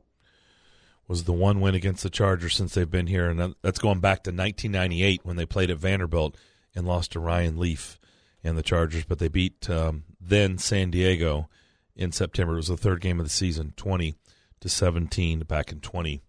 was 1.07 1.25
the 1.25 1.33
one 1.33 1.61
win 1.61 1.75
against 1.75 2.03
the 2.03 2.11
Chargers 2.11 2.55
since 2.55 2.75
they've 2.75 2.90
been 2.90 3.07
here, 3.07 3.31
and 3.31 3.55
that's 3.62 3.79
going 3.79 4.01
back 4.01 4.25
to 4.25 4.33
nineteen 4.33 4.73
ninety 4.73 5.03
eight 5.03 5.21
when 5.25 5.37
they 5.37 5.47
played 5.47 5.71
at 5.71 5.79
Vanderbilt 5.79 6.37
and 6.75 6.87
lost 6.87 7.12
to 7.12 7.21
Ryan 7.21 7.59
Leaf 7.59 7.99
and 8.44 8.57
the 8.57 8.62
Chargers, 8.62 9.05
but 9.05 9.18
they 9.18 9.29
beat 9.29 9.68
um, 9.68 10.05
then 10.20 10.59
San 10.59 10.90
Diego 10.90 11.48
in 11.96 12.12
September. 12.12 12.55
It 12.55 12.57
was 12.57 12.68
the 12.68 12.77
third 12.77 13.01
game 13.01 13.18
of 13.20 13.27
the 13.27 13.31
season, 13.31 13.72
twenty 13.77 14.16
to 14.61 14.68
seventeen 14.68 15.40
back 15.40 15.72
in 15.72 15.81
twenty 15.81 16.22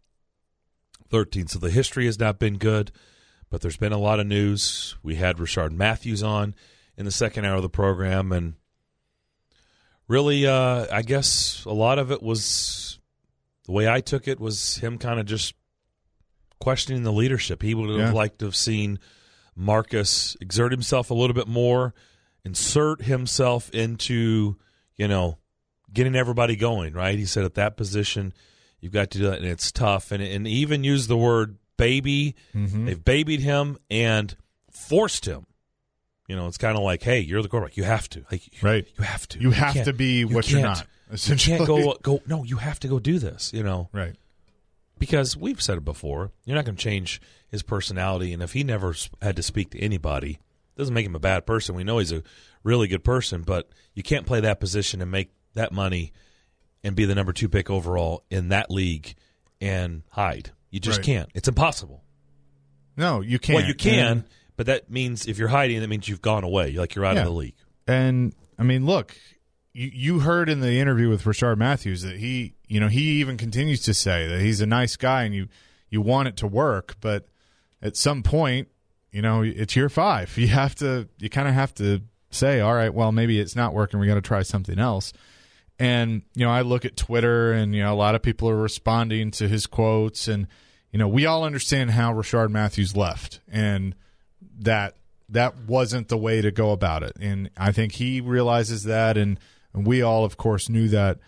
thirteen. 1.10 1.48
So 1.48 1.60
the 1.60 1.70
history 1.72 2.06
has 2.06 2.20
not 2.20 2.40
been 2.40 2.58
good, 2.58 2.92
but 3.50 3.62
there's 3.62 3.78
been 3.78 3.94
a 3.94 3.98
lot 3.98 4.20
of 4.20 4.28
news. 4.28 4.96
We 5.04 5.16
had 5.16 5.38
Rishard 5.38 5.72
Matthews 5.72 6.24
on 6.24 6.56
in 6.98 7.06
the 7.06 7.12
second 7.12 7.46
hour 7.46 7.56
of 7.56 7.62
the 7.64 7.70
program, 7.70 8.32
and 8.32 8.56
really, 10.08 10.46
uh, 10.46 10.88
I 10.92 11.02
guess 11.02 11.64
a 11.66 11.74
lot 11.74 12.00
of 12.00 12.12
it 12.12 12.22
was 12.22 13.00
the 13.66 13.72
way 13.72 13.88
I 13.88 14.02
took 14.02 14.28
it 14.28 14.40
was 14.40 14.78
him 14.78 14.98
kind 14.98 15.20
of 15.20 15.26
just 15.26 15.54
questioning 16.60 17.04
the 17.04 17.14
leadership. 17.14 17.62
He 17.62 17.74
would 17.74 17.90
have 17.90 18.00
Yeah. 18.00 18.12
liked 18.12 18.40
to 18.40 18.46
have 18.46 18.56
seen 18.56 19.00
Marcus 19.60 20.38
exert 20.40 20.72
himself 20.72 21.12
a 21.12 21.14
little 21.14 21.34
bit 21.34 21.48
more, 21.48 21.94
insert 22.46 23.02
himself 23.04 23.70
into, 23.72 24.56
you 24.96 25.08
know, 25.08 25.38
getting 25.92 26.16
everybody 26.16 26.56
going, 26.56 26.94
right? 26.94 27.20
He 27.20 27.26
said 27.26 27.44
at 27.44 27.56
that 27.56 27.76
position, 27.76 28.34
you've 28.80 28.94
got 28.94 29.12
to 29.12 29.18
do 29.18 29.26
that, 29.30 29.40
and 29.40 29.46
it's 29.46 29.72
tough. 29.72 30.12
And, 30.12 30.24
and 30.24 30.48
even 30.48 30.84
use 30.84 31.08
the 31.08 31.18
word 31.18 31.58
baby. 31.78 32.36
Mhm. 32.56 32.86
They've 32.86 33.04
babied 33.04 33.42
him 33.42 33.78
and 33.90 34.36
forced 34.72 35.26
him. 35.26 35.46
You 36.28 36.36
know, 36.36 36.48
it's 36.48 36.58
kind 36.58 36.78
of 36.78 36.84
like, 36.84 37.02
hey, 37.04 37.20
you're 37.20 37.42
the 37.42 37.50
quarterback. 37.50 37.76
You 37.76 37.84
have 37.84 38.08
to. 38.10 38.24
Like, 38.32 38.44
Right. 38.62 38.88
You 38.98 39.04
have 39.04 39.28
to. 39.30 39.40
You 39.42 39.52
have 39.52 39.84
to 39.84 39.94
be 39.94 40.20
you 40.20 40.28
what 40.30 40.50
you're 40.50 40.62
not, 40.62 40.86
You 41.10 41.16
essentially. 41.16 41.58
can't 41.58 41.68
go, 41.68 41.98
go, 42.02 42.22
no, 42.28 42.44
you 42.44 42.58
have 42.58 42.80
to 42.82 42.88
go 42.88 43.00
do 43.00 43.18
this, 43.20 43.52
you 43.54 43.64
know? 43.64 43.90
Right. 43.92 44.16
Because 45.00 45.36
we've 45.38 45.62
said 45.62 45.78
it 45.78 45.86
before. 45.86 46.32
You're 46.46 46.56
not 46.56 46.66
going 46.66 46.76
to 46.76 46.84
change 46.84 47.22
his 47.48 47.64
personality. 47.64 48.34
And 48.34 48.44
if 48.44 48.54
he 48.54 48.64
never 48.64 48.94
had 49.22 49.36
to 49.38 49.44
speak 49.44 49.72
to 49.72 49.80
anybody, 49.80 50.40
doesn't 50.78 50.94
make 50.94 51.06
him 51.06 51.16
a 51.16 51.20
bad 51.20 51.46
person. 51.46 51.76
We 51.76 51.84
know 51.84 51.98
he's 51.98 52.12
a 52.12 52.24
really 52.64 52.88
good 52.88 53.04
person, 53.04 53.42
but 53.42 53.70
you 53.94 54.04
can't 54.04 54.26
play 54.26 54.40
that 54.42 54.60
position 54.60 55.02
and 55.02 55.10
make 55.10 55.32
that 55.56 55.72
money 55.72 56.12
and 56.84 56.96
be 56.96 57.06
the 57.06 57.16
number 57.16 57.34
two 57.34 57.50
pick 57.50 57.70
overall 57.70 58.24
in 58.30 58.50
that 58.50 58.70
league 58.72 59.16
and 59.60 60.04
hide. 60.12 60.52
You 60.70 60.80
just 60.80 61.00
Right. 61.00 61.06
can't. 61.06 61.30
It's 61.34 61.48
impossible. 61.48 62.04
No, 62.96 63.22
you 63.22 63.40
can't. 63.40 63.56
Well, 63.58 63.66
you 63.68 63.74
can, 63.76 64.08
And- 64.12 64.24
but 64.56 64.66
that 64.68 64.90
means 64.92 65.26
if 65.28 65.38
you're 65.38 65.48
hiding, 65.50 65.80
that 65.82 65.88
means 65.88 66.08
you've 66.08 66.22
gone 66.22 66.44
away. 66.44 66.74
Like 66.74 66.96
you're 66.96 67.06
out 67.06 67.16
Yeah. 67.16 67.22
of 67.22 67.28
the 67.28 67.34
league. 67.34 67.56
And 67.88 68.34
I 68.58 68.64
mean, 68.64 68.86
look, 68.86 69.16
you, 69.74 69.90
you 69.94 70.20
heard 70.20 70.50
in 70.50 70.60
the 70.62 70.80
interview 70.80 71.10
with 71.10 71.24
Rishard 71.24 71.58
Matthews 71.58 72.02
that 72.02 72.18
he, 72.18 72.56
you 72.68 72.80
know, 72.80 72.88
he 72.88 73.20
even 73.20 73.38
continues 73.38 73.82
to 73.84 73.94
say 73.94 74.28
that 74.28 74.42
he's 74.42 74.62
a 74.62 74.66
nice 74.66 74.96
guy 74.96 75.24
and 75.24 75.34
you 75.34 75.48
you 75.90 76.02
want 76.02 76.28
it 76.28 76.38
to 76.38 76.48
work, 76.48 76.96
but 77.02 77.28
at 77.82 77.98
some 77.98 78.22
point, 78.22 78.68
you 79.12 79.22
know, 79.22 79.42
it's 79.42 79.76
year 79.76 79.90
five. 79.90 80.38
You 80.38 80.48
have 80.48 80.76
to, 80.76 81.08
you 81.18 81.30
kind 81.30 81.48
of 81.48 81.54
have 81.54 81.74
to 81.76 82.02
say, 82.32 82.60
all 82.60 82.76
right, 82.76 82.94
well, 82.94 83.12
maybe 83.12 83.40
it's 83.40 83.56
not 83.56 83.74
working. 83.74 84.00
We 84.00 84.08
got 84.08 84.16
to 84.16 84.22
try 84.22 84.44
something 84.44 84.78
else. 84.78 85.14
And 85.80 86.24
you 86.36 86.46
know, 86.46 86.52
I 86.52 86.62
look 86.62 86.84
at 86.84 86.98
Twitter, 86.98 87.54
and 87.54 87.74
you 87.74 87.82
know, 87.82 87.94
a 87.94 87.96
lot 87.96 88.14
of 88.14 88.22
people 88.22 88.50
are 88.50 88.56
responding 88.56 89.32
to 89.32 89.48
his 89.48 89.66
quotes, 89.66 90.28
and 90.28 90.48
you 90.92 91.00
know, 91.00 91.08
we 91.08 91.26
all 91.26 91.46
understand 91.46 91.92
how 91.92 92.14
Rishard 92.14 92.50
Matthews 92.50 92.98
left, 92.98 93.40
and 93.50 93.96
that 94.60 94.98
that 95.30 95.56
wasn't 95.68 96.10
the 96.10 96.18
way 96.18 96.42
to 96.42 96.52
go 96.52 96.72
about 96.72 97.04
it. 97.04 97.14
And 97.22 97.50
I 97.56 97.72
think 97.72 97.94
he 97.94 98.20
realizes 98.20 98.84
that, 98.84 99.18
and, 99.18 99.40
and 99.74 99.86
we 99.86 100.02
all, 100.02 100.26
of 100.26 100.38
course, 100.38 100.70
knew 100.70 100.88
that. 100.90 101.20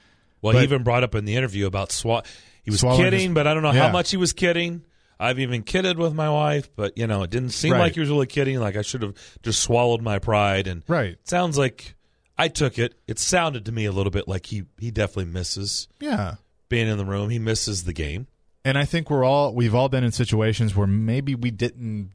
Well, 0.41 0.57
he 0.57 0.63
even 0.63 0.83
brought 0.83 1.03
up 1.03 1.13
in 1.15 1.25
the 1.25 1.35
interview 1.35 1.67
about 1.67 1.91
swat. 1.91 2.25
He 2.63 2.71
was 2.71 2.81
kidding, 2.81 3.19
his- 3.29 3.33
but 3.33 3.45
I 3.47 3.53
don't 3.53 3.63
know 3.63 3.71
Yeah. 3.71 3.87
how 3.87 3.91
much 3.91 4.11
he 4.11 4.17
was 4.17 4.33
kidding. 4.33 4.83
I've 5.19 5.39
even 5.39 5.61
kidded 5.61 5.99
with 5.99 6.13
my 6.15 6.29
wife, 6.31 6.69
but 6.75 6.97
you 6.97 7.05
know, 7.05 7.21
it 7.23 7.29
didn't 7.29 7.51
seem 7.51 7.73
Right. 7.73 7.79
like 7.79 7.93
he 7.93 7.99
was 7.99 8.09
really 8.09 8.25
kidding. 8.25 8.59
Like 8.59 8.75
I 8.75 8.81
should 8.81 9.03
have 9.03 9.13
just 9.43 9.59
swallowed 9.61 10.01
my 10.01 10.17
pride. 10.17 10.65
And 10.65 10.81
Right. 10.87 11.17
sounds 11.25 11.57
like 11.59 11.93
I 12.39 12.47
took 12.47 12.79
it. 12.79 12.95
It 13.07 13.19
sounded 13.19 13.65
to 13.65 13.71
me 13.71 13.85
a 13.85 13.91
little 13.91 14.09
bit 14.11 14.27
like 14.27 14.47
he 14.47 14.63
he 14.79 14.89
definitely 14.89 15.31
misses 15.31 15.87
Yeah. 15.99 16.35
being 16.69 16.87
in 16.87 16.97
the 16.97 17.05
room. 17.05 17.29
He 17.29 17.37
misses 17.39 17.83
the 17.83 17.93
game. 17.93 18.27
and 18.63 18.77
I 18.77 18.85
think 18.85 19.09
we're 19.09 19.23
all 19.23 19.55
we've 19.55 19.73
all 19.73 19.89
been 19.89 20.03
in 20.03 20.11
situations 20.11 20.75
where 20.75 20.85
maybe 20.87 21.33
we 21.33 21.49
didn't 21.51 22.11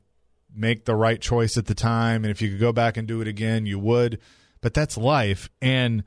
make 0.55 0.85
the 0.85 0.95
right 0.95 1.21
choice 1.21 1.57
at 1.57 1.67
the 1.67 1.75
time, 1.75 2.25
and 2.25 2.31
if 2.31 2.41
you 2.41 2.51
could 2.51 2.61
go 2.61 2.73
back 2.73 2.97
and 2.97 3.07
do 3.09 3.21
it 3.21 3.27
again, 3.29 3.67
you 3.67 3.79
would. 3.81 4.19
But 4.67 4.75
that's 4.75 4.97
life, 4.99 5.49
and 5.63 6.03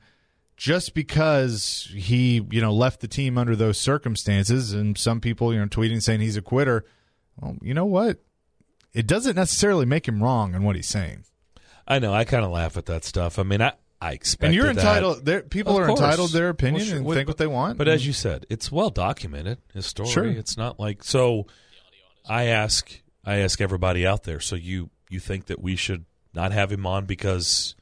just 0.58 0.92
because 0.92 1.90
he 1.96 2.46
you 2.50 2.60
know 2.60 2.74
left 2.74 3.00
the 3.00 3.08
team 3.08 3.38
under 3.38 3.56
those 3.56 3.78
circumstances, 3.78 4.74
and 4.74 4.98
some 4.98 5.18
people 5.18 5.54
you 5.54 5.58
know 5.60 5.64
tweeting 5.64 6.02
saying 6.02 6.20
he's 6.20 6.36
a 6.36 6.42
quitter, 6.42 6.84
well, 7.40 7.56
you 7.62 7.72
know 7.72 7.86
what? 7.86 8.18
It 8.92 9.06
doesn't 9.06 9.34
necessarily 9.34 9.86
make 9.86 10.06
him 10.06 10.22
wrong 10.22 10.54
in 10.54 10.62
what 10.62 10.76
he's 10.76 10.88
saying. 10.90 11.24
I 11.88 12.00
know. 12.00 12.12
I 12.12 12.24
kind 12.24 12.44
of 12.44 12.50
laugh 12.50 12.76
at 12.76 12.84
that 12.84 13.02
stuff. 13.02 13.38
I 13.38 13.44
mean, 13.44 13.62
I 13.62 13.72
I 13.98 14.12
expect. 14.12 14.44
And 14.48 14.54
you're 14.54 14.68
entitled. 14.68 15.24
There, 15.24 15.40
people 15.40 15.78
Of 15.78 15.84
are 15.84 15.86
course. 15.86 16.00
entitled 16.00 16.28
to 16.28 16.34
their 16.36 16.50
opinion 16.50 16.80
Well, 16.80 16.86
sure. 16.86 16.96
and 16.98 17.14
think 17.14 17.28
what 17.28 17.38
they 17.38 17.46
want. 17.46 17.78
But 17.78 17.88
as 17.88 18.06
you 18.06 18.12
said, 18.12 18.44
it's 18.50 18.70
well 18.70 18.90
documented. 18.90 19.56
His 19.72 19.86
story. 19.86 20.10
Sure. 20.10 20.26
It's 20.26 20.58
not 20.58 20.78
like 20.78 21.02
so. 21.02 21.46
I 22.28 22.44
ask. 22.44 23.00
I 23.24 23.36
ask 23.36 23.58
everybody 23.62 24.06
out 24.06 24.24
there. 24.24 24.38
So 24.38 24.54
you 24.54 24.90
you 25.08 25.18
think 25.18 25.46
that 25.46 25.62
we 25.62 25.76
should 25.76 26.04
not 26.34 26.52
have 26.52 26.70
him 26.70 26.84
on 26.84 27.06
because 27.06 27.74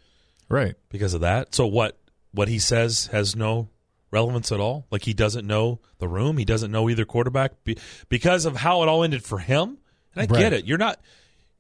right 0.49 0.74
because 0.90 1.14
of 1.14 1.20
that? 1.22 1.55
So 1.55 1.66
what 1.66 1.99
what 2.32 2.49
he 2.49 2.59
says 2.59 3.07
has 3.12 3.34
no 3.36 3.68
relevance 4.11 4.51
at 4.53 4.61
all. 4.61 4.86
Like 4.90 5.03
he 5.05 5.12
doesn't 5.14 5.46
know 5.46 5.80
the 5.99 6.09
room. 6.09 6.38
He 6.38 6.44
doesn't 6.44 6.70
know 6.70 6.88
either 6.88 7.05
quarterback 7.05 7.62
be, 7.64 7.76
because 8.09 8.44
of 8.46 8.57
how 8.57 8.82
it 8.82 8.88
all 8.88 9.03
ended 9.05 9.22
for 9.24 9.38
him. 9.38 9.78
And 10.14 10.22
I 10.30 10.32
Right. 10.32 10.40
get 10.40 10.53
it. 10.53 10.64
You're 10.64 10.78
not 10.78 11.01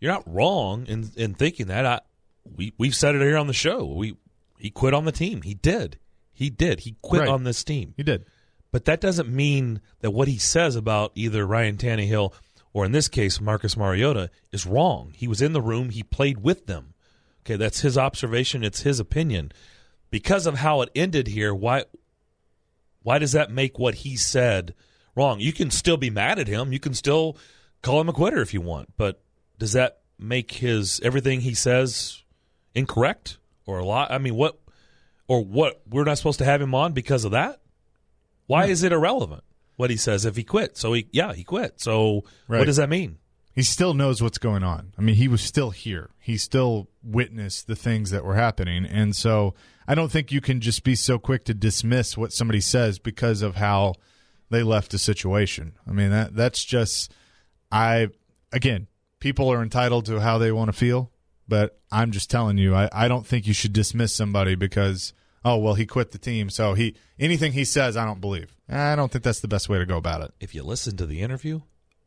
you're 0.00 0.12
not 0.12 0.22
wrong 0.26 0.86
in 0.86 1.10
in 1.16 1.34
thinking 1.34 1.66
that. 1.66 1.84
I 1.86 2.00
we 2.56 2.72
we've 2.78 2.94
said 2.94 3.14
it 3.14 3.20
here 3.22 3.36
on 3.36 3.46
the 3.46 3.52
show. 3.52 3.84
We 3.84 4.16
he 4.58 4.70
quit 4.70 4.94
on 4.94 5.04
the 5.04 5.12
team. 5.12 5.42
He 5.42 5.54
did. 5.54 5.98
He 6.32 6.50
did. 6.50 6.80
He 6.80 6.96
quit 7.02 7.22
Right. 7.22 7.28
on 7.28 7.44
this 7.44 7.62
team. 7.64 7.94
He 7.96 8.02
did. 8.02 8.24
But 8.70 8.84
that 8.84 9.00
doesn't 9.00 9.28
mean 9.28 9.80
that 10.00 10.10
what 10.12 10.28
he 10.28 10.38
says 10.38 10.76
about 10.76 11.12
either 11.14 11.46
Ryan 11.46 11.76
Tannehill 11.78 12.32
or 12.72 12.84
in 12.84 12.92
this 12.92 13.08
case 13.08 13.40
Marcus 13.40 13.76
Mariota 13.76 14.30
is 14.52 14.66
wrong. 14.66 15.12
He 15.16 15.26
was 15.26 15.40
in 15.42 15.52
the 15.52 15.62
room. 15.62 15.90
He 15.90 16.02
played 16.02 16.38
with 16.42 16.66
them. 16.66 16.94
Okay, 17.48 17.56
that's 17.56 17.80
his 17.80 17.96
observation. 17.96 18.62
It's 18.62 18.82
his 18.82 19.00
opinion. 19.00 19.52
Because 20.10 20.46
of 20.46 20.56
how 20.56 20.82
it 20.82 20.90
ended 20.94 21.28
here, 21.28 21.54
why 21.54 21.84
why 23.02 23.18
does 23.18 23.32
that 23.32 23.50
make 23.50 23.78
what 23.78 23.96
he 23.96 24.16
said 24.18 24.74
wrong? 25.16 25.40
You 25.40 25.54
can 25.54 25.70
still 25.70 25.96
be 25.96 26.10
mad 26.10 26.38
at 26.38 26.46
him. 26.46 26.74
You 26.74 26.78
can 26.78 26.92
still 26.92 27.38
call 27.82 28.02
him 28.02 28.08
a 28.10 28.12
quitter 28.12 28.42
if 28.42 28.52
you 28.52 28.60
want, 28.60 28.92
but 28.98 29.22
does 29.58 29.72
that 29.72 30.00
make 30.18 30.52
his 30.52 31.00
everything 31.02 31.40
he 31.40 31.54
says 31.54 32.22
incorrect 32.74 33.38
or 33.64 33.78
a 33.78 33.84
lot? 33.84 34.10
I 34.10 34.18
mean, 34.18 34.34
what 34.34 34.58
or 35.26 35.42
what? 35.42 35.80
We're 35.88 36.04
not 36.04 36.18
supposed 36.18 36.40
to 36.40 36.44
have 36.44 36.60
him 36.60 36.74
on 36.74 36.92
because 36.92 37.24
of 37.24 37.30
that. 37.30 37.62
Why 38.46 38.66
is 38.66 38.82
it 38.82 38.92
irrelevant 38.92 39.44
what 39.76 39.88
he 39.88 39.96
says 39.96 40.26
if 40.26 40.36
he 40.36 40.44
quit? 40.44 40.76
So 40.76 40.92
he, 40.92 41.06
yeah, 41.12 41.32
he 41.32 41.44
quit. 41.44 41.80
So 41.80 42.24
Right. 42.46 42.58
what 42.58 42.66
does 42.66 42.76
that 42.76 42.90
mean? 42.90 43.16
He 43.58 43.64
still 43.64 43.92
knows 43.92 44.22
what's 44.22 44.38
going 44.38 44.62
on. 44.62 44.92
I 44.96 45.00
mean, 45.00 45.16
he 45.16 45.26
was 45.26 45.42
still 45.42 45.70
here. 45.70 46.10
He 46.20 46.36
still 46.36 46.86
witnessed 47.02 47.66
the 47.66 47.74
things 47.74 48.10
that 48.10 48.24
were 48.24 48.36
happening. 48.36 48.86
And 48.86 49.16
so 49.16 49.52
I 49.88 49.96
don't 49.96 50.12
think 50.12 50.30
you 50.30 50.40
can 50.40 50.60
just 50.60 50.84
be 50.84 50.94
so 50.94 51.18
quick 51.18 51.44
to 51.46 51.54
dismiss 51.54 52.16
what 52.16 52.32
somebody 52.32 52.60
says 52.60 53.00
because 53.00 53.42
of 53.42 53.56
how 53.56 53.94
they 54.48 54.62
left 54.62 54.92
the 54.92 54.98
situation. 54.98 55.72
I 55.88 55.90
mean, 55.90 56.10
that 56.10 56.36
that's 56.36 56.64
just 56.64 57.12
I 57.72 58.10
again, 58.52 58.86
people 59.18 59.52
are 59.52 59.60
entitled 59.60 60.06
to 60.06 60.20
how 60.20 60.38
they 60.38 60.52
want 60.52 60.68
to 60.68 60.72
feel, 60.72 61.10
but 61.48 61.80
I'm 61.90 62.12
just 62.12 62.30
telling 62.30 62.58
you, 62.58 62.76
I, 62.76 62.88
I 62.92 63.08
don't 63.08 63.26
think 63.26 63.48
you 63.48 63.54
should 63.54 63.72
dismiss 63.72 64.14
somebody 64.14 64.54
because 64.54 65.12
oh 65.44 65.56
well 65.56 65.74
he 65.74 65.84
quit 65.84 66.12
the 66.12 66.18
team, 66.18 66.48
so 66.48 66.74
he 66.74 66.94
anything 67.18 67.50
he 67.54 67.64
says 67.64 67.96
I 67.96 68.04
don't 68.04 68.20
believe. 68.20 68.54
I 68.68 68.94
don't 68.94 69.10
think 69.10 69.24
that's 69.24 69.40
the 69.40 69.48
best 69.48 69.68
way 69.68 69.78
to 69.78 69.84
go 69.84 69.96
about 69.96 70.22
it. 70.22 70.32
If 70.38 70.54
you 70.54 70.62
listen 70.62 70.96
to 70.98 71.06
the 71.06 71.22
interview, 71.22 71.62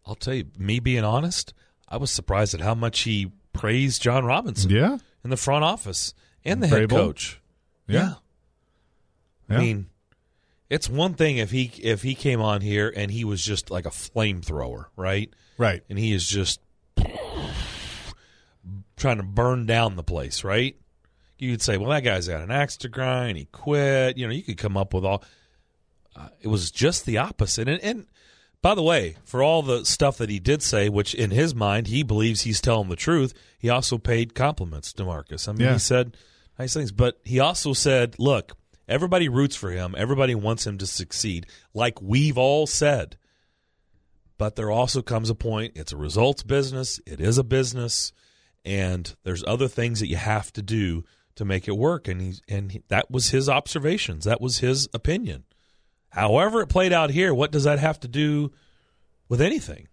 I'll 0.06 0.16
tell 0.16 0.34
you, 0.34 0.46
me 0.58 0.80
being 0.80 1.04
honest, 1.04 1.54
I 1.88 1.98
was 1.98 2.12
surprised 2.12 2.54
at 2.54 2.62
how 2.62 2.74
much 2.76 3.02
he 3.02 3.32
praised 3.54 4.02
Jon 4.02 4.26
Robinson. 4.26 4.70
Yeah. 4.72 4.98
In 5.24 5.30
the 5.30 5.38
front 5.38 5.64
office 5.64 6.14
and 6.44 6.64
the 6.64 6.68
Vrabel. 6.68 6.80
head 6.80 6.90
coach. 6.90 7.40
Yeah. 7.88 8.16
I 9.50 9.54
Yeah. 9.54 9.60
mean, 9.60 9.90
it's 10.70 10.90
one 10.90 11.14
thing 11.14 11.38
if 11.38 11.52
he 11.52 11.66
if 11.84 12.02
he 12.02 12.16
came 12.16 12.42
on 12.42 12.62
here 12.62 12.92
and 12.96 13.12
he 13.12 13.24
was 13.26 13.44
just 13.44 13.70
like 13.70 13.86
a 13.86 13.90
flamethrower, 13.90 14.86
right? 14.96 15.30
Right. 15.58 15.84
And 15.90 16.00
he 16.00 16.14
is 16.14 16.26
just 16.28 16.60
trying 18.98 19.18
to 19.18 19.24
burn 19.24 19.66
down 19.66 19.96
the 19.96 20.04
place, 20.04 20.44
right? 20.44 20.76
You'd 21.38 21.62
say, 21.62 21.78
well, 21.78 21.90
that 21.90 22.02
guy's 22.04 22.28
got 22.28 22.42
an 22.42 22.52
axe 22.52 22.78
to 22.78 22.90
grind. 22.90 23.38
He 23.38 23.46
quit. 23.46 24.18
You 24.18 24.28
know, 24.28 24.34
you 24.34 24.44
could 24.44 24.58
come 24.58 24.78
up 24.78 24.94
with 24.94 25.04
all. 25.04 25.24
Uh, 26.16 26.28
it 26.42 26.48
was 26.48 26.70
just 26.72 27.06
the 27.06 27.18
opposite. 27.18 27.68
And, 27.68 27.82
and 27.82 28.08
by 28.62 28.76
the 28.76 28.84
way, 28.84 29.18
for 29.24 29.42
all 29.42 29.62
the 29.64 29.86
stuff 29.86 30.18
that 30.18 30.30
he 30.30 30.40
did 30.40 30.62
say, 30.62 30.88
which 30.90 31.14
in 31.14 31.32
his 31.32 31.56
mind 31.56 31.88
he 31.88 32.04
believes 32.04 32.42
he's 32.42 32.62
telling 32.62 32.90
the 32.90 32.96
truth, 32.96 33.34
he 33.58 33.70
also 33.70 33.98
paid 33.98 34.36
compliments 34.36 34.94
to 34.94 35.04
Marcus. 35.04 35.48
I 35.48 35.54
mean, 35.54 35.62
Yeah. 35.62 35.74
he 35.74 35.80
said 35.80 36.16
nice 36.60 36.74
things, 36.74 36.92
but 36.92 37.20
he 37.24 37.40
also 37.40 37.74
said, 37.74 38.16
"Look, 38.20 38.56
everybody 38.88 39.28
roots 39.30 39.56
for 39.56 39.72
him. 39.72 39.96
Everybody 39.98 40.36
wants 40.36 40.68
him 40.68 40.78
to 40.78 40.86
succeed, 40.88 41.48
like 41.74 42.02
we've 42.02 42.38
all 42.38 42.68
said." 42.68 43.18
But 44.38 44.56
there 44.56 44.72
also 44.72 45.02
comes 45.02 45.30
a 45.30 45.36
point. 45.36 45.74
It's 45.76 45.92
a 45.92 45.98
results 45.98 46.44
business. 46.44 47.00
It 47.06 47.20
is 47.22 47.38
a 47.38 47.44
business, 47.44 48.12
and 48.66 49.16
there's 49.24 49.44
other 49.46 49.68
things 49.68 50.00
that 50.00 50.08
you 50.08 50.16
have 50.18 50.52
to 50.54 50.62
do 50.62 51.04
to 51.36 51.46
make 51.46 51.68
it 51.68 51.78
work. 51.78 52.08
And 52.08 52.22
he 52.22 52.34
and 52.48 52.72
he, 52.72 52.84
that 52.90 53.10
was 53.12 53.30
his 53.30 53.48
observations. 53.50 54.26
That 54.26 54.42
was 54.42 54.58
his 54.60 54.88
opinion. 54.94 55.44
However, 56.12 56.62
it 56.62 56.68
played 56.68 56.94
out 56.94 57.10
here, 57.10 57.34
what 57.34 57.52
does 57.52 57.64
that 57.64 57.80
have 57.80 58.00
to 58.02 58.08
do 58.08 58.52
with 59.30 59.42
anything? 59.42 59.88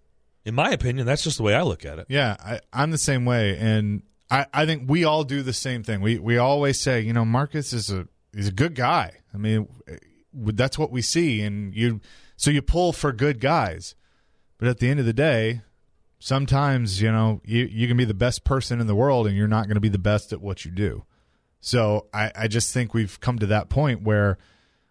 In 0.45 0.55
my 0.55 0.71
opinion, 0.71 1.07
that's 1.07 1.23
just 1.23 1.37
the 1.37 1.43
way 1.43 1.55
I 1.55 1.63
look 1.63 1.85
at 1.85 1.99
it. 1.99 2.07
Yeah, 2.09 2.37
I, 2.41 2.61
I'm 2.73 2.91
the 2.91 2.99
same 2.99 3.25
way, 3.25 3.57
and 3.57 4.03
I, 4.31 4.47
I 4.53 4.67
think 4.67 4.89
we 4.89 5.05
all 5.05 5.25
do 5.25 5.43
the 5.43 5.53
same 5.53 5.83
thing. 5.83 6.01
We 6.01 6.19
we 6.19 6.39
always 6.39 6.81
say, 6.81 7.01
you 7.01 7.13
know, 7.13 7.25
Marcus 7.25 7.73
is 7.73 7.91
a 7.91 8.09
he's 8.35 8.49
a 8.49 8.53
good 8.53 8.75
guy. 8.75 9.13
I 9.33 9.37
mean, 9.37 9.69
that's 10.33 10.79
what 10.79 10.91
we 10.91 11.03
see, 11.03 11.43
and 11.43 11.75
you 11.75 12.01
so 12.37 12.51
you 12.51 12.63
pull 12.63 12.93
for 12.93 13.13
good 13.13 13.41
guys, 13.41 13.95
but 14.59 14.69
at 14.69 14.79
the 14.79 14.89
end 14.89 15.01
of 15.01 15.07
the 15.07 15.13
day, 15.13 15.63
sometimes 16.19 17.01
you 17.03 17.13
know 17.13 17.41
you 17.45 17.65
you 17.65 17.87
can 17.87 17.97
be 17.97 18.05
the 18.05 18.15
best 18.15 18.45
person 18.45 18.81
in 18.81 18.87
the 18.87 18.95
world, 18.95 19.27
and 19.27 19.37
you're 19.37 19.49
not 19.49 19.67
going 19.67 19.77
to 19.77 19.81
be 19.81 19.89
the 19.89 19.99
best 19.99 20.33
at 20.33 20.41
what 20.41 20.65
you 20.65 20.71
do. 20.71 21.05
So 21.61 22.07
I, 22.13 22.33
I 22.35 22.49
just 22.49 22.73
think 22.73 22.95
we've 22.95 23.21
come 23.21 23.39
to 23.39 23.47
that 23.47 23.69
point 23.69 24.03
where 24.03 24.39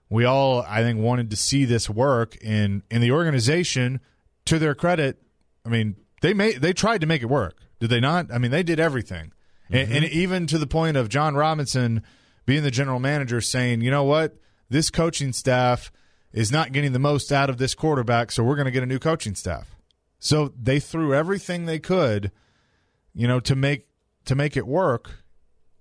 we 0.09 0.25
all 0.25 0.61
I 0.61 0.81
think 0.81 0.99
wanted 0.99 1.29
to 1.31 1.35
see 1.35 1.65
this 1.65 1.89
work 1.89 2.35
in 2.37 2.83
in 2.89 3.01
the 3.01 3.11
organization. 3.11 3.99
To 4.45 4.57
their 4.57 4.75
credit, 4.75 5.21
I 5.65 5.69
mean 5.69 5.97
they 6.21 6.33
made 6.33 6.61
they 6.61 6.73
tried 6.73 7.01
to 7.01 7.07
make 7.07 7.21
it 7.21 7.27
work. 7.27 7.57
Did 7.79 7.89
they 7.89 7.99
not? 7.99 8.31
I 8.31 8.37
mean 8.37 8.51
they 8.51 8.63
did 8.63 8.79
everything, 8.79 9.33
and, 9.69 9.87
mm-hmm. 9.87 9.95
and 9.97 10.05
even 10.05 10.47
to 10.47 10.57
the 10.57 10.67
point 10.67 10.95
of 10.95 11.09
Jon 11.09 11.35
Robinson 11.35 12.01
being 12.45 12.63
the 12.63 12.71
general 12.71 12.99
manager 12.99 13.41
saying, 13.41 13.81
you 13.81 13.91
know 13.91 14.05
what, 14.05 14.37
this 14.69 14.89
coaching 14.89 15.33
staff 15.33 15.91
is 16.31 16.51
not 16.51 16.71
getting 16.71 16.93
the 16.93 16.99
most 16.99 17.31
out 17.31 17.49
of 17.49 17.57
this 17.57 17.75
quarterback, 17.75 18.31
so 18.31 18.43
we're 18.43 18.55
going 18.55 18.65
to 18.65 18.71
get 18.71 18.83
a 18.83 18.87
new 18.87 18.99
coaching 18.99 19.35
staff. 19.35 19.75
So 20.19 20.53
they 20.59 20.79
threw 20.79 21.13
everything 21.13 21.65
they 21.65 21.79
could, 21.79 22.31
you 23.13 23.27
know, 23.27 23.39
to 23.41 23.55
make 23.55 23.87
to 24.25 24.35
make 24.35 24.57
it 24.57 24.67
work, 24.67 25.23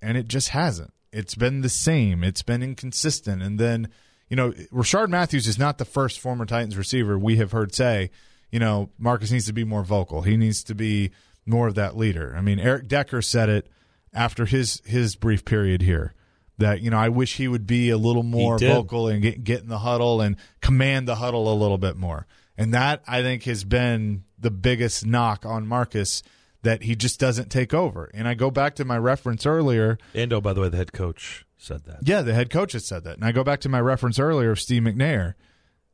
and 0.02 0.16
it 0.16 0.28
just 0.28 0.50
hasn't. 0.50 0.92
It's 1.12 1.34
been 1.34 1.62
the 1.62 1.68
same. 1.68 2.22
It's 2.22 2.42
been 2.42 2.62
inconsistent. 2.62 3.42
And 3.42 3.58
then, 3.58 3.88
you 4.28 4.36
know, 4.36 4.50
Rishard 4.72 5.08
Matthews 5.08 5.46
is 5.46 5.58
not 5.58 5.78
the 5.78 5.84
first 5.84 6.20
former 6.20 6.46
Titans 6.46 6.76
receiver 6.76 7.18
we 7.18 7.36
have 7.36 7.52
heard 7.52 7.74
say, 7.74 8.10
you 8.50 8.58
know, 8.58 8.90
Marcus 8.98 9.30
needs 9.30 9.46
to 9.46 9.52
be 9.52 9.64
more 9.64 9.84
vocal. 9.84 10.22
He 10.22 10.36
needs 10.36 10.64
to 10.64 10.74
be 10.74 11.10
more 11.44 11.68
of 11.68 11.74
that 11.76 11.96
leader. 11.96 12.34
I 12.36 12.40
mean, 12.40 12.58
Eric 12.58 12.88
Decker 12.88 13.22
said 13.22 13.48
it 13.48 13.68
after 14.12 14.46
his 14.46 14.82
his 14.84 15.16
brief 15.16 15.44
period 15.44 15.82
here. 15.82 16.12
That 16.58 16.80
you 16.80 16.90
know, 16.90 16.96
I 16.96 17.10
wish 17.10 17.36
he 17.36 17.48
would 17.48 17.66
be 17.66 17.90
a 17.90 17.98
little 17.98 18.22
more 18.22 18.58
vocal 18.58 19.08
and 19.08 19.20
get, 19.20 19.44
get 19.44 19.60
in 19.60 19.68
the 19.68 19.80
huddle 19.80 20.20
and 20.22 20.36
command 20.62 21.06
the 21.06 21.16
huddle 21.16 21.52
a 21.52 21.54
little 21.54 21.76
bit 21.76 21.96
more. 21.96 22.26
And 22.56 22.72
that 22.72 23.02
I 23.06 23.20
think 23.22 23.42
has 23.44 23.62
been 23.64 24.24
the 24.38 24.50
biggest 24.50 25.04
knock 25.04 25.44
on 25.44 25.66
Marcus 25.66 26.22
that 26.66 26.82
he 26.82 26.96
just 26.96 27.20
doesn't 27.20 27.48
take 27.48 27.72
over. 27.72 28.10
And 28.12 28.26
I 28.26 28.34
go 28.34 28.50
back 28.50 28.74
to 28.74 28.84
my 28.84 28.98
reference 28.98 29.46
earlier. 29.46 29.98
Ando, 30.14 30.34
oh, 30.34 30.40
by 30.40 30.52
the 30.52 30.60
way, 30.60 30.68
the 30.68 30.76
head 30.76 30.92
coach 30.92 31.46
said 31.56 31.84
that. 31.84 31.98
Yeah, 32.02 32.22
the 32.22 32.34
head 32.34 32.50
coach 32.50 32.72
has 32.72 32.84
said 32.84 33.04
that. 33.04 33.14
And 33.14 33.24
I 33.24 33.30
go 33.30 33.44
back 33.44 33.60
to 33.60 33.68
my 33.68 33.80
reference 33.80 34.18
earlier 34.18 34.50
of 34.50 34.58
Steve 34.58 34.82
McNair. 34.82 35.34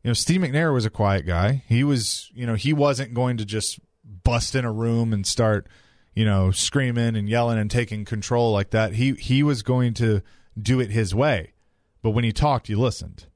You 0.03 0.09
know, 0.09 0.15
Steve 0.15 0.41
McNair 0.41 0.73
was 0.73 0.87
a 0.87 0.91
quiet 0.91 1.27
guy. 1.27 1.63
He 1.69 1.85
was, 1.85 2.31
you 2.35 2.47
know, 2.47 2.55
he 2.55 2.73
wasn't 2.73 3.13
going 3.13 3.37
to 3.37 3.45
just 3.45 3.81
bust 4.25 4.55
in 4.55 4.65
a 4.65 4.73
room 4.73 5.13
and 5.13 5.27
start, 5.27 5.69
you 6.15 6.25
know, 6.25 6.51
screaming 6.51 7.17
and 7.17 7.29
yelling 7.29 7.59
and 7.59 7.71
taking 7.71 8.07
control 8.07 8.51
like 8.51 8.71
that. 8.71 8.95
He 8.95 9.13
he 9.13 9.43
was 9.43 9.63
going 9.63 9.93
to 9.95 10.23
do 10.59 10.81
it 10.81 10.91
his 10.91 11.15
way. 11.15 11.53
But 12.01 12.11
when 12.11 12.25
he 12.25 12.33
talked, 12.33 12.71
you 12.71 12.81
listened. 12.81 13.27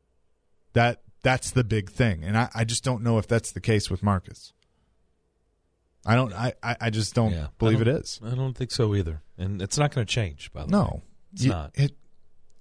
That 0.73 1.03
that's 1.23 1.51
the 1.51 1.65
big 1.65 1.91
thing. 1.91 2.25
And 2.25 2.39
I, 2.39 2.49
I 2.55 2.65
just 2.65 2.83
don't 2.83 3.03
know 3.03 3.19
if 3.19 3.29
that's 3.29 3.53
the 3.53 3.61
case 3.61 3.91
with 3.91 4.03
Marcus. 4.03 4.55
I 6.07 6.15
don't 6.15 6.33
I, 6.33 6.55
I 6.63 6.91
just 6.91 7.15
don't 7.15 7.33
Yeah, 7.33 7.49
believe 7.59 7.79
I 7.79 7.83
it 7.83 7.85
don't- 7.85 7.97
is. 8.05 8.21
I 8.25 8.35
don't 8.35 8.55
think 8.55 8.71
so 8.71 8.95
either, 8.95 9.23
and 9.39 9.61
it's 9.61 9.77
not 9.79 9.95
going 9.95 10.07
to 10.07 10.13
change. 10.13 10.53
By 10.53 10.61
the 10.61 10.67
way, 10.67 10.71
No, 10.73 11.03
it's 11.33 11.45
You- 11.45 11.51
not. 11.51 11.71
It, 11.75 11.97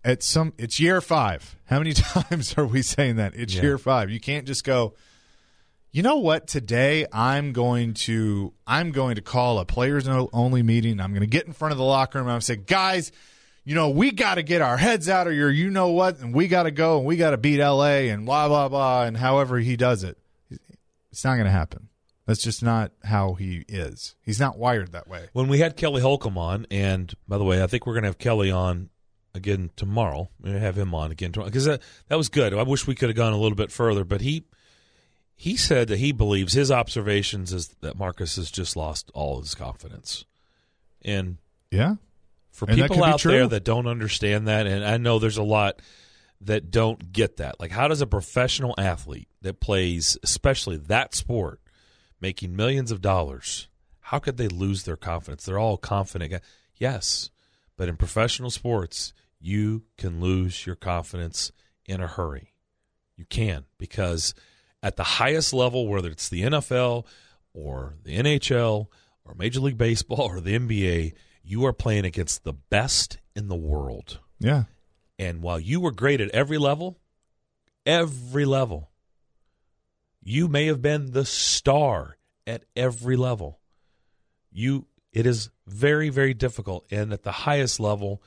it's 0.03 0.27
some. 0.27 0.53
It's 0.57 0.79
year 0.79 1.01
five. 1.01 1.55
How 1.65 1.79
many 1.79 1.93
times 1.93 2.55
are 2.57 2.65
we 2.65 2.81
saying 2.81 3.15
that? 3.15 3.35
It's 3.35 3.55
Yeah. 3.55 3.61
year 3.63 3.77
five. 3.77 4.09
You 4.11 4.19
can't 4.19 4.45
just 4.45 4.63
go. 4.63 4.93
You 5.91 6.03
know 6.03 6.17
what? 6.17 6.45
Today 6.47 7.05
I'm 7.13 7.53
going 7.53 7.93
to 7.93 8.53
I'm 8.67 8.91
going 8.91 9.15
to 9.15 9.21
call 9.21 9.59
a 9.59 9.65
players 9.65 10.07
only 10.07 10.61
meeting. 10.61 10.99
I'm 10.99 11.11
going 11.11 11.21
to 11.21 11.27
get 11.27 11.47
in 11.47 11.53
front 11.53 11.71
of 11.71 11.77
the 11.77 11.85
locker 11.85 12.17
room. 12.19 12.27
and 12.27 12.31
I'm 12.31 12.35
going 12.35 12.41
to 12.41 12.45
say, 12.45 12.55
guys, 12.57 13.11
you 13.63 13.73
know 13.75 13.89
we 13.89 14.11
got 14.11 14.35
to 14.35 14.43
get 14.43 14.61
our 14.61 14.75
heads 14.77 15.07
out 15.09 15.25
of 15.27 15.33
your 15.33 15.49
you 15.49 15.69
know 15.71 15.87
what, 15.89 16.19
and 16.19 16.33
we 16.35 16.47
got 16.49 16.63
to 16.63 16.71
go 16.71 16.97
and 16.97 17.05
we 17.07 17.15
got 17.17 17.31
to 17.31 17.37
beat 17.37 17.59
LA 17.59 18.11
and 18.11 18.25
blah 18.25 18.47
blah 18.47 18.67
blah 18.69 19.05
and 19.05 19.15
however 19.17 19.57
he 19.57 19.75
does 19.77 20.03
it. 20.03 20.17
It's 21.11 21.23
not 21.23 21.35
going 21.35 21.45
to 21.45 21.51
happen. 21.51 21.87
That's 22.25 22.41
just 22.41 22.63
not 22.63 22.91
how 23.03 23.33
he 23.35 23.65
is. 23.67 24.15
He's 24.23 24.39
not 24.39 24.57
wired 24.57 24.91
that 24.93 25.07
way. 25.07 25.29
when 25.33 25.47
we 25.47 25.59
had 25.59 25.77
Kelly 25.77 26.01
Holcomb 26.01 26.37
on, 26.37 26.65
and 26.71 27.13
by 27.27 27.37
the 27.37 27.43
way, 27.43 27.61
I 27.61 27.67
think 27.67 27.85
we're 27.85 27.93
going 27.93 28.03
to 28.03 28.09
have 28.09 28.17
Kelly 28.17 28.49
on 28.49 28.89
again 29.35 29.69
tomorrow. 29.75 30.29
We're 30.39 30.49
going 30.49 30.59
to 30.59 30.65
have 30.65 30.77
him 30.77 30.95
on 30.95 31.11
again 31.11 31.31
tomorrow 31.31 31.49
because 31.49 31.65
that, 31.65 31.81
that 32.07 32.17
was 32.17 32.29
good. 32.29 32.53
I 32.53 32.63
wish 32.63 32.87
we 32.87 32.95
could 32.95 33.09
have 33.09 33.15
gone 33.15 33.33
a 33.33 33.37
little 33.37 33.55
bit 33.55 33.71
further, 33.71 34.03
but 34.03 34.21
he 34.21 34.45
he 35.35 35.57
said 35.57 35.89
that 35.89 35.99
he 35.99 36.11
believes 36.13 36.53
his 36.53 36.71
observations 36.71 37.51
is 37.53 37.67
that 37.81 37.97
Marcus 37.97 38.37
has 38.37 38.49
just 38.49 38.75
lost 38.77 39.11
all 39.13 39.39
his 39.41 39.53
confidence, 39.53 40.25
and 41.03 41.37
Yeah. 41.69 41.95
for 42.51 42.69
And 42.69 42.79
people 42.79 43.03
out 43.03 43.21
there 43.21 43.45
that 43.47 43.65
don't 43.65 43.85
understand 43.85 44.47
that, 44.47 44.65
and 44.65 44.83
I 44.85 44.97
know 44.97 45.19
there's 45.19 45.37
a 45.37 45.43
lot 45.43 45.81
that 46.41 46.71
don't 46.71 47.11
get 47.11 47.37
that. 47.37 47.59
Like, 47.59 47.71
how 47.71 47.87
does 47.87 48.01
a 48.01 48.07
professional 48.07 48.73
athlete 48.77 49.27
that 49.41 49.59
plays, 49.59 50.17
especially 50.23 50.77
that 50.77 51.13
sport, 51.13 51.59
making 52.21 52.55
millions 52.55 52.91
of 52.91 53.01
dollars, 53.01 53.67
how 53.99 54.19
could 54.19 54.37
they 54.37 54.47
lose 54.47 54.83
their 54.83 54.95
confidence? 54.95 55.45
They're 55.45 55.59
all 55.59 55.77
confident. 55.77 56.41
Yes, 56.77 57.31
but 57.77 57.89
in 57.89 57.97
professional 57.97 58.49
sports, 58.49 59.13
you 59.39 59.83
can 59.97 60.19
lose 60.19 60.65
your 60.65 60.75
confidence 60.75 61.51
in 61.85 62.01
a 62.01 62.07
hurry. 62.07 62.53
You 63.15 63.25
can 63.25 63.65
because 63.77 64.33
at 64.83 64.95
the 64.95 65.03
highest 65.03 65.53
level, 65.53 65.87
whether 65.87 66.09
it's 66.09 66.29
the 66.29 66.43
NFL 66.43 67.05
or 67.53 67.95
the 68.03 68.17
NHL 68.17 68.87
or 69.23 69.33
Major 69.35 69.59
League 69.59 69.77
Baseball 69.77 70.21
or 70.21 70.39
the 70.39 70.57
NBA, 70.57 71.13
you 71.43 71.65
are 71.65 71.73
playing 71.73 72.05
against 72.05 72.43
the 72.43 72.53
best 72.53 73.17
in 73.35 73.47
the 73.47 73.55
world. 73.55 74.19
Yeah. 74.39 74.63
And 75.17 75.41
while 75.41 75.59
you 75.59 75.79
were 75.79 75.91
great 75.91 76.21
at 76.21 76.29
every 76.31 76.57
level, 76.57 76.99
every 77.85 78.45
level, 78.45 78.89
you 80.25 80.49
may 80.49 80.65
have 80.65 80.81
been 80.81 81.11
the 81.11 81.23
star 81.23 82.17
at 82.45 82.65
every 82.75 83.15
level. 83.15 83.59
You 84.51 84.87
it 85.13 85.25
is 85.25 85.49
very 85.65 86.09
very 86.09 86.33
difficult 86.33 86.85
and 86.91 87.13
at 87.13 87.23
the 87.23 87.31
highest 87.31 87.79
level 87.79 88.21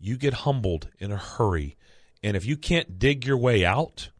you 0.00 0.16
get 0.16 0.34
humbled 0.34 0.88
in 0.98 1.12
a 1.12 1.16
hurry. 1.16 1.76
And 2.24 2.36
if 2.36 2.44
you 2.44 2.56
can't 2.56 2.98
dig 2.98 3.24
your 3.24 3.36
way 3.36 3.64
out, 3.64 4.10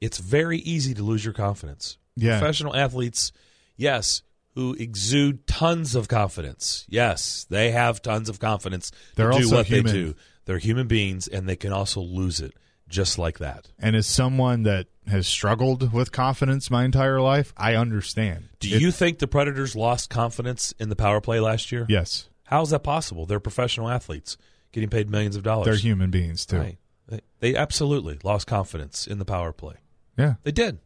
it's 0.00 0.18
very 0.18 0.58
easy 0.58 0.94
to 0.94 1.02
lose 1.02 1.24
your 1.24 1.34
confidence. 1.34 1.98
Yeah. 2.16 2.38
Professional 2.38 2.74
athletes, 2.74 3.32
yes, 3.76 4.22
who 4.54 4.74
exude 4.74 5.46
tons 5.46 5.94
of 5.94 6.08
confidence. 6.08 6.84
Yes, 6.88 7.46
they 7.48 7.70
have 7.70 8.02
tons 8.02 8.28
of 8.28 8.40
confidence 8.40 8.90
They're 9.14 9.30
to 9.30 9.38
do 9.38 9.44
also 9.44 9.56
what 9.56 9.66
human. 9.66 9.86
they 9.86 9.92
do. 9.92 10.14
They're 10.46 10.58
human 10.58 10.86
beings 10.86 11.28
and 11.28 11.48
they 11.48 11.56
can 11.56 11.72
also 11.72 12.00
lose 12.00 12.40
it 12.40 12.54
just 12.90 13.18
like 13.18 13.38
that. 13.38 13.68
And 13.78 13.96
as 13.96 14.06
someone 14.06 14.64
that 14.64 14.88
has 15.06 15.26
struggled 15.26 15.92
with 15.92 16.12
confidence 16.12 16.70
my 16.70 16.84
entire 16.84 17.20
life, 17.20 17.54
I 17.56 17.74
understand. 17.74 18.48
Do 18.58 18.68
It- 18.74 18.82
you 18.82 18.90
think 18.92 19.18
the 19.18 19.26
Predators 19.28 19.74
lost 19.74 20.10
confidence 20.10 20.74
in 20.78 20.88
the 20.90 20.96
power 20.96 21.20
play 21.20 21.40
last 21.40 21.72
year? 21.72 21.86
Yes. 21.88 22.28
How 22.44 22.62
is 22.62 22.70
that 22.70 22.80
possible? 22.82 23.24
They're 23.26 23.40
professional 23.40 23.88
athletes 23.88 24.36
getting 24.72 24.90
paid 24.90 25.08
millions 25.08 25.36
of 25.36 25.42
dollars. 25.42 25.64
They're 25.66 25.76
human 25.76 26.10
beings 26.10 26.44
too. 26.44 26.58
Right. 26.58 26.78
They, 27.08 27.20
they 27.40 27.56
absolutely 27.56 28.18
lost 28.22 28.46
confidence 28.46 29.06
in 29.06 29.18
the 29.18 29.24
power 29.24 29.52
play. 29.52 29.76
Yeah. 30.18 30.34
They 30.42 30.52
did. 30.52 30.78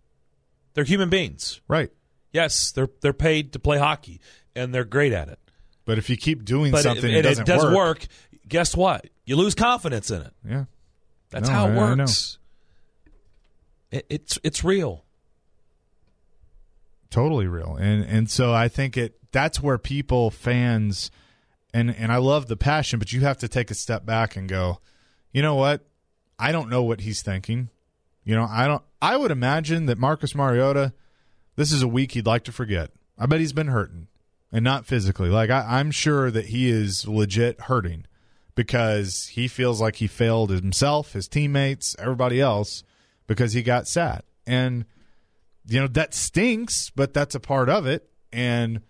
They're 0.75 0.85
human 0.85 1.09
beings. 1.11 1.61
Right. 1.69 1.91
Yes, 2.33 2.73
they're 2.73 2.89
they're 3.01 3.13
paid 3.13 3.53
to 3.53 3.59
play 3.59 3.79
hockey 3.79 4.21
and 4.57 4.75
they're 4.75 4.85
great 4.85 5.13
at 5.13 5.29
it. 5.29 5.39
But 5.85 5.99
if 5.99 6.09
you 6.11 6.17
keep 6.17 6.45
doing 6.45 6.73
But 6.73 6.83
something 6.83 7.05
it, 7.11 7.13
that 7.13 7.17
and 7.19 7.25
doesn't 7.25 7.43
it 7.43 7.47
does 7.47 7.65
work, 7.65 7.75
work, 7.75 8.07
guess 8.49 8.77
what? 8.77 9.07
You 9.25 9.37
lose 9.37 9.55
confidence 9.55 10.11
in 10.11 10.23
it. 10.23 10.33
Yeah. 10.49 10.65
That's 11.35 11.49
No, 11.49 11.55
how 11.55 11.67
it 11.67 11.71
I- 11.71 11.75
I 11.75 11.95
works. 11.97 12.39
It, 13.91 14.07
it's 14.09 14.39
it's 14.43 14.63
real. 14.65 15.05
totally 17.11 17.47
real. 17.47 17.77
And 17.81 18.05
and 18.05 18.31
so 18.31 18.53
I 18.53 18.69
think 18.69 18.97
it 18.97 19.17
that's 19.33 19.61
where 19.61 19.79
people 19.79 20.31
fans 20.31 21.11
and 21.73 21.95
and 21.95 22.11
I 22.13 22.17
love 22.17 22.47
the 22.47 22.57
passion, 22.57 22.99
but 22.99 23.13
you 23.13 23.21
have 23.21 23.39
to 23.39 23.49
take 23.49 23.71
a 23.71 23.75
step 23.75 24.05
back 24.05 24.37
and 24.37 24.49
go, 24.49 24.81
you 25.33 25.43
know 25.43 25.55
what? 25.55 25.87
I 26.39 26.53
don't 26.53 26.69
know 26.71 26.83
what 26.83 27.01
he's 27.03 27.23
thinking. 27.23 27.69
You 28.25 28.35
know, 28.35 28.47
I 28.51 28.67
don't 28.67 28.83
I 29.03 29.17
would 29.17 29.31
imagine 29.31 29.87
that 29.87 29.99
Marcus 29.99 30.35
Mariota 30.35 30.93
this 31.57 31.71
is 31.73 31.83
a 31.83 31.89
week 31.89 32.13
he'd 32.13 32.27
like 32.27 32.43
to 32.45 32.53
forget. 32.53 32.91
I 33.19 33.27
bet 33.27 33.39
he's 33.41 33.53
been 33.53 33.69
hurting. 33.69 34.09
And 34.53 34.63
not 34.65 34.87
physically. 34.87 35.29
Like 35.31 35.51
I, 35.51 35.79
I'm 35.79 35.91
sure 35.91 36.31
that 36.31 36.47
he 36.47 36.69
is 36.71 37.09
legit 37.09 37.63
hurting 37.63 38.07
because 38.55 39.27
he 39.29 39.49
feels 39.49 39.81
like 39.81 39.97
he 39.97 40.07
failed 40.07 40.51
himself, 40.51 41.13
his 41.13 41.29
teammates, 41.29 41.97
everybody 41.99 42.41
else, 42.41 42.85
because 43.27 43.53
he 43.53 43.63
got 43.63 43.89
sat. 43.89 44.25
And 44.47 44.85
you 45.67 45.81
know 45.81 45.89
that 45.89 46.15
stinks, 46.15 46.91
but 46.91 47.15
that's 47.15 47.35
a 47.35 47.41
part 47.41 47.69
of 47.69 47.87
it. 47.87 48.09
And 48.33 48.83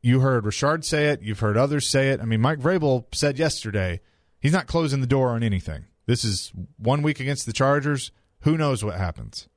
you 0.00 0.20
heard 0.20 0.44
Rishard 0.44 0.84
say 0.84 1.06
it. 1.06 1.22
You've 1.22 1.40
heard 1.40 1.56
others 1.56 1.88
say 1.88 2.10
it. 2.10 2.20
I 2.20 2.24
mean, 2.24 2.40
Mike 2.40 2.60
Vrabel 2.60 3.04
said 3.14 3.38
yesterday 3.38 4.00
he's 4.40 4.52
not 4.52 4.66
closing 4.66 5.00
the 5.00 5.06
door 5.06 5.30
on 5.30 5.42
anything. 5.42 5.84
This 6.06 6.24
is 6.24 6.52
one 6.76 7.02
week 7.02 7.20
against 7.20 7.46
the 7.46 7.52
Chargers. 7.52 8.10
Who 8.40 8.56
knows 8.56 8.84
what 8.84 8.96
happens? 8.96 9.48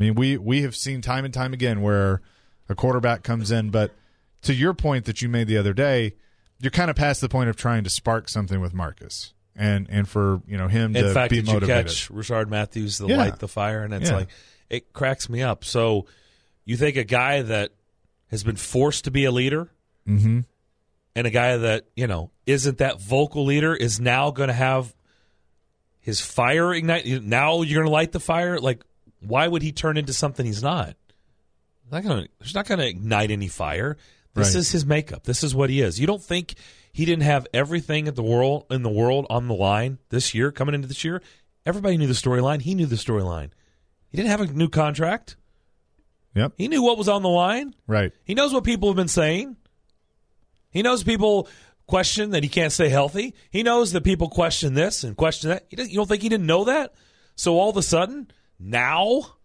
I 0.00 0.04
mean, 0.04 0.14
we 0.14 0.36
we 0.36 0.62
have 0.62 0.74
seen 0.74 1.02
time 1.02 1.24
and 1.24 1.34
time 1.34 1.52
again 1.52 1.82
where 1.82 2.22
a 2.68 2.74
quarterback 2.74 3.22
comes 3.22 3.50
in, 3.50 3.70
but 3.70 3.92
to 4.42 4.54
your 4.54 4.74
point 4.74 5.04
that 5.04 5.20
you 5.20 5.28
made 5.28 5.48
the 5.48 5.58
other 5.58 5.74
day, 5.74 6.14
you're 6.62 6.70
kind 6.70 6.88
of 6.90 6.96
past 6.96 7.20
the 7.20 7.28
point 7.28 7.50
of 7.50 7.56
trying 7.56 7.84
to 7.84 7.90
spark 7.90 8.28
something 8.28 8.60
with 8.60 8.72
Marcus, 8.72 9.34
and 9.54 9.86
and 9.90 10.08
for 10.08 10.40
you 10.46 10.56
know 10.56 10.68
him 10.68 10.96
In 10.96 11.04
to 11.04 11.12
fact, 11.12 11.30
be 11.30 11.36
did 11.36 11.46
motivated. 11.46 11.68
you 11.68 11.82
catch 11.84 12.08
Rishard 12.10 12.48
Matthews 12.48 12.98
the 12.98 13.08
Yeah. 13.08 13.16
light 13.18 13.38
the 13.40 13.48
fire? 13.48 13.82
And 13.82 13.92
it's 13.92 14.08
Yeah. 14.08 14.16
like 14.16 14.28
it 14.70 14.92
cracks 14.92 15.28
me 15.28 15.42
up. 15.42 15.64
So 15.64 16.06
you 16.64 16.76
think 16.76 16.96
a 16.96 17.04
guy 17.04 17.42
that 17.42 17.72
has 18.30 18.44
been 18.44 18.56
forced 18.56 19.04
to 19.04 19.10
be 19.10 19.24
a 19.24 19.30
leader 19.30 19.68
mm-hmm. 20.08 20.40
and 21.14 21.26
a 21.26 21.30
guy 21.30 21.56
that, 21.58 21.84
you 21.96 22.06
know, 22.06 22.30
isn't 22.46 22.78
that 22.78 22.98
vocal 23.00 23.44
leader 23.44 23.74
is 23.74 24.00
now 24.00 24.30
going 24.30 24.46
to 24.46 24.54
have 24.54 24.94
his 26.00 26.20
fire 26.20 26.72
ignite 26.72 27.04
now 27.22 27.60
you're 27.62 27.80
going 27.80 27.86
to 27.86 27.92
light 27.92 28.12
the 28.12 28.20
fire 28.20 28.58
like 28.58 28.82
why 29.20 29.46
would 29.46 29.62
he 29.62 29.70
turn 29.72 29.96
into 29.96 30.12
something 30.12 30.46
he's 30.46 30.62
not? 30.62 30.96
Not 31.90 32.02
gonna, 32.04 32.26
there's 32.40 32.54
not 32.54 32.66
going 32.66 32.80
to 32.80 32.88
ignite 32.88 33.30
any 33.30 33.48
fire. 33.48 33.96
This 34.34 34.54
Right. 34.54 34.60
is 34.60 34.72
his 34.72 34.86
makeup. 34.86 35.24
This 35.24 35.44
is 35.44 35.54
what 35.54 35.68
he 35.70 35.80
is. 35.80 36.00
You 36.00 36.06
don't 36.06 36.22
think 36.22 36.54
he 36.92 37.04
didn't 37.04 37.24
have 37.24 37.46
everything 37.52 38.06
in 38.06 38.14
the 38.14 38.22
world 38.22 38.64
in 38.70 38.82
the 38.82 38.90
world 38.90 39.26
on 39.28 39.48
the 39.48 39.54
line 39.54 39.98
this 40.08 40.34
year 40.34 40.50
coming 40.50 40.74
into 40.74 40.88
this 40.88 41.04
year? 41.04 41.22
Everybody 41.66 41.96
knew 41.96 42.06
the 42.06 42.14
storyline. 42.14 42.62
He 42.62 42.74
knew 42.74 42.86
the 42.86 42.96
storyline. 42.96 43.50
He 44.08 44.16
didn't 44.16 44.30
have 44.30 44.40
a 44.40 44.46
new 44.46 44.68
contract. 44.68 45.36
Yep. 46.34 46.54
He 46.56 46.68
knew 46.68 46.82
what 46.82 46.96
was 46.98 47.08
on 47.08 47.22
the 47.22 47.28
line. 47.28 47.74
Right. 47.86 48.12
He 48.24 48.34
knows 48.34 48.52
what 48.54 48.64
people 48.64 48.88
have 48.88 48.96
been 48.96 49.08
saying. 49.08 49.56
He 50.70 50.80
knows 50.82 51.04
people 51.04 51.46
question 51.86 52.30
that 52.30 52.42
he 52.42 52.48
can't 52.48 52.72
stay 52.72 52.88
healthy. 52.88 53.34
He 53.50 53.62
knows 53.62 53.92
that 53.92 54.02
people 54.02 54.30
question 54.30 54.72
this 54.72 55.04
and 55.04 55.14
question 55.16 55.50
that. 55.50 55.66
You 55.70 55.96
don't 55.96 56.08
think 56.08 56.22
he 56.22 56.30
didn't 56.30 56.46
know 56.46 56.64
that? 56.64 56.94
So 57.36 57.58
all 57.58 57.68
of 57.68 57.76
a 57.76 57.82
sudden, 57.82 58.30
now, 58.58 59.36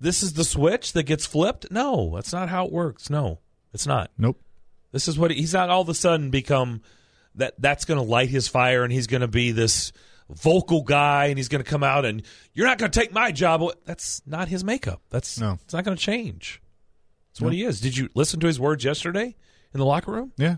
this 0.00 0.22
is 0.22 0.32
the 0.32 0.44
switch 0.44 0.92
that 0.94 1.04
gets 1.04 1.26
flipped? 1.26 1.70
No, 1.70 2.12
that's 2.14 2.32
not 2.32 2.48
how 2.48 2.66
it 2.66 2.72
works. 2.72 3.10
No, 3.10 3.38
it's 3.72 3.86
not. 3.86 4.10
Nope. 4.18 4.40
This 4.92 5.06
is 5.08 5.18
what 5.18 5.30
he's 5.30 5.54
not 5.54 5.70
all 5.70 5.82
of 5.82 5.88
a 5.88 5.94
sudden 5.94 6.30
become 6.30 6.82
that 7.36 7.54
that's 7.58 7.84
going 7.84 7.98
to 7.98 8.04
light 8.04 8.28
his 8.28 8.48
fire 8.48 8.82
and 8.82 8.92
he's 8.92 9.06
going 9.06 9.20
to 9.20 9.28
be 9.28 9.52
this 9.52 9.92
vocal 10.28 10.82
guy 10.82 11.26
and 11.26 11.38
he's 11.38 11.48
going 11.48 11.62
to 11.62 11.68
come 11.68 11.82
out 11.82 12.04
and 12.04 12.22
you're 12.54 12.66
not 12.66 12.78
going 12.78 12.90
to 12.90 12.98
take 13.00 13.12
my 13.12 13.30
job. 13.32 13.62
That's 13.84 14.22
not 14.26 14.48
his 14.48 14.64
makeup. 14.64 15.00
That's 15.10 15.38
No. 15.38 15.58
It's 15.64 15.72
not 15.74 15.84
going 15.84 15.96
to 15.96 16.02
change. 16.02 16.60
It's 17.30 17.40
what 17.40 17.52
he 17.52 17.62
is. 17.64 17.80
Did 17.80 17.96
you 17.96 18.08
listen 18.14 18.40
to 18.40 18.46
his 18.48 18.58
words 18.58 18.84
yesterday 18.84 19.36
in 19.72 19.78
the 19.78 19.86
locker 19.86 20.10
room? 20.10 20.32
Yeah, 20.36 20.56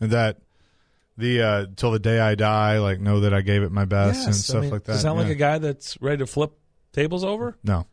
and 0.00 0.10
that 0.10 0.36
the 1.16 1.42
uh 1.42 1.66
till 1.76 1.90
the 1.90 1.98
day 1.98 2.20
I 2.20 2.34
die, 2.34 2.78
like 2.78 3.00
know 3.00 3.20
that 3.20 3.32
I 3.32 3.40
gave 3.40 3.62
it 3.62 3.72
my 3.72 3.86
best 3.86 4.18
and 4.20 4.28
Yes, 4.28 4.50
I 4.50 4.52
stuff 4.52 4.62
mean, 4.62 4.70
like 4.70 4.84
that. 4.84 4.92
Does 4.92 5.00
sound 5.02 5.18
like 5.18 5.28
a 5.30 5.34
guy 5.34 5.58
that's 5.58 6.00
ready 6.02 6.18
to 6.18 6.26
flip 6.26 6.52
tables 6.92 7.24
over? 7.24 7.56
No, 7.64 7.86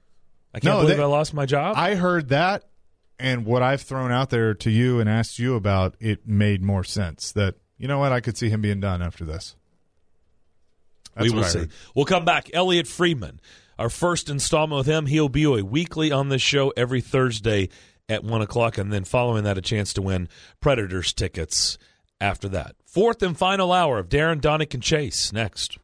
I 0.54 0.60
can't 0.60 0.76
No, 0.76 0.82
believe 0.82 0.98
they- 0.98 1.04
I 1.04 1.06
lost 1.06 1.34
my 1.34 1.46
job. 1.46 1.76
I 1.78 1.96
heard 1.96 2.30
that, 2.30 2.66
and 3.20 3.46
what 3.46 3.62
I've 3.62 3.82
thrown 3.82 4.12
out 4.12 4.30
there 4.30 4.54
to 4.54 4.70
you 4.72 5.00
and 5.00 5.10
asked 5.10 5.40
you 5.40 5.56
about, 5.56 5.96
it 6.00 6.28
made 6.28 6.64
more 6.64 6.84
sense. 6.84 7.32
That 7.34 7.56
you 7.78 7.88
know 7.88 8.00
what, 8.00 8.12
I 8.12 8.22
could 8.22 8.38
see 8.38 8.50
him 8.50 8.62
being 8.62 8.80
done 8.80 9.02
after 9.02 9.26
this. 9.26 9.56
That's 11.16 11.30
we 11.30 11.36
will 11.36 11.44
see. 11.44 11.68
We'll 11.96 12.06
come 12.06 12.26
back. 12.26 12.50
Elliot 12.54 12.88
Friedman, 12.88 13.42
our 13.78 13.90
first 13.90 14.30
installment 14.30 14.78
with 14.78 14.88
him. 14.88 15.06
He'll 15.06 15.30
be 15.30 15.44
a 15.44 15.64
weekly 15.64 16.12
on 16.12 16.30
this 16.30 16.42
show 16.42 16.72
every 16.78 17.02
Thursday 17.02 17.70
at 18.08 18.24
one 18.24 18.42
o'clock, 18.42 18.78
and 18.78 18.92
then 18.92 19.04
following 19.04 19.44
that, 19.44 19.58
a 19.58 19.62
chance 19.62 19.94
to 19.94 20.02
win 20.02 20.30
Predators 20.60 21.14
tickets 21.14 21.78
after 22.22 22.50
that. 22.50 22.76
Fourth 22.86 23.22
and 23.22 23.38
final 23.38 23.72
hour 23.72 24.00
of 24.00 24.10
Darren, 24.10 24.42
Daunic, 24.42 24.74
and 24.74 24.84
Chase 24.84 25.32
next. 25.32 25.78